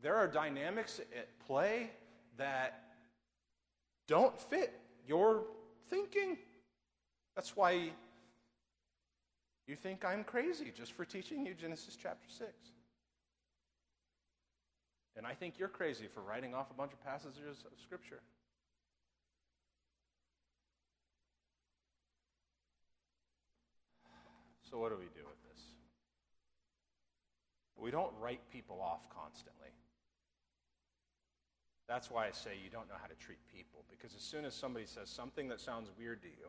There 0.00 0.16
are 0.16 0.26
dynamics 0.26 0.98
at 0.98 1.28
play 1.46 1.90
that 2.38 2.82
don't 4.08 4.40
fit 4.40 4.72
your 5.06 5.44
thinking. 5.90 6.38
That's 7.36 7.54
why 7.54 7.90
you 9.66 9.76
think 9.76 10.04
I'm 10.04 10.24
crazy 10.24 10.72
just 10.74 10.92
for 10.92 11.04
teaching 11.04 11.44
you 11.44 11.54
Genesis 11.54 11.96
chapter 12.00 12.28
6. 12.28 12.50
And 15.16 15.26
I 15.26 15.34
think 15.34 15.58
you're 15.58 15.68
crazy 15.68 16.06
for 16.06 16.20
writing 16.20 16.54
off 16.54 16.70
a 16.70 16.74
bunch 16.74 16.92
of 16.92 17.04
passages 17.04 17.64
of 17.64 17.78
Scripture. 17.82 18.20
So, 24.70 24.78
what 24.78 24.90
do 24.90 24.96
we 24.96 25.04
do 25.04 25.26
with 25.26 25.42
this? 25.52 25.62
We 27.76 27.90
don't 27.90 28.12
write 28.20 28.40
people 28.50 28.80
off 28.80 29.00
constantly. 29.14 29.68
That's 31.88 32.10
why 32.10 32.26
I 32.26 32.30
say 32.30 32.52
you 32.62 32.70
don't 32.70 32.88
know 32.88 32.94
how 32.98 33.08
to 33.08 33.14
treat 33.16 33.40
people, 33.54 33.84
because 33.90 34.14
as 34.14 34.22
soon 34.22 34.46
as 34.46 34.54
somebody 34.54 34.86
says 34.86 35.10
something 35.10 35.48
that 35.48 35.60
sounds 35.60 35.90
weird 35.98 36.22
to 36.22 36.28
you, 36.28 36.48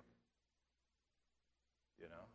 you 1.99 2.05
know, 2.05 2.26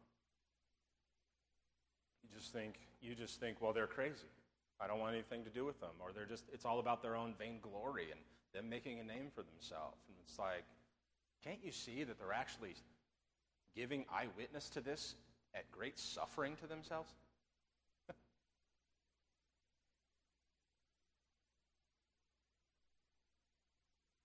You 2.22 2.38
just 2.38 2.52
think, 2.52 2.74
you 3.00 3.14
just 3.14 3.40
think, 3.40 3.60
well, 3.60 3.72
they're 3.72 3.86
crazy. 3.86 4.28
I 4.80 4.86
don't 4.86 5.00
want 5.00 5.14
anything 5.14 5.44
to 5.44 5.50
do 5.50 5.64
with 5.64 5.80
them. 5.80 5.90
Or 6.00 6.12
they're 6.12 6.26
just, 6.26 6.44
it's 6.52 6.64
all 6.64 6.78
about 6.78 7.02
their 7.02 7.16
own 7.16 7.34
vainglory 7.38 8.10
and 8.10 8.20
them 8.54 8.68
making 8.68 9.00
a 9.00 9.04
name 9.04 9.30
for 9.34 9.42
themselves. 9.42 9.98
And 10.08 10.16
it's 10.24 10.38
like, 10.38 10.64
can't 11.44 11.58
you 11.62 11.72
see 11.72 12.04
that 12.04 12.18
they're 12.18 12.32
actually 12.32 12.74
giving 13.74 14.04
eyewitness 14.12 14.68
to 14.70 14.80
this 14.80 15.16
at 15.54 15.70
great 15.72 15.98
suffering 15.98 16.56
to 16.56 16.66
themselves? 16.66 17.10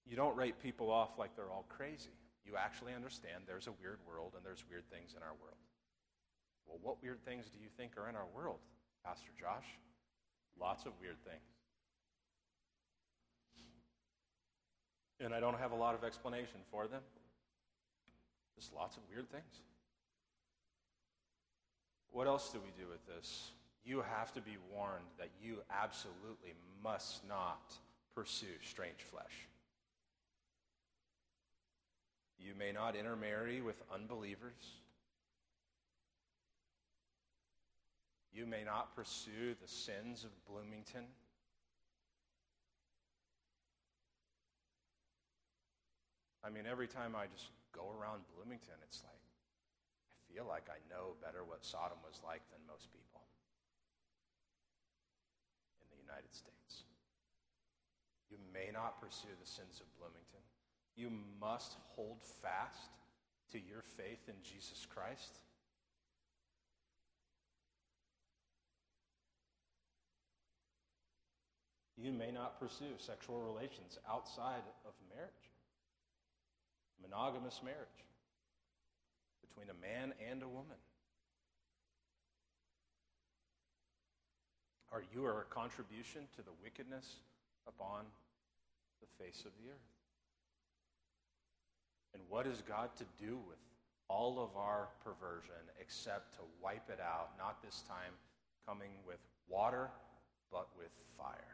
you 0.05 0.15
don't 0.15 0.35
write 0.35 0.61
people 0.61 0.91
off 0.91 1.17
like 1.17 1.35
they're 1.35 1.51
all 1.51 1.65
crazy. 1.69 2.11
You 2.45 2.53
actually 2.57 2.93
understand 2.93 3.45
there's 3.47 3.67
a 3.67 3.73
weird 3.81 3.99
world 4.07 4.33
and 4.35 4.45
there's 4.45 4.63
weird 4.69 4.89
things 4.91 5.13
in 5.15 5.23
our 5.23 5.33
world. 5.41 5.57
Well, 6.67 6.77
what 6.81 7.01
weird 7.01 7.23
things 7.25 7.49
do 7.49 7.57
you 7.59 7.69
think 7.77 7.97
are 7.97 8.07
in 8.09 8.15
our 8.15 8.27
world, 8.33 8.59
Pastor 9.03 9.31
Josh? 9.39 9.65
Lots 10.59 10.85
of 10.85 10.93
weird 11.01 11.17
things. 11.23 11.41
And 15.19 15.33
I 15.33 15.39
don't 15.39 15.57
have 15.57 15.71
a 15.71 15.75
lot 15.75 15.95
of 15.95 16.03
explanation 16.03 16.59
for 16.69 16.87
them. 16.87 17.01
Just 18.55 18.73
lots 18.73 18.97
of 18.97 19.03
weird 19.09 19.29
things. 19.31 19.61
What 22.11 22.27
else 22.27 22.49
do 22.51 22.59
we 22.59 22.71
do 22.77 22.89
with 22.89 23.05
this? 23.07 23.51
You 23.83 24.01
have 24.01 24.33
to 24.33 24.41
be 24.41 24.57
warned 24.71 25.05
that 25.17 25.29
you 25.41 25.57
absolutely 25.71 26.53
must 26.83 27.27
not 27.27 27.73
pursue 28.15 28.45
strange 28.61 29.01
flesh. 29.09 29.47
You 32.37 32.53
may 32.57 32.71
not 32.71 32.95
intermarry 32.95 33.61
with 33.61 33.81
unbelievers. 33.93 34.82
You 38.33 38.47
may 38.47 38.63
not 38.65 38.95
pursue 38.95 39.53
the 39.61 39.67
sins 39.67 40.25
of 40.25 40.33
Bloomington. 40.49 41.05
I 46.43 46.49
mean, 46.49 46.65
every 46.65 46.87
time 46.87 47.15
I 47.15 47.29
just 47.29 47.53
go 47.71 47.93
around 47.93 48.25
Bloomington, 48.35 48.73
it's 48.81 49.05
like, 49.05 49.21
I 50.09 50.17
feel 50.33 50.49
like 50.49 50.65
I 50.65 50.81
know 50.89 51.13
better 51.21 51.45
what 51.45 51.63
Sodom 51.63 52.01
was 52.01 52.19
like 52.25 52.41
than 52.49 52.59
most 52.65 52.89
people 52.89 53.21
in 55.77 55.87
the 55.93 56.01
United 56.01 56.33
States. 56.33 56.89
You 58.33 58.41
may 58.49 58.73
not 58.73 58.99
pursue 58.99 59.31
the 59.37 59.45
sins 59.45 59.77
of 59.77 59.85
Bloomington. 60.01 60.41
You 60.97 61.13
must 61.39 61.77
hold 61.95 62.17
fast 62.41 62.89
to 63.53 63.61
your 63.61 63.85
faith 63.95 64.25
in 64.27 64.41
Jesus 64.41 64.89
Christ. 64.89 65.37
You 72.03 72.11
may 72.11 72.31
not 72.31 72.59
pursue 72.59 72.91
sexual 72.97 73.39
relations 73.39 73.97
outside 74.11 74.67
of 74.83 74.91
marriage, 75.15 75.47
monogamous 77.01 77.61
marriage 77.63 78.03
between 79.39 79.71
a 79.71 79.79
man 79.79 80.13
and 80.29 80.43
a 80.43 80.47
woman. 80.47 80.75
Are 84.91 85.01
you 85.15 85.25
are 85.25 85.47
a 85.47 85.53
contribution 85.53 86.23
to 86.35 86.41
the 86.41 86.51
wickedness 86.61 87.07
upon 87.69 88.03
the 88.99 89.23
face 89.23 89.45
of 89.45 89.51
the 89.63 89.71
earth? 89.71 89.89
And 92.13 92.21
what 92.27 92.45
is 92.45 92.61
God 92.67 92.89
to 92.97 93.05
do 93.17 93.39
with 93.47 93.63
all 94.09 94.43
of 94.43 94.57
our 94.57 94.89
perversion 95.05 95.71
except 95.79 96.33
to 96.33 96.41
wipe 96.61 96.89
it 96.89 96.99
out, 96.99 97.29
not 97.37 97.63
this 97.63 97.81
time 97.87 98.11
coming 98.67 98.91
with 99.07 99.19
water, 99.47 99.89
but 100.51 100.67
with 100.77 100.91
fire? 101.17 101.52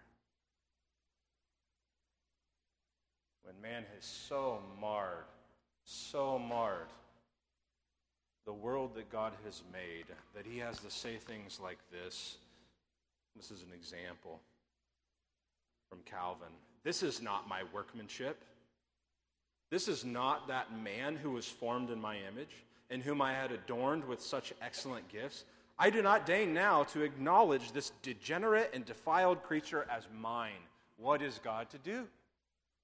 When 3.49 3.71
man 3.71 3.83
has 3.95 4.05
so 4.05 4.61
marred, 4.79 5.25
so 5.83 6.37
marred 6.37 6.89
the 8.45 8.53
world 8.53 8.93
that 8.95 9.11
God 9.11 9.33
has 9.43 9.63
made 9.73 10.05
that 10.35 10.45
he 10.45 10.59
has 10.59 10.79
to 10.79 10.91
say 10.91 11.17
things 11.17 11.59
like 11.61 11.79
this. 11.91 12.37
This 13.35 13.49
is 13.49 13.63
an 13.63 13.73
example 13.73 14.39
from 15.89 15.99
Calvin. 16.05 16.53
This 16.83 17.01
is 17.01 17.21
not 17.21 17.49
my 17.49 17.63
workmanship 17.73 18.43
this 19.69 19.87
is 19.87 20.03
not 20.03 20.47
that 20.47 20.75
man 20.75 21.15
who 21.15 21.31
was 21.31 21.47
formed 21.47 21.91
in 21.91 22.01
my 22.01 22.17
image, 22.17 22.63
and 22.89 23.03
whom 23.03 23.21
I 23.21 23.33
had 23.33 23.51
adorned 23.51 24.03
with 24.03 24.19
such 24.19 24.53
excellent 24.61 25.07
gifts. 25.09 25.45
I 25.77 25.91
do 25.91 26.01
not 26.01 26.25
deign 26.25 26.53
now 26.53 26.83
to 26.85 27.03
acknowledge 27.03 27.71
this 27.71 27.91
degenerate 28.01 28.71
and 28.73 28.83
defiled 28.83 29.43
creature 29.43 29.85
as 29.89 30.07
mine. 30.19 30.63
What 30.97 31.21
is 31.21 31.39
God 31.43 31.69
to 31.69 31.77
do? 31.77 32.07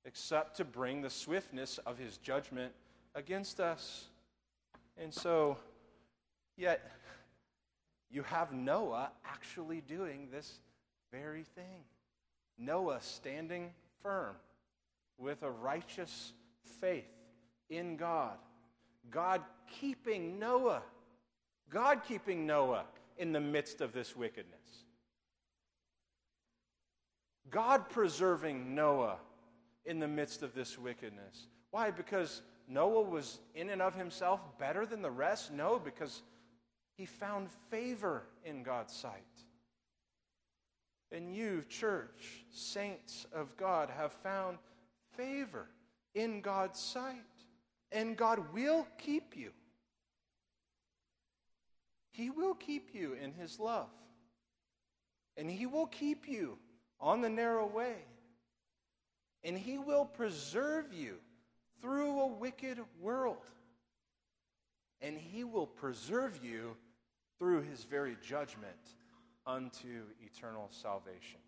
Except 0.06 0.58
to 0.58 0.66
bring 0.66 1.02
the 1.02 1.10
swiftness 1.10 1.80
of 1.80 1.98
his 1.98 2.18
judgment 2.18 2.74
against 3.16 3.60
us. 3.60 4.06
And 4.98 5.14
so, 5.14 5.58
yet, 6.58 6.92
you 8.12 8.24
have 8.24 8.54
Noah 8.54 9.12
actually 9.26 9.82
doing 9.82 10.28
this 10.32 10.60
very 11.12 11.44
thing. 11.44 11.84
Noah 12.58 13.00
standing 13.02 13.72
firm 14.02 14.36
with 15.18 15.44
a 15.44 15.52
righteous 15.52 16.34
faith 16.80 17.12
in 17.70 17.98
God. 17.98 18.38
God 19.10 19.42
keeping 19.80 20.40
Noah. 20.40 20.84
God 21.70 22.02
keeping 22.08 22.46
Noah 22.46 22.86
in 23.18 23.32
the 23.32 23.42
midst 23.42 23.82
of 23.82 23.94
this 23.94 24.16
wickedness. 24.16 24.86
God 27.50 27.90
preserving 27.90 28.76
Noah 28.76 29.18
in 29.86 30.00
the 30.00 30.08
midst 30.08 30.44
of 30.44 30.54
this 30.54 30.78
wickedness. 30.78 31.48
Why? 31.72 31.92
Because 31.92 32.42
Noah 32.68 33.04
was 33.04 33.40
in 33.54 33.70
and 33.70 33.82
of 33.82 33.96
himself 33.96 34.40
better 34.58 34.86
than 34.86 35.02
the 35.02 35.12
rest? 35.12 35.52
No, 35.52 35.80
because 35.80 36.22
he 36.96 37.06
found 37.06 37.50
favor 37.70 38.24
in 38.44 38.64
God's 38.64 38.94
sight. 38.94 39.22
And 41.12 41.36
you, 41.36 41.64
church, 41.70 42.46
saints 42.52 43.26
of 43.34 43.56
God, 43.58 43.90
have 43.96 44.12
found 44.12 44.58
favor 45.16 45.68
in 46.14 46.42
God's 46.42 46.80
sight. 46.80 47.16
And 47.92 48.18
God 48.18 48.54
will 48.54 48.88
keep 48.98 49.36
you. 49.36 49.52
He 52.12 52.30
will 52.30 52.56
keep 52.56 52.90
you 52.94 53.14
in 53.14 53.34
His 53.34 53.60
love. 53.60 53.90
And 55.38 55.50
He 55.50 55.66
will 55.66 55.88
keep 55.88 56.28
you 56.28 56.58
on 57.00 57.22
the 57.22 57.30
narrow 57.30 57.68
way. 57.68 57.96
And 59.46 59.56
He 59.56 59.78
will 59.78 60.06
preserve 60.06 60.92
you 60.92 61.18
through 61.80 62.20
a 62.20 62.28
wicked 62.28 62.80
world. 63.00 63.46
And 65.02 65.18
He 65.18 65.44
will 65.44 65.68
preserve 65.68 66.40
you 66.44 66.76
through 67.38 67.62
His 67.62 67.84
very 67.84 68.18
judgment 68.28 68.76
unto 69.46 70.02
eternal 70.20 70.68
salvation. 70.72 71.40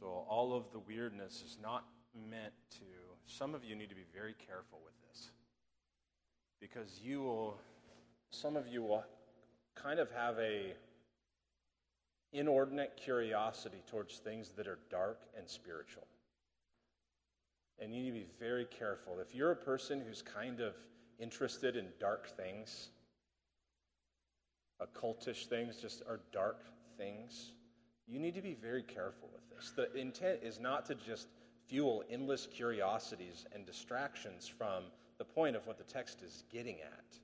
So, 0.00 0.06
all 0.28 0.52
of 0.52 0.64
the 0.72 0.80
weirdness 0.80 1.44
is 1.46 1.56
not 1.62 1.84
meant 2.28 2.52
to. 2.72 2.84
Some 3.26 3.54
of 3.54 3.64
you 3.64 3.76
need 3.76 3.88
to 3.88 3.94
be 3.94 4.04
very 4.12 4.34
careful 4.46 4.80
with 4.84 4.94
this. 5.08 5.30
Because 6.60 7.00
you 7.02 7.22
will, 7.22 7.56
some 8.30 8.56
of 8.56 8.66
you 8.66 8.82
will 8.82 9.04
kind 9.76 10.00
of 10.00 10.10
have 10.10 10.38
a 10.40 10.74
inordinate 12.34 12.96
curiosity 12.96 13.82
towards 13.88 14.18
things 14.18 14.50
that 14.56 14.66
are 14.66 14.78
dark 14.90 15.20
and 15.38 15.48
spiritual. 15.48 16.06
And 17.80 17.94
you 17.94 18.02
need 18.02 18.10
to 18.10 18.14
be 18.14 18.26
very 18.38 18.66
careful. 18.66 19.18
If 19.20 19.34
you're 19.34 19.52
a 19.52 19.56
person 19.56 20.02
who's 20.06 20.22
kind 20.22 20.60
of 20.60 20.74
interested 21.18 21.76
in 21.76 21.86
dark 21.98 22.28
things, 22.36 22.90
occultish 24.82 25.46
things 25.46 25.76
just 25.76 26.02
are 26.08 26.20
dark 26.32 26.64
things, 26.98 27.52
you 28.06 28.18
need 28.18 28.34
to 28.34 28.42
be 28.42 28.54
very 28.54 28.82
careful 28.82 29.30
with 29.32 29.48
this. 29.48 29.72
The 29.76 29.94
intent 29.96 30.40
is 30.42 30.60
not 30.60 30.86
to 30.86 30.94
just 30.94 31.28
fuel 31.66 32.04
endless 32.10 32.46
curiosities 32.46 33.46
and 33.54 33.64
distractions 33.64 34.46
from 34.46 34.84
the 35.18 35.24
point 35.24 35.56
of 35.56 35.66
what 35.66 35.78
the 35.78 35.84
text 35.84 36.22
is 36.22 36.44
getting 36.52 36.76
at. 36.80 37.18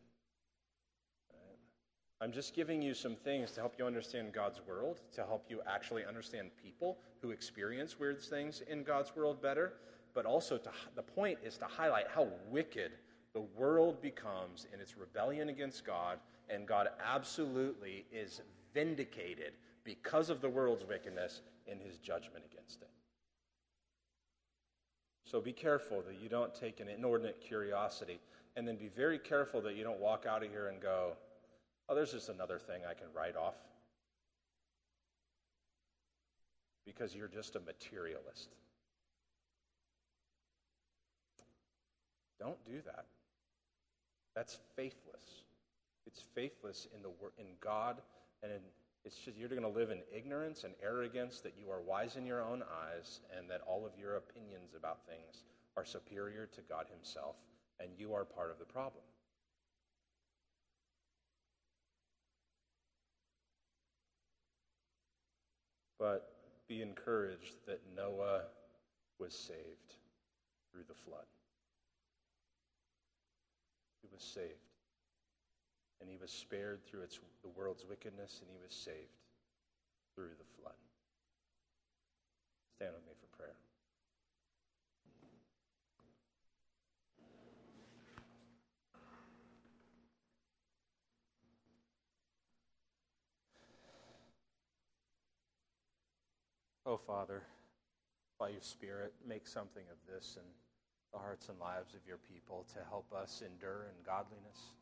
I'm 2.22 2.32
just 2.32 2.54
giving 2.54 2.82
you 2.82 2.92
some 2.92 3.16
things 3.16 3.50
to 3.52 3.60
help 3.60 3.74
you 3.78 3.86
understand 3.86 4.32
God's 4.32 4.60
world, 4.66 5.00
to 5.14 5.24
help 5.24 5.46
you 5.48 5.62
actually 5.66 6.04
understand 6.04 6.50
people 6.62 6.98
who 7.22 7.30
experience 7.30 7.98
weird 7.98 8.20
things 8.20 8.62
in 8.68 8.82
God's 8.82 9.16
world 9.16 9.40
better, 9.40 9.72
but 10.12 10.26
also 10.26 10.58
to, 10.58 10.70
the 10.96 11.02
point 11.02 11.38
is 11.42 11.56
to 11.58 11.64
highlight 11.64 12.06
how 12.14 12.28
wicked 12.50 12.92
the 13.32 13.40
world 13.40 14.02
becomes 14.02 14.66
in 14.74 14.80
its 14.80 14.98
rebellion 14.98 15.48
against 15.48 15.86
God, 15.86 16.18
and 16.50 16.66
God 16.66 16.88
absolutely 17.02 18.04
is 18.12 18.42
vindicated 18.74 19.52
because 19.84 20.28
of 20.28 20.42
the 20.42 20.48
world's 20.48 20.84
wickedness 20.84 21.40
in 21.66 21.78
his 21.78 21.96
judgment 21.96 22.44
against 22.52 22.82
it. 22.82 22.90
So 25.24 25.40
be 25.40 25.52
careful 25.52 26.02
that 26.02 26.20
you 26.20 26.28
don't 26.28 26.54
take 26.54 26.80
an 26.80 26.88
inordinate 26.88 27.40
curiosity 27.40 28.18
and 28.56 28.66
then 28.66 28.76
be 28.76 28.88
very 28.88 29.18
careful 29.18 29.62
that 29.62 29.76
you 29.76 29.84
don't 29.84 30.00
walk 30.00 30.26
out 30.28 30.42
of 30.44 30.50
here 30.50 30.68
and 30.68 30.82
go, 30.82 31.12
oh, 31.90 31.94
there's 31.94 32.12
just 32.12 32.28
another 32.28 32.58
thing 32.58 32.82
I 32.88 32.94
can 32.94 33.08
write 33.14 33.36
off. 33.36 33.56
Because 36.86 37.14
you're 37.14 37.28
just 37.28 37.56
a 37.56 37.60
materialist. 37.60 38.48
Don't 42.38 42.64
do 42.64 42.80
that. 42.86 43.04
That's 44.34 44.58
faithless. 44.76 45.44
It's 46.06 46.22
faithless 46.34 46.86
in 46.94 47.02
the 47.02 47.10
in 47.38 47.46
God 47.60 48.00
and 48.42 48.52
in 48.52 48.60
it's 49.04 49.16
just 49.16 49.36
you're 49.38 49.48
going 49.48 49.62
to 49.62 49.68
live 49.68 49.90
in 49.90 50.00
ignorance 50.14 50.64
and 50.64 50.74
arrogance 50.82 51.40
that 51.40 51.54
you 51.58 51.70
are 51.70 51.80
wise 51.80 52.16
in 52.16 52.26
your 52.26 52.42
own 52.42 52.62
eyes 52.62 53.20
and 53.36 53.48
that 53.48 53.62
all 53.66 53.86
of 53.86 53.92
your 53.98 54.16
opinions 54.16 54.74
about 54.76 54.98
things 55.06 55.44
are 55.76 55.86
superior 55.86 56.46
to 56.54 56.60
God 56.68 56.86
himself 56.92 57.36
and 57.80 57.88
you 57.96 58.12
are 58.12 58.24
part 58.24 58.50
of 58.50 58.58
the 58.58 58.64
problem. 58.66 59.02
But 66.00 66.32
be 66.66 66.80
encouraged 66.80 67.56
that 67.66 67.82
Noah 67.94 68.44
was 69.18 69.34
saved 69.34 69.94
through 70.72 70.84
the 70.88 70.94
flood. 70.94 71.26
He 74.00 74.08
was 74.10 74.22
saved. 74.22 74.48
And 76.00 76.08
he 76.08 76.16
was 76.16 76.30
spared 76.30 76.80
through 76.86 77.02
its, 77.02 77.20
the 77.42 77.50
world's 77.50 77.84
wickedness, 77.84 78.40
and 78.40 78.50
he 78.50 78.56
was 78.64 78.74
saved 78.74 79.12
through 80.14 80.32
the 80.38 80.62
flood. 80.62 80.80
Stand 82.76 82.94
with 82.94 83.04
me 83.04 83.12
for 83.20 83.36
prayer. 83.36 83.56
Oh, 96.86 96.96
Father, 96.96 97.42
by 98.38 98.48
your 98.48 98.62
Spirit, 98.62 99.12
make 99.28 99.46
something 99.46 99.84
of 99.90 99.98
this 100.08 100.38
in 100.40 100.46
the 101.12 101.18
hearts 101.18 101.50
and 101.50 101.58
lives 101.58 101.92
of 101.92 102.00
your 102.08 102.16
people 102.16 102.64
to 102.72 102.80
help 102.88 103.12
us 103.12 103.42
endure 103.44 103.84
in 103.84 104.04
godliness. 104.04 104.72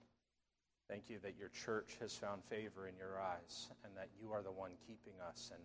Thank 0.88 1.10
you 1.10 1.18
that 1.24 1.34
your 1.36 1.48
church 1.48 1.96
has 2.00 2.14
found 2.14 2.44
favor 2.44 2.86
in 2.86 2.96
your 2.96 3.20
eyes 3.20 3.68
and 3.84 3.92
that 3.96 4.10
you 4.22 4.32
are 4.32 4.42
the 4.42 4.52
one 4.52 4.72
keeping 4.86 5.18
us 5.28 5.50
and 5.52 5.62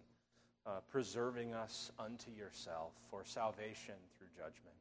uh, 0.65 0.79
preserving 0.89 1.53
us 1.53 1.91
unto 1.99 2.31
yourself 2.31 2.93
for 3.11 3.21
salvation 3.25 3.95
through 4.17 4.33
judgment. 4.35 4.75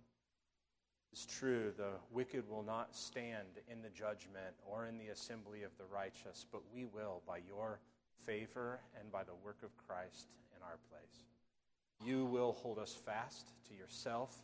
It's 1.12 1.26
true, 1.26 1.72
the 1.76 2.00
wicked 2.11 2.48
will 2.48 2.62
not 2.62 2.96
stand 2.96 3.61
in 3.70 3.82
the 3.82 3.90
judgment 3.90 4.57
or 4.64 4.86
in 4.86 4.96
the 4.96 5.09
assembly 5.09 5.64
of 5.64 5.76
the 5.76 5.84
righteous, 5.92 6.46
but 6.50 6.62
we 6.74 6.86
will 6.86 7.20
by 7.26 7.38
your 7.46 7.78
favor 8.24 8.80
and 8.98 9.12
by 9.12 9.22
the 9.22 9.34
work 9.44 9.59
of 9.62 9.76
Christ 9.86 10.28
in 10.57 10.62
our 10.62 10.78
place. 10.88 11.32
You 12.05 12.24
will 12.26 12.53
hold 12.53 12.78
us 12.78 12.94
fast 12.94 13.53
to 13.68 13.74
yourself. 13.74 14.36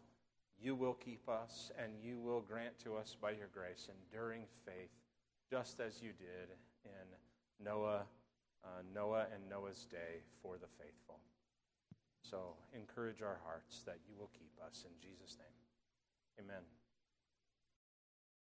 You 0.60 0.74
will 0.74 0.94
keep 0.94 1.28
us, 1.28 1.70
and 1.78 1.92
you 2.02 2.18
will 2.18 2.40
grant 2.40 2.78
to 2.84 2.96
us 2.96 3.16
by 3.20 3.30
your 3.30 3.48
grace 3.52 3.88
enduring 3.88 4.42
faith, 4.64 4.90
just 5.50 5.80
as 5.80 6.00
you 6.02 6.10
did 6.18 6.54
in 6.84 7.64
Noah, 7.64 8.02
uh, 8.64 8.82
Noah 8.94 9.26
and 9.34 9.48
Noah's 9.48 9.86
day 9.90 10.22
for 10.42 10.56
the 10.56 10.68
faithful. 10.78 11.18
So 12.22 12.54
encourage 12.74 13.22
our 13.22 13.38
hearts 13.44 13.82
that 13.86 13.98
you 14.08 14.14
will 14.18 14.30
keep 14.38 14.52
us 14.64 14.84
in 14.84 14.92
Jesus' 15.00 15.36
name. 15.38 16.46
Amen. 16.46 16.77